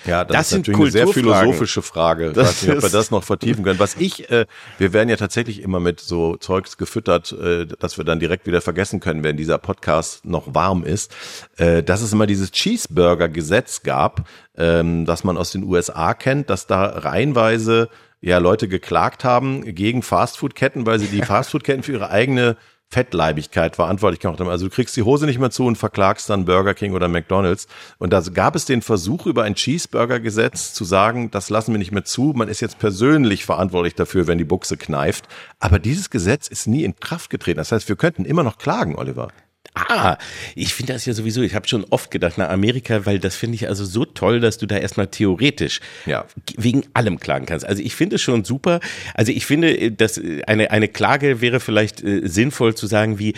Ja, 0.06 0.24
das, 0.24 0.36
das 0.36 0.46
ist 0.46 0.50
sind 0.50 0.68
natürlich 0.68 0.80
eine 0.80 0.90
sehr 0.90 1.08
philosophische 1.08 1.82
Frage. 1.82 2.30
Ich 2.30 2.36
weiß 2.36 2.62
nicht, 2.62 2.76
ob 2.76 2.82
wir 2.82 2.90
das 2.90 3.10
noch 3.10 3.24
vertiefen 3.24 3.64
können. 3.64 3.78
Was 3.78 3.96
ich, 3.96 4.30
äh, 4.30 4.46
wir 4.78 4.92
werden 4.92 5.08
ja 5.08 5.16
tatsächlich 5.16 5.62
immer 5.62 5.80
mit 5.80 6.00
so 6.00 6.36
Zeugs 6.36 6.76
gefüttert, 6.76 7.32
äh, 7.32 7.66
dass 7.66 7.98
wir 7.98 8.04
dann 8.04 8.20
direkt 8.20 8.46
wieder 8.46 8.60
vergessen 8.60 9.00
können, 9.00 9.24
wenn 9.24 9.36
dieser 9.36 9.58
Podcast 9.58 10.24
noch 10.24 10.54
warm 10.54 10.84
ist, 10.84 11.14
äh, 11.56 11.82
dass 11.82 12.02
es 12.02 12.12
immer 12.12 12.26
dieses 12.26 12.50
Cheeseburger-Gesetz 12.50 13.82
gab, 13.82 14.26
ähm, 14.56 15.04
das 15.06 15.24
man 15.24 15.36
aus 15.36 15.52
den 15.52 15.64
USA 15.64 16.14
kennt, 16.14 16.50
dass 16.50 16.66
da 16.66 16.84
reihenweise 16.84 17.88
ja 18.20 18.38
Leute 18.38 18.68
geklagt 18.68 19.24
haben 19.24 19.74
gegen 19.74 20.02
Fastfood-Ketten, 20.02 20.86
weil 20.86 20.98
sie 20.98 21.08
die 21.08 21.22
Fastfood-Ketten 21.22 21.82
für 21.82 21.92
ihre 21.92 22.10
eigene 22.10 22.56
Fettleibigkeit 22.92 23.74
verantwortlich 23.74 24.20
gemacht 24.20 24.38
haben. 24.38 24.50
Also 24.50 24.66
du 24.66 24.70
kriegst 24.70 24.94
die 24.98 25.02
Hose 25.02 25.24
nicht 25.24 25.38
mehr 25.38 25.50
zu 25.50 25.64
und 25.64 25.76
verklagst 25.76 26.28
dann 26.28 26.44
Burger 26.44 26.74
King 26.74 26.92
oder 26.92 27.08
McDonald's. 27.08 27.66
Und 27.98 28.12
da 28.12 28.20
gab 28.20 28.54
es 28.54 28.66
den 28.66 28.82
Versuch 28.82 29.24
über 29.24 29.44
ein 29.44 29.54
Cheeseburger-Gesetz 29.54 30.74
zu 30.74 30.84
sagen, 30.84 31.30
das 31.30 31.48
lassen 31.48 31.72
wir 31.72 31.78
nicht 31.78 31.92
mehr 31.92 32.04
zu. 32.04 32.34
Man 32.36 32.48
ist 32.48 32.60
jetzt 32.60 32.78
persönlich 32.78 33.46
verantwortlich 33.46 33.94
dafür, 33.94 34.26
wenn 34.26 34.36
die 34.36 34.44
Buchse 34.44 34.76
kneift. 34.76 35.26
Aber 35.58 35.78
dieses 35.78 36.10
Gesetz 36.10 36.48
ist 36.48 36.66
nie 36.66 36.84
in 36.84 36.96
Kraft 36.96 37.30
getreten. 37.30 37.56
Das 37.56 37.72
heißt, 37.72 37.88
wir 37.88 37.96
könnten 37.96 38.26
immer 38.26 38.42
noch 38.42 38.58
klagen, 38.58 38.96
Oliver. 38.96 39.28
Ah, 39.74 40.18
ich 40.54 40.74
finde 40.74 40.92
das 40.92 41.06
ja 41.06 41.14
sowieso, 41.14 41.40
ich 41.40 41.54
habe 41.54 41.66
schon 41.66 41.84
oft 41.88 42.10
gedacht 42.10 42.36
nach 42.36 42.50
Amerika, 42.50 43.06
weil 43.06 43.18
das 43.18 43.34
finde 43.36 43.54
ich 43.54 43.68
also 43.68 43.86
so 43.86 44.04
toll, 44.04 44.38
dass 44.40 44.58
du 44.58 44.66
da 44.66 44.76
erstmal 44.76 45.06
theoretisch 45.06 45.80
Ja. 46.04 46.26
wegen 46.58 46.84
allem 46.92 47.18
klagen 47.18 47.46
kannst. 47.46 47.64
Also 47.66 47.82
ich 47.82 47.94
finde 47.94 48.16
es 48.16 48.22
schon 48.22 48.44
super. 48.44 48.80
Also 49.14 49.32
ich 49.32 49.46
finde, 49.46 49.74
äh, 49.76 49.90
dass 49.90 50.18
äh, 50.18 50.42
eine, 50.46 50.70
eine 50.70 50.88
Klage 50.88 51.40
wäre 51.40 51.58
vielleicht 51.58 52.04
äh, 52.04 52.20
sinnvoll 52.24 52.74
zu 52.74 52.86
sagen 52.86 53.18
wie, 53.18 53.32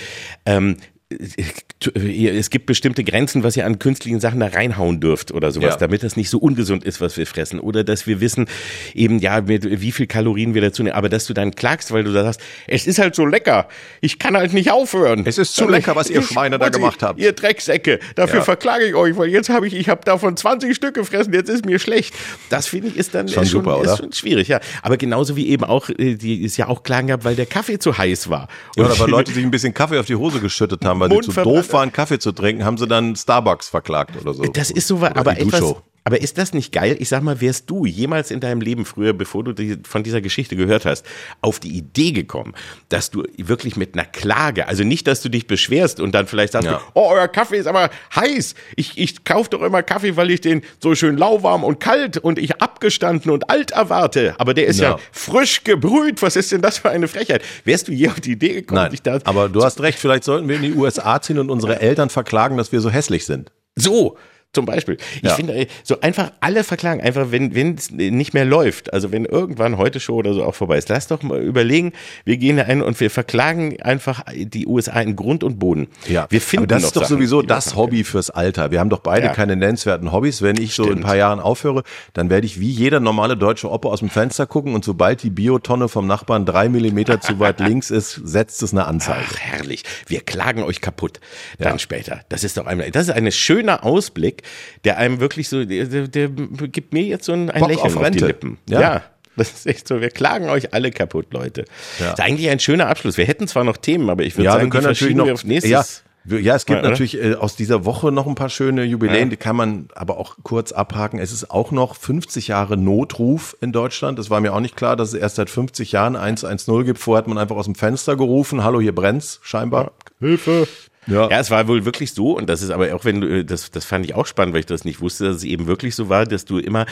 ähm, 0.45 0.77
es 1.11 2.51
gibt 2.51 2.67
bestimmte 2.67 3.05
Grenzen, 3.05 3.43
was 3.45 3.57
ihr 3.57 3.67
an 3.67 3.79
künstlichen 3.79 4.19
Sachen 4.21 4.41
da 4.41 4.47
reinhauen 4.47 5.01
dürft 5.01 5.33
oder 5.33 5.51
sowas, 5.53 5.75
Ja. 5.75 5.77
damit 5.77 6.03
das 6.03 6.17
nicht 6.17 6.31
so 6.31 6.39
ungesund 6.39 6.83
ist, 6.85 7.01
was 7.01 7.17
wir 7.17 7.27
fressen. 7.27 7.61
Oder 7.61 7.85
dass 7.85 8.07
wir 8.07 8.21
wissen, 8.21 8.47
eben, 8.95 9.19
ja, 9.19 9.43
mit 9.43 9.81
wie 9.81 9.93
viel 9.93 10.07
Kalorien 10.07 10.55
wir 10.55 10.63
dazu 10.63 10.83
nehmen. 10.83 10.95
Aber 10.97 11.09
dass 11.09 11.27
du 11.27 11.35
dann 11.35 11.55
klagst, 11.55 11.93
weil 11.93 12.05
du 12.05 12.13
da 12.13 12.25
sagst, 12.25 12.41
es 12.67 12.87
ist 12.87 12.99
halt 12.99 13.15
so 13.15 13.27
lecker. 13.27 13.69
Ich 14.01 14.19
kann 14.19 14.37
halt 14.37 14.53
nicht 14.55 14.71
aufhören. 14.71 15.25
Es 15.27 15.39
ist 15.39 15.55
zu 15.55 15.69
lecker, 15.69 15.95
was 15.95 16.09
ihr 16.11 16.23
Schweine 16.23 16.59
da 16.59 16.71
gemacht 16.71 17.03
habt. 17.03 17.21
Ihr 17.21 17.33
Drecksäcke. 17.33 18.01
Dafür 18.15 18.39
Ja. 18.39 18.45
verklage 18.45 18.85
ich 18.87 18.95
euch, 18.95 19.17
weil 19.17 19.29
jetzt 19.29 19.51
habe 19.51 19.67
ich, 19.67 19.75
ich 19.75 19.89
habe 19.89 20.01
davon 20.05 20.37
20 20.37 20.75
Stück 20.75 20.95
gefressen, 20.95 21.33
jetzt 21.35 21.51
ist 21.51 21.67
mir 21.67 21.79
schlecht. 21.79 22.15
Das 22.49 22.67
finde 22.67 22.89
ich 22.89 22.97
ist 22.97 23.15
dann 23.15 23.29
Schon 23.29 23.43
ist 23.43 23.51
super, 23.51 23.83
ist 23.85 23.99
schon 23.99 24.13
schwierig, 24.13 24.49
ja. 24.49 24.61
Aber 24.83 24.97
genauso 24.97 25.37
wie 25.37 25.49
eben 25.49 25.65
auch, 25.65 25.91
äh, 25.91 26.15
die 26.15 26.45
es 26.45 26.57
ja 26.57 26.69
auch 26.69 26.83
Klagen 26.83 27.09
gab, 27.09 27.25
weil 27.25 27.37
der 27.37 27.47
Kaffee 27.47 27.79
zu 27.79 27.97
heiß 27.99 28.31
war. 28.31 28.49
Ja, 28.77 28.85
oder 28.87 28.99
weil 28.99 29.09
Leute 29.11 29.33
sich 29.33 29.45
ein 29.45 29.51
bisschen 29.51 29.75
Kaffee 29.75 29.99
auf 29.99 30.07
die 30.07 30.17
Hose 30.17 30.41
geschüttet 30.41 30.85
haben, 30.85 30.94
weil 31.01 31.09
sie 31.09 31.15
Mund 31.15 31.25
zu 31.25 31.33
verbrannt. 31.33 31.57
doof 31.59 31.73
waren, 31.73 31.93
Kaffee 31.93 32.19
zu 32.19 32.33
trinken, 32.33 32.65
haben 32.65 32.79
sie 32.79 32.87
dann 32.87 33.17
Starbucks 33.17 33.69
verklagt 33.69 34.17
oder 34.21 34.35
so. 34.35 34.45
Das 34.45 34.71
ist 34.71 34.89
so, 34.89 34.97
aber 35.03 35.39
etwas. 35.39 35.75
Aber 36.07 36.21
ist 36.21 36.37
das 36.37 36.53
nicht 36.53 36.71
geil? 36.71 36.97
Ich 36.99 37.09
sag 37.09 37.23
mal, 37.23 37.41
wärst 37.41 37.71
du 37.71 37.87
jemals 37.87 38.31
in 38.31 38.41
deinem 38.41 38.61
Leben 38.61 38.85
früher, 38.85 39.15
bevor 39.15 39.43
du 39.43 39.53
die, 39.55 39.79
von 39.85 40.03
dieser 40.03 40.21
Geschichte 40.21 40.55
gehört 40.55 40.85
hast, 40.85 41.07
auf 41.41 41.61
die 41.61 41.71
Idee 41.77 42.13
gekommen, 42.13 42.53
dass 42.91 43.11
du 43.11 43.23
wirklich 43.39 43.77
mit 43.77 43.95
einer 43.95 44.05
Klage, 44.05 44.69
also 44.69 44.85
nicht, 44.85 45.07
dass 45.07 45.23
du 45.23 45.31
dich 45.31 45.47
beschwerst 45.47 46.01
und 46.01 46.15
dann 46.15 46.27
vielleicht 46.27 46.53
sagst 46.53 46.67
Ja. 46.69 46.75
du, 46.77 46.83
oh, 46.93 47.09
euer 47.11 47.27
Kaffee 47.29 47.57
ist 47.57 47.67
aber 47.67 47.89
heiß. 48.15 48.55
Ich, 48.77 48.99
ich 48.99 49.25
kaufe 49.25 49.49
doch 49.49 49.63
immer 49.63 49.83
Kaffee, 49.83 50.15
weil 50.17 50.31
ich 50.31 50.43
den 50.43 50.61
so 50.79 50.95
schön 50.95 51.17
lauwarm 51.17 51.65
und 51.65 51.81
kalt 51.81 52.19
und 52.19 52.39
ich 52.39 52.61
abgestanden 52.61 53.31
und 53.31 53.49
alt 53.49 53.71
erwarte. 53.71 54.35
Aber 54.39 54.53
der 54.53 54.67
ist 54.67 54.81
ja, 54.81 54.91
Ja. 54.91 54.99
frisch 55.11 55.65
gebrüht. 55.65 56.21
Was 56.21 56.37
ist 56.37 56.53
denn 56.53 56.61
das 56.61 56.77
für 56.77 56.91
eine 56.91 57.09
Frechheit? 57.09 57.43
Wärst 57.65 57.89
du 57.89 57.93
je 57.93 58.09
auf 58.09 58.21
die 58.21 58.33
Idee 58.33 58.53
gekommen, 58.53 58.83
Nein, 58.91 58.99
da 59.05 59.21
aber 59.25 59.49
du 59.49 59.65
hast 59.65 59.81
recht, 59.81 59.99
vielleicht 59.99 60.25
sollten 60.25 60.49
wir 60.49 60.57
in 60.57 60.63
die 60.63 60.75
USA 60.75 61.21
ziehen 61.23 61.39
und 61.39 61.49
unsere 61.49 61.81
Eltern 61.81 62.11
verklagen, 62.11 62.59
dass 62.59 62.73
wir 62.73 62.83
so 62.83 62.91
hässlich 62.91 63.25
sind. 63.25 63.53
So, 63.75 64.19
zum 64.55 64.65
Beispiel. 64.67 64.97
Ich 65.17 65.23
Ja. 65.23 65.35
finde, 65.35 65.67
so 65.83 66.01
einfach 66.01 66.33
alle 66.41 66.65
verklagen, 66.65 67.01
einfach 67.01 67.31
wenn 67.31 67.55
wenn 67.55 67.75
es 67.75 67.91
nicht 67.91 68.35
mehr 68.35 68.45
läuft, 68.45 68.93
also 68.93 69.13
wenn 69.13 69.25
irgendwann 69.25 69.77
heute 69.79 70.01
Show 70.01 70.15
oder 70.17 70.33
so 70.35 70.45
auch 70.45 70.55
vorbei 70.55 70.79
ist, 70.79 70.89
lass 70.89 71.09
doch 71.09 71.23
mal 71.23 71.41
überlegen, 71.43 71.93
wir 72.25 72.37
gehen 72.37 72.57
da 72.57 72.65
ein 72.65 72.81
und 72.83 72.99
wir 73.01 73.11
verklagen 73.11 73.81
einfach 73.83 74.23
die 74.35 74.67
USA 74.67 75.01
in 75.01 75.17
Grund 75.17 75.45
und 75.45 75.59
Boden. 75.59 75.89
wir 76.07 76.41
finden 76.41 76.65
aber 76.65 76.75
das 76.75 76.85
ist 76.85 76.97
doch 76.97 77.03
Sachen, 77.03 77.17
sowieso 77.17 77.43
das 77.43 77.77
Hobby 77.77 78.05
fürs 78.05 78.31
Alter. 78.31 78.71
Wir 78.71 78.81
haben 78.81 78.91
doch 78.91 79.01
beide 79.01 79.27
Ja. 79.27 79.33
keine 79.33 79.57
nennenswerten 79.57 80.13
Hobbys. 80.13 80.41
Wenn 80.43 80.57
ich 80.57 80.75
so 80.75 80.85
in 80.85 80.89
ein 80.89 80.93
Stimmt. 80.93 81.07
paar 81.07 81.17
Jahren 81.17 81.41
aufhöre, 81.41 81.83
dann 82.13 82.31
werde 82.31 82.47
ich 82.47 82.61
wie 82.61 82.71
jeder 82.71 83.01
normale 83.01 83.37
deutsche 83.37 83.71
Opa 83.71 83.89
aus 83.89 83.99
dem 84.01 84.11
Fenster 84.11 84.47
gucken 84.47 84.75
und 84.75 84.85
sobald 84.85 85.23
die 85.23 85.31
Biotonne 85.31 85.89
vom 85.89 86.07
Nachbarn 86.07 86.47
drei 86.47 86.69
Millimeter 86.69 87.21
zu 87.21 87.39
weit 87.41 87.59
links 87.61 87.91
ist, 87.91 88.21
setzt 88.25 88.63
es 88.63 88.73
eine 88.73 88.87
Anzeige. 88.87 89.25
Ach, 89.29 89.39
herrlich. 89.39 89.83
Wir 90.07 90.21
klagen 90.21 90.63
euch 90.63 90.81
kaputt. 90.81 91.21
Dann 91.59 91.79
später. 91.79 92.21
Das 92.29 92.45
ist 92.45 92.57
doch 92.57 92.67
einmal, 92.67 92.91
das 92.91 93.09
ist 93.09 93.15
ein 93.15 93.31
schöner 93.33 93.85
Ausblick, 93.85 94.43
der 94.85 94.99
einem 94.99 95.21
wirklich 95.21 95.49
so, 95.49 95.65
der, 95.65 95.87
der, 96.09 96.29
gibt 96.29 96.93
mir 96.93 97.03
jetzt 97.05 97.25
so 97.27 97.33
ein, 97.33 97.51
ein 97.51 97.61
Bock 97.61 97.69
Lächeln 97.71 97.87
auf 97.87 97.97
auf, 97.97 98.11
die. 98.11 98.19
Lippen. 98.21 98.59
Ja. 98.69 98.81
Ja. 98.81 99.03
Das 99.37 99.51
ist 99.53 99.67
echt 99.67 99.89
so. 99.89 100.01
Wir 100.01 100.11
klagen 100.11 100.49
euch 100.49 100.73
alle 100.75 100.91
kaputt, 100.93 101.33
Leute. 101.33 101.65
Ja. 101.99 102.11
Das 102.11 102.19
ist 102.19 102.21
eigentlich 102.21 102.49
ein 102.51 102.61
schöner 102.61 102.87
Abschluss. 102.89 103.17
Wir 103.17 103.25
hätten 103.25 103.49
zwar 103.49 103.65
noch 103.65 103.77
Themen, 103.77 104.09
aber 104.11 104.23
ich 104.23 104.37
würde 104.37 104.45
Ja, 104.45 104.53
sagen, 104.53 104.67
wir 104.67 104.71
können 104.71 104.87
natürlich 104.87 105.17
noch. 105.17 105.29
auf 105.29 105.45
nächstes. 105.45 105.71
ja, 105.71 106.39
ja, 106.39 106.55
es 106.55 106.65
gibt 106.65 106.79
oder? 106.79 106.89
natürlich 106.89 107.21
äh, 107.23 107.35
aus 107.35 107.55
dieser 107.55 107.85
Woche 107.85 108.11
noch 108.11 108.27
ein 108.27 108.35
paar 108.35 108.49
schöne 108.49 108.85
Jubiläen, 108.85 109.25
Ja. 109.25 109.31
die 109.31 109.37
kann 109.37 109.57
man 109.57 109.89
aber 109.95 110.17
auch 110.19 110.37
kurz 110.43 110.73
abhaken. 110.73 111.19
Es 111.19 111.33
ist 111.33 111.51
auch 111.51 111.71
noch 111.71 111.97
50 111.97 112.49
Jahre 112.49 112.77
Notruf 112.79 113.57
in 113.61 113.73
Deutschland. 113.73 114.19
Das 114.19 114.31
war 114.31 114.41
mir 114.41 114.55
auch 114.55 114.61
nicht 114.61 114.75
klar, 114.77 114.97
dass 114.97 115.09
es 115.09 115.15
erst 115.15 115.37
seit 115.37 115.51
50 115.51 115.93
Jahren 115.93 116.17
110 116.17 116.85
gibt. 116.85 116.99
Vorher 116.99 117.19
hat 117.19 117.29
man 117.29 117.37
einfach 117.37 117.57
aus 117.57 117.67
dem 117.67 117.75
Fenster 117.75 118.17
gerufen, 118.17 118.65
hallo, 118.65 118.81
hier 118.81 118.95
brennt's, 118.95 119.41
scheinbar. 119.43 119.93
Hilfe. 120.21 120.67
Ja. 121.07 121.29
Ja, 121.31 121.39
es 121.41 121.51
war 121.51 121.69
wohl 121.69 121.85
wirklich 121.85 122.13
so, 122.13 122.37
und 122.37 122.49
das 122.49 122.63
ist 122.63 122.71
aber 122.71 122.95
auch, 122.95 123.05
wenn 123.05 123.21
du, 123.21 123.41
äh, 123.41 123.45
das, 123.45 123.71
das 123.71 123.85
fand 123.85 124.05
ich 124.05 124.15
auch 124.15 124.27
spannend, 124.27 124.55
weil 124.55 124.61
ich 124.61 124.67
das 124.67 124.85
nicht 124.85 125.01
wusste, 125.01 125.25
dass 125.25 125.37
es 125.37 125.45
eben 125.45 125.67
wirklich 125.67 125.95
so 125.95 126.09
war, 126.09 126.25
dass 126.27 126.45
du 126.45 126.59
immer 126.59 126.87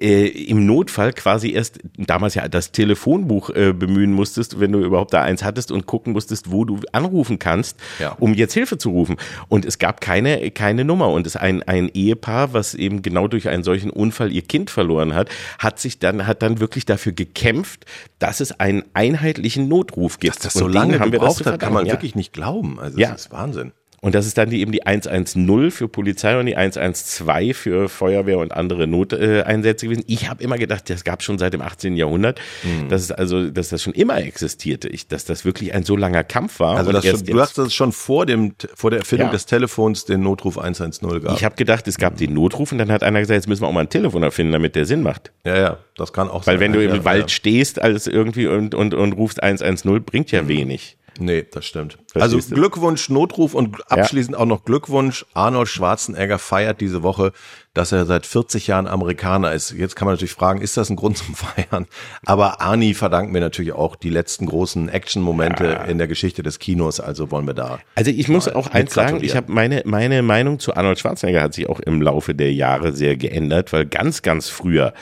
äh, 0.00 0.26
im 0.26 0.66
Notfall 0.66 1.12
quasi 1.12 1.52
erst 1.52 1.78
damals 1.96 2.34
ja 2.34 2.48
das 2.48 2.72
Telefonbuch 2.72 3.50
äh, 3.50 3.72
bemühen 3.72 4.12
musstest, 4.12 4.60
wenn 4.60 4.72
du 4.72 4.80
überhaupt 4.84 5.12
da 5.12 5.22
eins 5.22 5.42
hattest 5.42 5.70
und 5.72 5.86
gucken 5.86 6.12
musstest, 6.12 6.50
wo 6.50 6.64
du 6.64 6.80
anrufen 6.92 7.38
kannst, 7.38 7.76
Ja. 7.98 8.16
um 8.20 8.34
jetzt 8.34 8.54
Hilfe 8.54 8.78
zu 8.78 8.90
rufen. 8.90 9.16
Und 9.48 9.64
es 9.64 9.78
gab 9.78 10.00
keine, 10.00 10.50
keine 10.50 10.84
Nummer. 10.84 11.08
Und 11.10 11.26
es 11.26 11.36
ein, 11.36 11.62
ein 11.64 11.88
Ehepaar, 11.92 12.52
was 12.52 12.74
eben 12.74 13.02
genau 13.02 13.26
durch 13.28 13.48
einen 13.48 13.62
solchen 13.64 13.90
Unfall 13.90 14.32
ihr 14.32 14.42
Kind 14.42 14.70
verloren 14.70 15.14
hat, 15.14 15.28
hat 15.58 15.78
sich 15.80 15.98
dann, 15.98 16.26
hat 16.26 16.42
dann 16.42 16.60
wirklich 16.60 16.84
dafür 16.86 17.12
gekämpft, 17.12 17.84
dass 18.18 18.40
es 18.40 18.58
einen 18.60 18.84
einheitlichen 18.94 19.68
Notruf 19.68 20.20
gibt. 20.20 20.36
Dass 20.36 20.42
das 20.42 20.52
so 20.54 20.68
lange 20.68 20.98
haben 21.00 21.12
wir 21.12 21.18
das 21.18 21.36
gebraucht 21.38 21.44
zu 21.44 21.52
hat, 21.52 21.60
kann 21.60 21.72
man 21.72 21.86
ja. 21.86 21.92
wirklich 21.92 22.14
nicht 22.14 22.32
glauben. 22.32 22.78
Also 22.78 22.98
Ja. 22.98 23.12
das 23.12 23.22
ist 23.26 23.32
Wahnsinn. 23.32 23.55
Und 24.02 24.14
das 24.14 24.26
ist 24.26 24.36
dann 24.38 24.50
die, 24.50 24.60
eben 24.60 24.72
die 24.72 24.84
110 24.86 25.70
für 25.70 25.88
Polizei 25.88 26.38
und 26.38 26.46
die 26.46 26.56
112 26.56 27.56
für 27.56 27.88
Feuerwehr 27.88 28.38
und 28.38 28.52
andere 28.52 28.86
Noteinsätze 28.86 29.86
gewesen. 29.86 30.04
Ich 30.06 30.28
habe 30.28 30.42
immer 30.42 30.58
gedacht, 30.58 30.88
das 30.90 31.02
gab 31.02 31.22
schon 31.22 31.38
seit 31.38 31.52
dem 31.54 31.62
18. 31.62 31.96
Jahrhundert, 31.96 32.38
Mhm. 32.62 32.88
dass 32.88 33.02
es 33.02 33.10
also, 33.12 33.50
dass 33.50 33.70
das 33.70 33.82
schon 33.82 33.94
immer 33.94 34.18
existierte. 34.22 34.88
Ich, 34.88 35.08
dass 35.08 35.24
das 35.24 35.44
wirklich 35.44 35.74
ein 35.74 35.82
so 35.82 35.96
langer 35.96 36.24
Kampf 36.24 36.60
war. 36.60 36.76
Also 36.76 36.92
schon, 37.00 37.24
du 37.24 37.40
hast 37.40 37.58
das 37.58 37.74
schon 37.74 37.92
vor 37.92 38.26
dem 38.26 38.54
vor 38.74 38.90
der 38.90 39.00
Erfindung 39.00 39.28
Ja. 39.28 39.32
des 39.32 39.46
Telefons 39.46 40.04
den 40.04 40.20
Notruf 40.20 40.58
110 40.58 41.08
gehabt. 41.20 41.38
ich 41.38 41.44
habe 41.44 41.56
gedacht, 41.56 41.88
es 41.88 41.96
gab 41.98 42.16
den 42.16 42.34
Notruf 42.34 42.72
und 42.72 42.78
dann 42.78 42.92
hat 42.92 43.02
einer 43.02 43.20
gesagt, 43.20 43.36
jetzt 43.36 43.48
müssen 43.48 43.62
wir 43.62 43.68
auch 43.68 43.72
mal 43.72 43.80
ein 43.80 43.88
Telefon 43.88 44.22
erfinden, 44.22 44.52
damit 44.52 44.76
der 44.76 44.84
Sinn 44.84 45.02
macht. 45.02 45.32
ja, 45.44 45.56
ja, 45.56 45.78
das 45.96 46.12
kann 46.12 46.28
auch 46.28 46.46
Weil 46.46 46.54
sein. 46.56 46.60
wenn 46.60 46.72
du 46.72 46.84
im 46.84 46.94
ja, 46.96 47.04
Wald 47.04 47.22
ja. 47.22 47.28
stehst 47.28 47.80
als 47.80 48.06
irgendwie 48.06 48.46
und, 48.46 48.74
und, 48.74 48.94
und 48.94 49.12
rufst 49.14 49.42
110, 49.42 50.04
bringt 50.04 50.30
ja 50.32 50.46
wenig. 50.48 50.96
Nee, 51.18 51.46
das 51.50 51.64
stimmt. 51.64 51.96
Also? 52.22 52.38
Glückwunsch, 52.38 53.08
Notruf 53.08 53.54
und 53.54 53.90
abschließend 53.90 54.36
auch 54.36 54.46
noch 54.46 54.64
Glückwunsch. 54.64 55.26
Arnold 55.34 55.68
Schwarzenegger 55.68 56.38
feiert 56.38 56.80
diese 56.80 57.02
Woche, 57.02 57.32
dass 57.76 57.92
er 57.92 58.06
seit 58.06 58.24
40 58.24 58.68
Jahren 58.68 58.86
Amerikaner 58.86 59.52
ist. 59.52 59.72
Jetzt 59.72 59.96
kann 59.96 60.06
man 60.06 60.14
natürlich 60.14 60.32
fragen, 60.32 60.62
ist 60.62 60.76
das 60.76 60.88
ein 60.88 60.96
Grund 60.96 61.18
zum 61.18 61.34
Feiern? 61.34 61.86
Aber 62.24 62.60
Arnie 62.60 62.94
verdankt 62.94 63.32
mir 63.32 63.40
natürlich 63.40 63.72
auch 63.72 63.96
die 63.96 64.08
letzten 64.08 64.46
großen 64.46 64.88
Action-Momente 64.88 65.84
in 65.88 65.98
der 65.98 66.08
Geschichte 66.08 66.42
des 66.42 66.58
Kinos. 66.58 67.00
Also 67.00 67.30
wollen 67.30 67.46
wir 67.46 67.54
da. 67.54 67.78
Also 67.94 68.10
ich 68.10 68.28
muss 68.28 68.48
auch 68.48 68.68
eins 68.68 68.94
sagen, 68.94 69.22
ich 69.22 69.36
habe 69.36 69.52
meine, 69.52 69.82
meine 69.84 70.22
Meinung 70.22 70.58
zu 70.58 70.74
Arnold 70.74 70.98
Schwarzenegger 70.98 71.42
hat 71.42 71.54
sich 71.54 71.68
auch 71.68 71.80
im 71.80 72.00
Laufe 72.00 72.34
der 72.34 72.52
Jahre 72.52 72.94
sehr 72.94 73.16
geändert, 73.16 73.72
weil 73.74 73.84
ganz, 73.84 74.22
ganz 74.22 74.48
früher, 74.48 74.94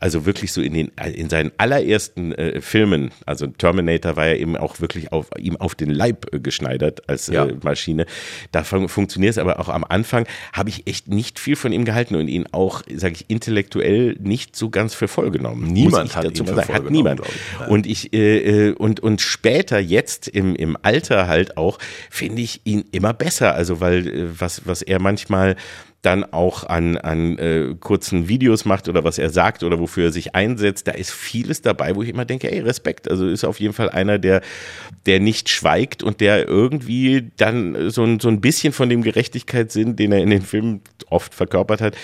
also 0.00 0.24
wirklich 0.24 0.52
so 0.52 0.62
in 0.62 0.72
den 0.72 0.92
in 1.12 1.28
seinen 1.28 1.52
allerersten 1.58 2.32
äh, 2.32 2.60
Filmen, 2.60 3.10
also 3.26 3.46
Terminator 3.46 4.16
war 4.16 4.28
ja 4.28 4.34
eben 4.34 4.56
auch 4.56 4.80
wirklich 4.80 5.12
auf 5.12 5.28
ihm 5.38 5.56
auf 5.56 5.74
den 5.74 5.90
Leib 5.90 6.32
äh, 6.32 6.40
geschneidert 6.60 7.08
als 7.08 7.26
Ja. 7.28 7.46
äh, 7.46 7.54
Maschine. 7.62 8.06
Da 8.52 8.64
fun 8.64 8.88
funktioniert 8.88 9.32
es 9.32 9.38
aber 9.38 9.58
auch 9.60 9.68
am 9.68 9.84
Anfang 9.84 10.26
habe 10.52 10.68
ich 10.68 10.86
echt 10.86 11.08
nicht 11.08 11.38
viel 11.38 11.56
von 11.56 11.72
ihm 11.72 11.84
gehalten 11.84 12.14
und 12.16 12.28
ihn 12.28 12.46
auch, 12.52 12.82
sage 12.94 13.14
ich, 13.14 13.24
intellektuell 13.28 14.16
nicht 14.20 14.56
so 14.56 14.70
ganz 14.70 14.94
für 14.94 15.08
voll 15.08 15.30
genommen. 15.30 15.66
Niemand 15.72 16.14
hat 16.16 16.24
dazu 16.24 16.44
ihn 16.44 16.54
sagen. 16.54 16.72
Hat 16.72 16.90
niemand. 16.90 17.20
ich. 17.20 17.68
Und 17.68 17.86
ich 17.86 18.12
äh, 18.12 18.68
äh, 18.68 18.72
und 18.74 19.00
und 19.00 19.20
später 19.20 19.78
jetzt 19.78 20.28
im 20.28 20.54
im 20.54 20.76
Alter 20.82 21.26
halt 21.26 21.56
auch 21.56 21.78
finde 22.10 22.42
ich 22.42 22.60
ihn 22.64 22.84
immer 22.92 23.12
besser. 23.14 23.54
Also 23.54 23.80
weil 23.80 24.06
äh, 24.06 24.26
was 24.40 24.62
was 24.66 24.82
er 24.82 25.00
manchmal 25.00 25.56
dann 26.02 26.24
auch 26.24 26.64
an, 26.64 26.96
an 26.96 27.38
äh, 27.38 27.74
kurzen 27.78 28.28
Videos 28.28 28.64
macht 28.64 28.88
oder 28.88 29.04
was 29.04 29.18
er 29.18 29.28
sagt 29.28 29.62
oder 29.62 29.78
wofür 29.78 30.06
er 30.06 30.12
sich 30.12 30.34
einsetzt, 30.34 30.88
da 30.88 30.92
ist 30.92 31.10
vieles 31.10 31.60
dabei, 31.60 31.94
wo 31.94 32.02
ich 32.02 32.08
immer 32.08 32.24
denke, 32.24 32.50
ey, 32.50 32.60
Respekt. 32.60 33.10
Also 33.10 33.28
ist 33.28 33.44
auf 33.44 33.60
jeden 33.60 33.74
Fall 33.74 33.90
einer, 33.90 34.18
der, 34.18 34.40
der 35.04 35.20
nicht 35.20 35.50
schweigt 35.50 36.02
und 36.02 36.20
der 36.20 36.48
irgendwie 36.48 37.30
dann 37.36 37.90
so 37.90 38.04
ein, 38.04 38.18
so 38.18 38.28
ein 38.28 38.40
bisschen 38.40 38.72
von 38.72 38.88
dem 38.88 39.02
Gerechtigkeitssinn, 39.02 39.96
den 39.96 40.12
er 40.12 40.22
in 40.22 40.30
den 40.30 40.42
Filmen 40.42 40.80
oft 41.10 41.34
verkörpert 41.34 41.82
hat, 41.82 41.96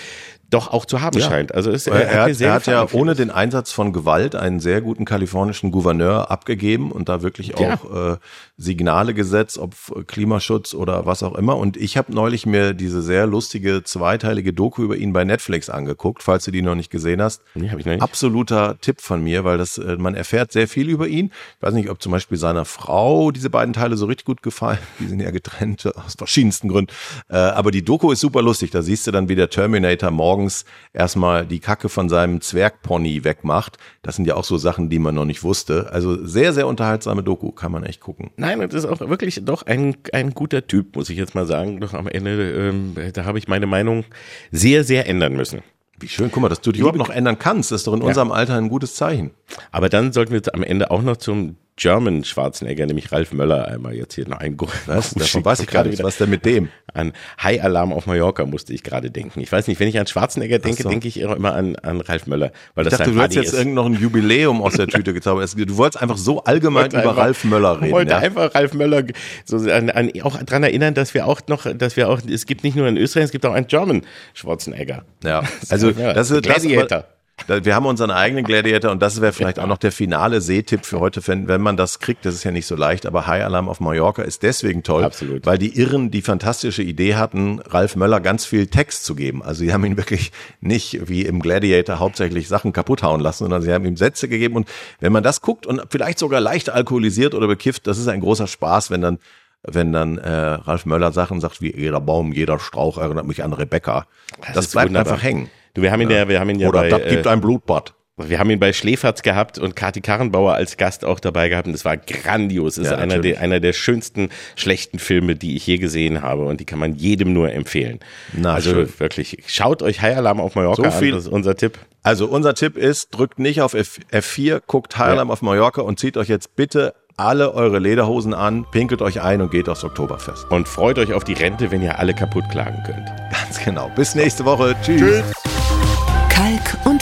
doch 0.49 0.71
auch 0.71 0.85
zu 0.85 1.01
haben 1.01 1.17
Ja. 1.19 1.27
scheint. 1.27 1.53
Also 1.53 1.71
ist, 1.71 1.87
Er, 1.87 2.07
er, 2.07 2.23
hat, 2.23 2.41
er 2.41 2.53
hat 2.53 2.67
ja 2.67 2.87
ohne 2.93 3.15
den 3.15 3.29
Einsatz 3.31 3.71
von 3.71 3.91
Gewalt 3.91 4.35
einen 4.35 4.59
sehr 4.59 4.81
guten 4.81 5.03
kalifornischen 5.05 5.71
Gouverneur 5.71 6.31
abgegeben 6.31 6.91
und 6.91 7.09
da 7.09 7.21
wirklich 7.21 7.53
Ja. 7.59 7.73
auch 7.83 8.13
äh, 8.13 8.17
Signale 8.57 9.13
gesetzt, 9.13 9.57
ob 9.57 9.75
Klimaschutz 10.07 10.73
oder 10.73 11.05
was 11.05 11.21
auch 11.23 11.35
immer. 11.35 11.57
Und 11.57 11.77
ich 11.77 11.97
habe 11.97 12.13
neulich 12.13 12.45
mir 12.45 12.73
diese 12.73 13.01
sehr 13.01 13.27
lustige 13.27 13.83
zweiteilige 13.83 14.53
Doku 14.53 14.83
über 14.83 14.95
ihn 14.95 15.13
bei 15.13 15.23
Netflix 15.25 15.69
angeguckt, 15.69 16.23
falls 16.23 16.45
du 16.45 16.51
die 16.51 16.61
noch 16.61 16.75
nicht 16.75 16.89
gesehen 16.89 17.21
hast. 17.21 17.41
Nee, 17.55 17.69
hab 17.69 17.79
ich 17.79 17.85
noch 17.85 17.93
nicht. 17.93 18.01
Absoluter 18.01 18.77
Tipp 18.81 19.01
von 19.01 19.21
mir, 19.23 19.43
weil 19.43 19.57
das 19.57 19.77
äh, 19.77 19.97
man 19.97 20.15
erfährt 20.15 20.51
sehr 20.51 20.67
viel 20.67 20.89
über 20.89 21.07
ihn. 21.07 21.31
Ich 21.57 21.61
weiß 21.61 21.73
nicht, 21.73 21.89
ob 21.89 22.01
zum 22.01 22.11
Beispiel 22.13 22.37
seiner 22.37 22.65
Frau 22.65 23.31
diese 23.31 23.49
beiden 23.49 23.73
Teile 23.73 23.97
so 23.97 24.05
richtig 24.05 24.25
gut 24.25 24.41
gefallen. 24.41 24.79
Die 24.99 25.07
sind 25.07 25.19
ja 25.19 25.31
getrennt 25.31 25.85
aus 26.05 26.15
verschiedensten 26.17 26.69
Gründen. 26.69 26.91
Äh, 27.29 27.35
aber 27.37 27.71
die 27.71 27.83
Doku 27.83 28.11
ist 28.11 28.21
super 28.21 28.41
lustig. 28.41 28.71
Da 28.71 28.81
siehst 28.81 29.05
du 29.07 29.11
dann, 29.11 29.29
wie 29.29 29.35
der 29.35 29.49
Terminator 29.49 30.11
morgens 30.37 30.65
erstmal 30.93 31.45
die 31.47 31.59
Kacke 31.59 31.89
von 31.89 32.09
seinem 32.09 32.41
Zwergpony 32.41 33.23
wegmacht. 33.23 33.77
Das 34.03 34.15
sind 34.15 34.25
ja 34.25 34.35
auch 34.35 34.43
so 34.43 34.57
Sachen, 34.57 34.89
die 34.89 34.99
man 34.99 35.15
noch 35.15 35.25
nicht 35.25 35.43
wusste. 35.43 35.89
Also 35.91 36.23
sehr, 36.25 36.53
sehr 36.53 36.67
unterhaltsame 36.67 37.23
Doku, 37.23 37.51
kann 37.51 37.71
man 37.71 37.83
echt 37.83 38.01
gucken. 38.01 38.29
Nein, 38.37 38.59
das 38.59 38.73
ist 38.73 38.85
auch 38.85 38.99
wirklich 38.99 39.41
doch 39.43 39.63
ein, 39.63 39.97
ein 40.13 40.35
guter 40.35 40.67
Typ, 40.67 40.95
muss 40.95 41.09
ich 41.09 41.17
jetzt 41.17 41.33
mal 41.33 41.47
sagen. 41.47 41.79
Doch 41.79 41.93
am 41.93 42.07
Ende, 42.07 42.51
ähm, 42.51 42.95
da 43.13 43.25
habe 43.25 43.39
ich 43.39 43.47
meine 43.47 43.65
Meinung 43.65 44.05
sehr, 44.51 44.83
sehr 44.83 45.07
ändern 45.07 45.33
müssen. 45.33 45.63
Wie 45.99 46.07
schön, 46.07 46.29
guck 46.31 46.43
mal, 46.43 46.49
dass 46.49 46.61
du 46.61 46.71
dich 46.71 46.81
überhaupt 46.81 46.99
noch 46.99 47.09
ändern 47.09 47.39
kannst. 47.39 47.71
Das 47.71 47.81
ist 47.81 47.87
doch 47.87 47.93
in 47.93 48.03
unserem 48.03 48.31
Alter 48.31 48.55
ein 48.55 48.69
gutes 48.69 48.93
Zeichen. 48.93 49.31
Aber 49.71 49.89
dann 49.89 50.13
sollten 50.13 50.31
wir 50.31 50.37
jetzt 50.37 50.53
am 50.53 50.61
Ende 50.61 50.91
auch 50.91 51.01
noch 51.01 51.17
zum 51.17 51.55
German 51.77 52.23
Schwarzenegger, 52.23 52.87
nämlich 52.87 53.11
Ralf 53.11 53.31
Möller, 53.33 53.67
einmal 53.67 53.93
jetzt 53.93 54.15
hier 54.15 54.27
noch 54.27 54.39
einen 54.39 54.57
Was? 54.87 55.13
Davon 55.13 55.45
weiß 55.45 55.59
ich 55.61 55.67
gar 55.67 55.83
nicht. 55.83 56.01
Was 56.03 56.17
denn 56.17 56.29
mit 56.31 56.43
dem? 56.43 56.69
An 56.93 57.13
High 57.41 57.63
Alarm 57.63 57.93
auf 57.93 58.07
Mallorca 58.07 58.45
musste 58.47 58.73
ich 58.73 58.81
gerade 58.81 59.11
denken. 59.11 59.39
Ich 59.41 59.51
weiß 59.51 59.67
nicht, 59.67 59.79
wenn 59.79 59.87
ich 59.87 59.99
an 59.99 60.07
Schwarzenegger 60.07 60.57
denke, 60.57 60.81
so. 60.81 60.89
denke 60.89 61.07
ich 61.07 61.19
immer 61.19 61.53
an, 61.53 61.75
an 61.77 62.01
Ralf 62.01 62.25
Möller, 62.25 62.51
weil 62.73 62.85
Ich 62.85 62.89
das 62.89 62.97
dachte, 62.99 63.11
du 63.11 63.21
hättest 63.21 63.35
jetzt 63.35 63.53
irgend 63.53 63.75
noch 63.75 63.85
ein 63.85 63.93
Jubiläum 63.93 64.61
aus 64.63 64.73
der 64.73 64.87
Tüte 64.87 65.13
gezaubert. 65.13 65.53
Du 65.55 65.77
wolltest 65.77 66.01
einfach 66.01 66.17
so 66.17 66.43
allgemein 66.43 66.85
wollte 66.85 66.97
über 66.97 67.09
einfach- 67.11 67.17
Ralf 67.23 67.43
Möller 67.43 67.79
reden. 67.79 67.91
wollte 67.91 68.11
Ja? 68.11 68.17
einfach 68.17 68.55
Ralf 68.55 68.73
Möller 68.73 69.03
so 69.45 69.57
an, 69.57 69.91
an, 69.91 70.11
auch 70.23 70.35
dran 70.43 70.63
erinnern, 70.63 70.95
dass 70.95 71.13
wir 71.13 71.27
auch 71.27 71.41
noch, 71.47 71.71
dass 71.75 71.95
wir 71.95 72.09
auch, 72.09 72.19
es 72.27 72.47
gibt 72.47 72.63
nicht 72.63 72.75
nur 72.75 72.87
in 72.87 72.97
Österreich, 72.97 73.25
es 73.25 73.31
gibt 73.31 73.45
auch 73.45 73.53
einen 73.53 73.67
German 73.67 74.01
Schwarzenegger. 74.33 75.05
Ja, 75.23 75.43
also 75.69 75.91
Ja, 75.91 76.13
das 76.13 76.31
ist 76.31 76.43
das, 76.47 77.03
wir 77.45 77.75
haben 77.75 77.85
unseren 77.85 78.11
eigenen 78.11 78.43
Gladiator 78.43 78.91
und 78.91 79.01
das 79.01 79.21
wäre 79.21 79.31
vielleicht 79.31 79.59
auch 79.59 79.67
noch 79.67 79.77
der 79.77 79.91
finale 79.91 80.41
Sehtipp 80.41 80.85
für 80.85 80.99
heute, 80.99 81.25
wenn, 81.27 81.47
wenn 81.47 81.61
man 81.61 81.77
das 81.77 81.99
kriegt. 81.99 82.25
Das 82.25 82.33
ist 82.33 82.43
ja 82.43 82.51
nicht 82.51 82.65
so 82.65 82.75
leicht, 82.75 83.05
aber 83.05 83.27
High 83.27 83.43
Alarm 83.43 83.69
auf 83.69 83.79
Mallorca 83.79 84.23
ist 84.23 84.43
deswegen 84.43 84.83
toll, 84.83 85.03
Absolut. 85.03 85.45
weil 85.45 85.57
die 85.57 85.77
Irren 85.79 86.09
die 86.09 86.21
fantastische 86.21 86.81
Idee 86.81 87.15
hatten, 87.15 87.59
Ralf 87.59 87.95
Möller 87.95 88.19
ganz 88.19 88.45
viel 88.45 88.67
Text 88.67 89.05
zu 89.05 89.15
geben. 89.15 89.43
Also 89.43 89.59
sie 89.59 89.71
haben 89.71 89.85
ihn 89.85 89.97
wirklich 89.97 90.31
nicht 90.61 91.07
wie 91.07 91.21
im 91.21 91.39
Gladiator 91.39 91.99
hauptsächlich 91.99 92.47
Sachen 92.47 92.73
kaputt 92.73 93.03
hauen 93.03 93.21
lassen, 93.21 93.43
sondern 93.45 93.61
sie 93.61 93.71
haben 93.71 93.85
ihm 93.85 93.97
Sätze 93.97 94.27
gegeben 94.27 94.55
und 94.55 94.67
wenn 94.99 95.11
man 95.11 95.23
das 95.23 95.41
guckt 95.41 95.67
und 95.67 95.81
vielleicht 95.89 96.19
sogar 96.19 96.41
leicht 96.41 96.69
alkoholisiert 96.69 97.35
oder 97.35 97.47
bekifft, 97.47 97.87
das 97.87 97.99
ist 97.99 98.07
ein 98.07 98.19
großer 98.19 98.47
Spaß, 98.47 98.89
wenn 98.89 99.01
dann 99.01 99.19
wenn 99.63 99.91
dann 99.91 100.17
äh, 100.17 100.29
Ralf 100.29 100.85
Möller 100.85 101.11
Sachen 101.11 101.41
sagt 101.41 101.61
wie 101.61 101.75
jeder 101.75 101.99
Baum, 101.99 102.31
jeder 102.31 102.59
Strauch 102.59 102.97
erinnert 102.97 103.25
mich 103.25 103.43
an 103.43 103.53
Rebecca. 103.53 104.05
Das, 104.53 104.67
ist 104.67 104.71
bleibt 104.71 104.89
wunderbar. 104.89 105.13
einfach 105.13 105.23
hängen. 105.23 105.49
Du, 105.77 105.83
wir 105.83 105.91
haben 105.91 106.01
ihn 106.01 106.09
ja, 106.09 106.27
wir 106.27 106.39
haben 106.39 106.49
ihn 106.49 106.59
ja 106.59 106.67
Oder 106.69 106.81
bei, 106.81 106.89
das 106.89 107.07
gibt 107.07 107.25
äh, 107.25 107.29
ein 107.29 107.39
Blutbad. 107.39 107.93
wir 108.17 108.39
haben 108.39 108.49
ihn 108.49 108.59
bei 108.59 108.73
Schläferz 108.73 109.21
gehabt 109.21 109.59
und 109.59 109.75
Kati 109.75 110.01
Karrenbauer 110.01 110.53
als 110.55 110.75
Gast 110.77 111.05
auch 111.05 111.19
dabei 111.19 111.49
gehabt 111.49 111.67
und 111.67 111.75
es 111.75 111.85
war 111.85 111.97
grandios. 111.97 112.77
Es 112.77 112.85
ist 112.85 112.91
Ja, 112.91 112.97
einer 112.97 113.05
natürlich. 113.17 113.33
der, 113.35 113.43
einer 113.43 113.59
der 113.59 113.73
schönsten 113.73 114.29
schlechten 114.55 114.97
Filme, 114.97 115.35
die 115.35 115.55
ich 115.55 115.67
je 115.67 115.77
gesehen 115.77 116.23
habe 116.23 116.45
und 116.45 116.59
die 116.59 116.65
kann 116.65 116.79
man 116.79 116.95
jedem 116.95 117.31
nur 117.31 117.51
empfehlen. 117.51 117.99
Na, 118.33 118.55
also 118.55 118.71
schön. 118.71 118.89
wirklich, 118.97 119.43
schaut 119.45 119.83
euch 119.83 120.01
High 120.01 120.17
Alarm 120.17 120.39
auf 120.41 120.55
Mallorca 120.55 120.89
So 120.89 120.97
viel- 120.97 121.09
an, 121.09 121.15
das 121.19 121.25
ist 121.27 121.31
unser 121.31 121.55
Tipp. 121.55 121.77
Also 122.01 122.25
unser 122.25 122.55
Tipp 122.55 122.75
ist, 122.75 123.09
drückt 123.15 123.37
nicht 123.37 123.61
auf 123.61 123.75
F 123.75 123.99
F4, 124.11 124.61
guckt 124.65 124.97
High 124.97 125.09
Alarm 125.11 125.29
auf 125.29 125.43
Mallorca 125.43 125.81
und 125.81 125.99
zieht 125.99 126.17
euch 126.17 126.27
jetzt 126.29 126.55
bitte 126.55 126.95
alle 127.17 127.53
eure 127.53 127.79
Lederhosen 127.79 128.33
an, 128.35 128.65
pinkelt 128.71 129.01
euch 129.03 129.21
ein 129.21 129.41
und 129.41 129.51
geht 129.51 129.69
aufs 129.69 129.83
Oktoberfest. 129.83 130.45
Und 130.51 130.67
freut 130.67 130.97
euch 130.99 131.13
auf 131.13 131.23
die 131.23 131.33
Rente, 131.33 131.69
wenn 131.71 131.81
ihr 131.83 131.97
alle 131.99 132.13
kaputt 132.15 132.45
klagen 132.51 132.81
könnt. 132.85 133.07
Ganz 133.31 133.63
genau. 133.63 133.91
Bis 133.95 134.13
nächste 134.15 134.45
Woche. 134.45 134.75
Tschüss. 134.83 135.23
Und 135.23 135.56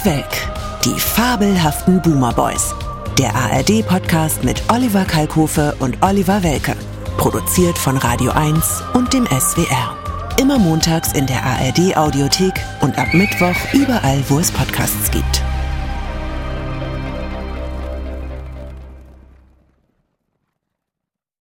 Welk. 0.05 0.51
Die 0.85 0.99
fabelhaften 0.99 1.99
Boomer 1.99 2.31
Boys. 2.31 2.75
Der 3.17 3.33
ARD-Podcast 3.33 4.43
mit 4.43 4.61
Oliver 4.71 5.03
Kalkofe 5.03 5.75
und 5.79 5.97
Oliver 6.03 6.43
Welke. 6.43 6.75
Produziert 7.17 7.75
von 7.75 7.97
Radio 7.97 8.31
1 8.31 8.83
und 8.93 9.11
dem 9.13 9.25
SWR. 9.25 9.97
Immer 10.39 10.59
montags 10.59 11.13
in 11.13 11.25
der 11.25 11.43
ARD-Audiothek 11.43 12.53
und 12.81 12.95
ab 12.99 13.15
Mittwoch 13.15 13.55
überall, 13.73 14.23
wo 14.29 14.37
es 14.37 14.51
Podcasts 14.51 15.09
gibt. 15.09 15.41